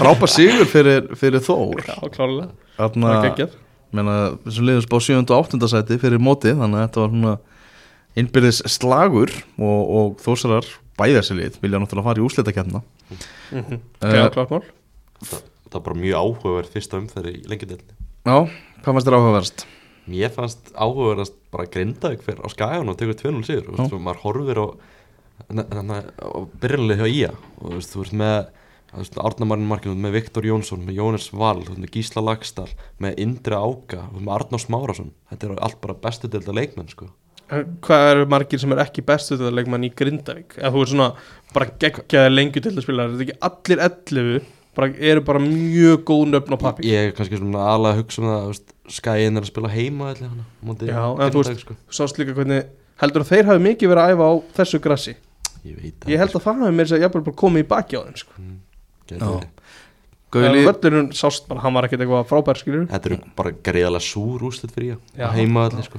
[0.00, 1.84] frábær sigur fyrir, fyrir Þór.
[1.84, 2.48] Já, klálega
[2.80, 3.56] Þarna, Það er geggjað.
[3.98, 5.20] menna, þessum liðum spá 7.
[5.20, 5.70] og 8.
[5.74, 7.36] sæti fyrir móti þannig að þetta var svona
[8.20, 10.66] innbyrðis slagur og, og þósarar
[11.00, 13.80] bæðarsi lið vilja náttúrulega fara í úslitakefna mm -hmm.
[14.00, 14.64] Eh, Já, klart mál
[15.70, 18.36] það, var bara mjög áhugaverð fyrsta umferð í lengjadöldinni Já,
[18.82, 19.66] hvað fannst þér áhugaverst?
[20.10, 24.60] Mér fannst áhugaverðast bara grinda ykkur á skæðan og tekur 2-0 sigur og maður horfir
[24.60, 24.66] á,
[25.50, 27.30] á byrjanlega hjá Ía
[27.60, 28.50] og veist, þú veist með
[28.90, 34.32] Árnamarinn Markinu með Viktor Jónsson, með Jónis Val með Gísla Lagstall, með Indri Áka með
[34.34, 37.10] Arnós Márásson þetta er allt bara bestu delta leikmenn sko.
[37.50, 40.56] En Hvað eru margir sem er ekki bestu þetta leikmann í Grindavík?
[40.58, 41.08] Eða þú er svona
[41.54, 46.04] bara geggjaði lengjur til að spila Er þetta ekki allir 11 bara, eru bara mjög
[46.08, 48.60] góð nöfn á pappi Ég er kannski svona aðlega að hugsa um það
[48.96, 51.76] skæðin er að spila heima allir, hana, móti Já, en þú veist- sko.
[51.90, 52.66] Sást líka hvernig
[53.02, 55.16] heldur að þeir hafi mikið verið að æfa á þessu grassi
[55.64, 58.02] Ég veit Ég held að það hafi mér sér jafnvel bara komið í baki á
[58.06, 58.32] þeim sko.
[59.10, 59.48] En
[60.30, 64.44] Gauðli, völlurinn sást bara, hann var ekkert eitthvað frábær skilur Þetta eru bara greiðalega súr
[64.46, 65.26] úrslit fyrir ég Já.
[65.34, 65.98] heima allir sko.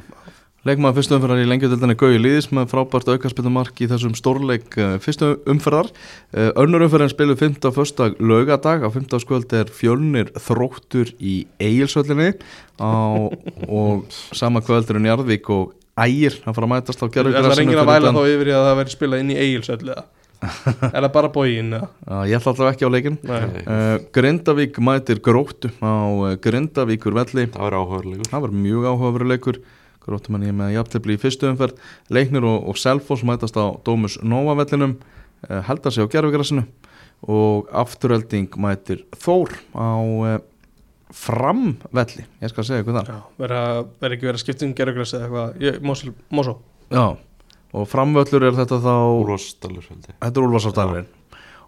[0.68, 5.34] Leikmaður fyrstu umferðar í lengjadöldinni Gauði Lýðis með frábært aukarspilnumark í þessum stórleik uh, fyrstu
[5.50, 5.90] umferðar.
[6.36, 7.58] Uh, önnur umferðin spilu 5.
[7.66, 8.22] og 1.
[8.22, 9.10] laugadag á 5.
[9.24, 12.36] skvöld er fjölnir þróttur í Egilsöllinni
[12.78, 12.94] á,
[13.66, 14.06] og
[14.38, 17.90] sama kvöld er Njarðvík og Ægir að fara að mætast á Það er enginn að
[17.90, 20.06] væla þá yfir í að það veri spilað inn í eigilsöll eða?
[20.96, 21.90] Er það bara bógin eða?
[22.30, 25.94] Ég ætla alltaf ekki á leikin uh, Grindavík mætir gróttu á
[26.42, 28.88] Grindavíkur velli Það verður áhugaverlegur Það var mjög
[30.06, 31.78] Gróttumann ég með jafntefli í fyrstu umferð.
[32.14, 36.66] Leiknir og, og Selfoss mætast á Dómus Nova vellinum uh, Held að sig á gerfugrassinu
[37.30, 40.38] Og afturölding mætir Þór á uh,
[41.14, 43.64] Fram velli Ég skal segja Já, verða
[44.02, 46.14] verða ekki verið að skipta um gerugræs eða eitthvað.
[46.32, 46.58] Mósó
[46.90, 47.06] Já
[47.72, 51.21] Og framvöllur er þetta þá Úrvarsdalur Þetta er Úlfarsárdalurinn Og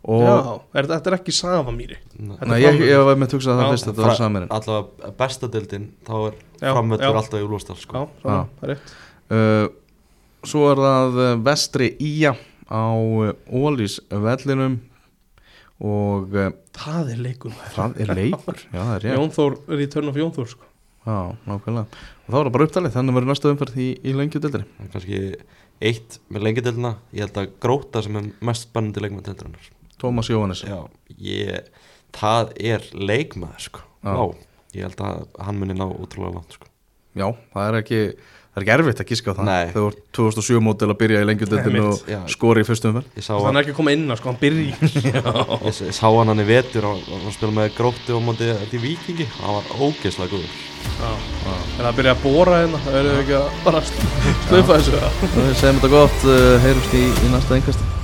[0.04, 2.34] Já, er, þetta er ekki Safamýri Nei.
[2.36, 3.70] Þetta Nei, er ég, ég var með tugsað það Já.
[3.72, 6.72] fyrst Þetta var samirinn Allavega besta deildin þá er já.
[6.74, 8.02] alltaf í Já, sko.
[8.20, 8.42] svona, Já.
[8.60, 8.90] það er rétt
[9.38, 9.70] uh,
[10.52, 12.34] Svo er það uh, vestri Ía
[12.68, 14.76] á uh, Ólís vellinum
[15.84, 20.12] og uh, Það er leikum það er leikur Já, það er rétt Jón Þór, return
[20.12, 20.68] of Jón Þór sko.
[21.08, 21.16] Já,
[21.48, 24.84] nákvæmlega Og þá er það bara upptalið, þannig verður næsta umferð í, í lengjudeldri Það
[24.84, 25.22] er kannski
[25.84, 29.72] eitt með lengjadeildina ég held að gróta sem er mest spennandi leikmann deildarinnar
[30.04, 30.66] Tómas Jóhannes.
[30.68, 30.80] Já,
[31.24, 31.72] ég
[32.14, 33.88] það er leikmaður sko.
[34.74, 36.70] Ég held að hann muni ná útrúlega langt sko.
[37.14, 38.06] Já, það er ekki
[38.54, 39.48] Það er ekki erfitt að gíska á það.
[39.48, 39.62] Nei.
[39.66, 43.08] Þegar þú ert 2007 mótil að byrja í lengjudeldinu Einmitt, og skori í fyrstu umferð.
[43.18, 44.68] Ég sá, Þannig hann, er ekki að koma inn á, sko, hann byrji.
[45.08, 48.84] Ég, ég sá hann hann í vetur og hann spila með gróti og móti í
[48.84, 50.62] vikingi hann var ógeðslega góður.
[50.94, 55.12] En það byrja að bóra hérna Það verður ekki að bara slöfa þessu eða?
[55.34, 58.03] Við segjum þetta gott, uh, heyrumst í, í næsta engast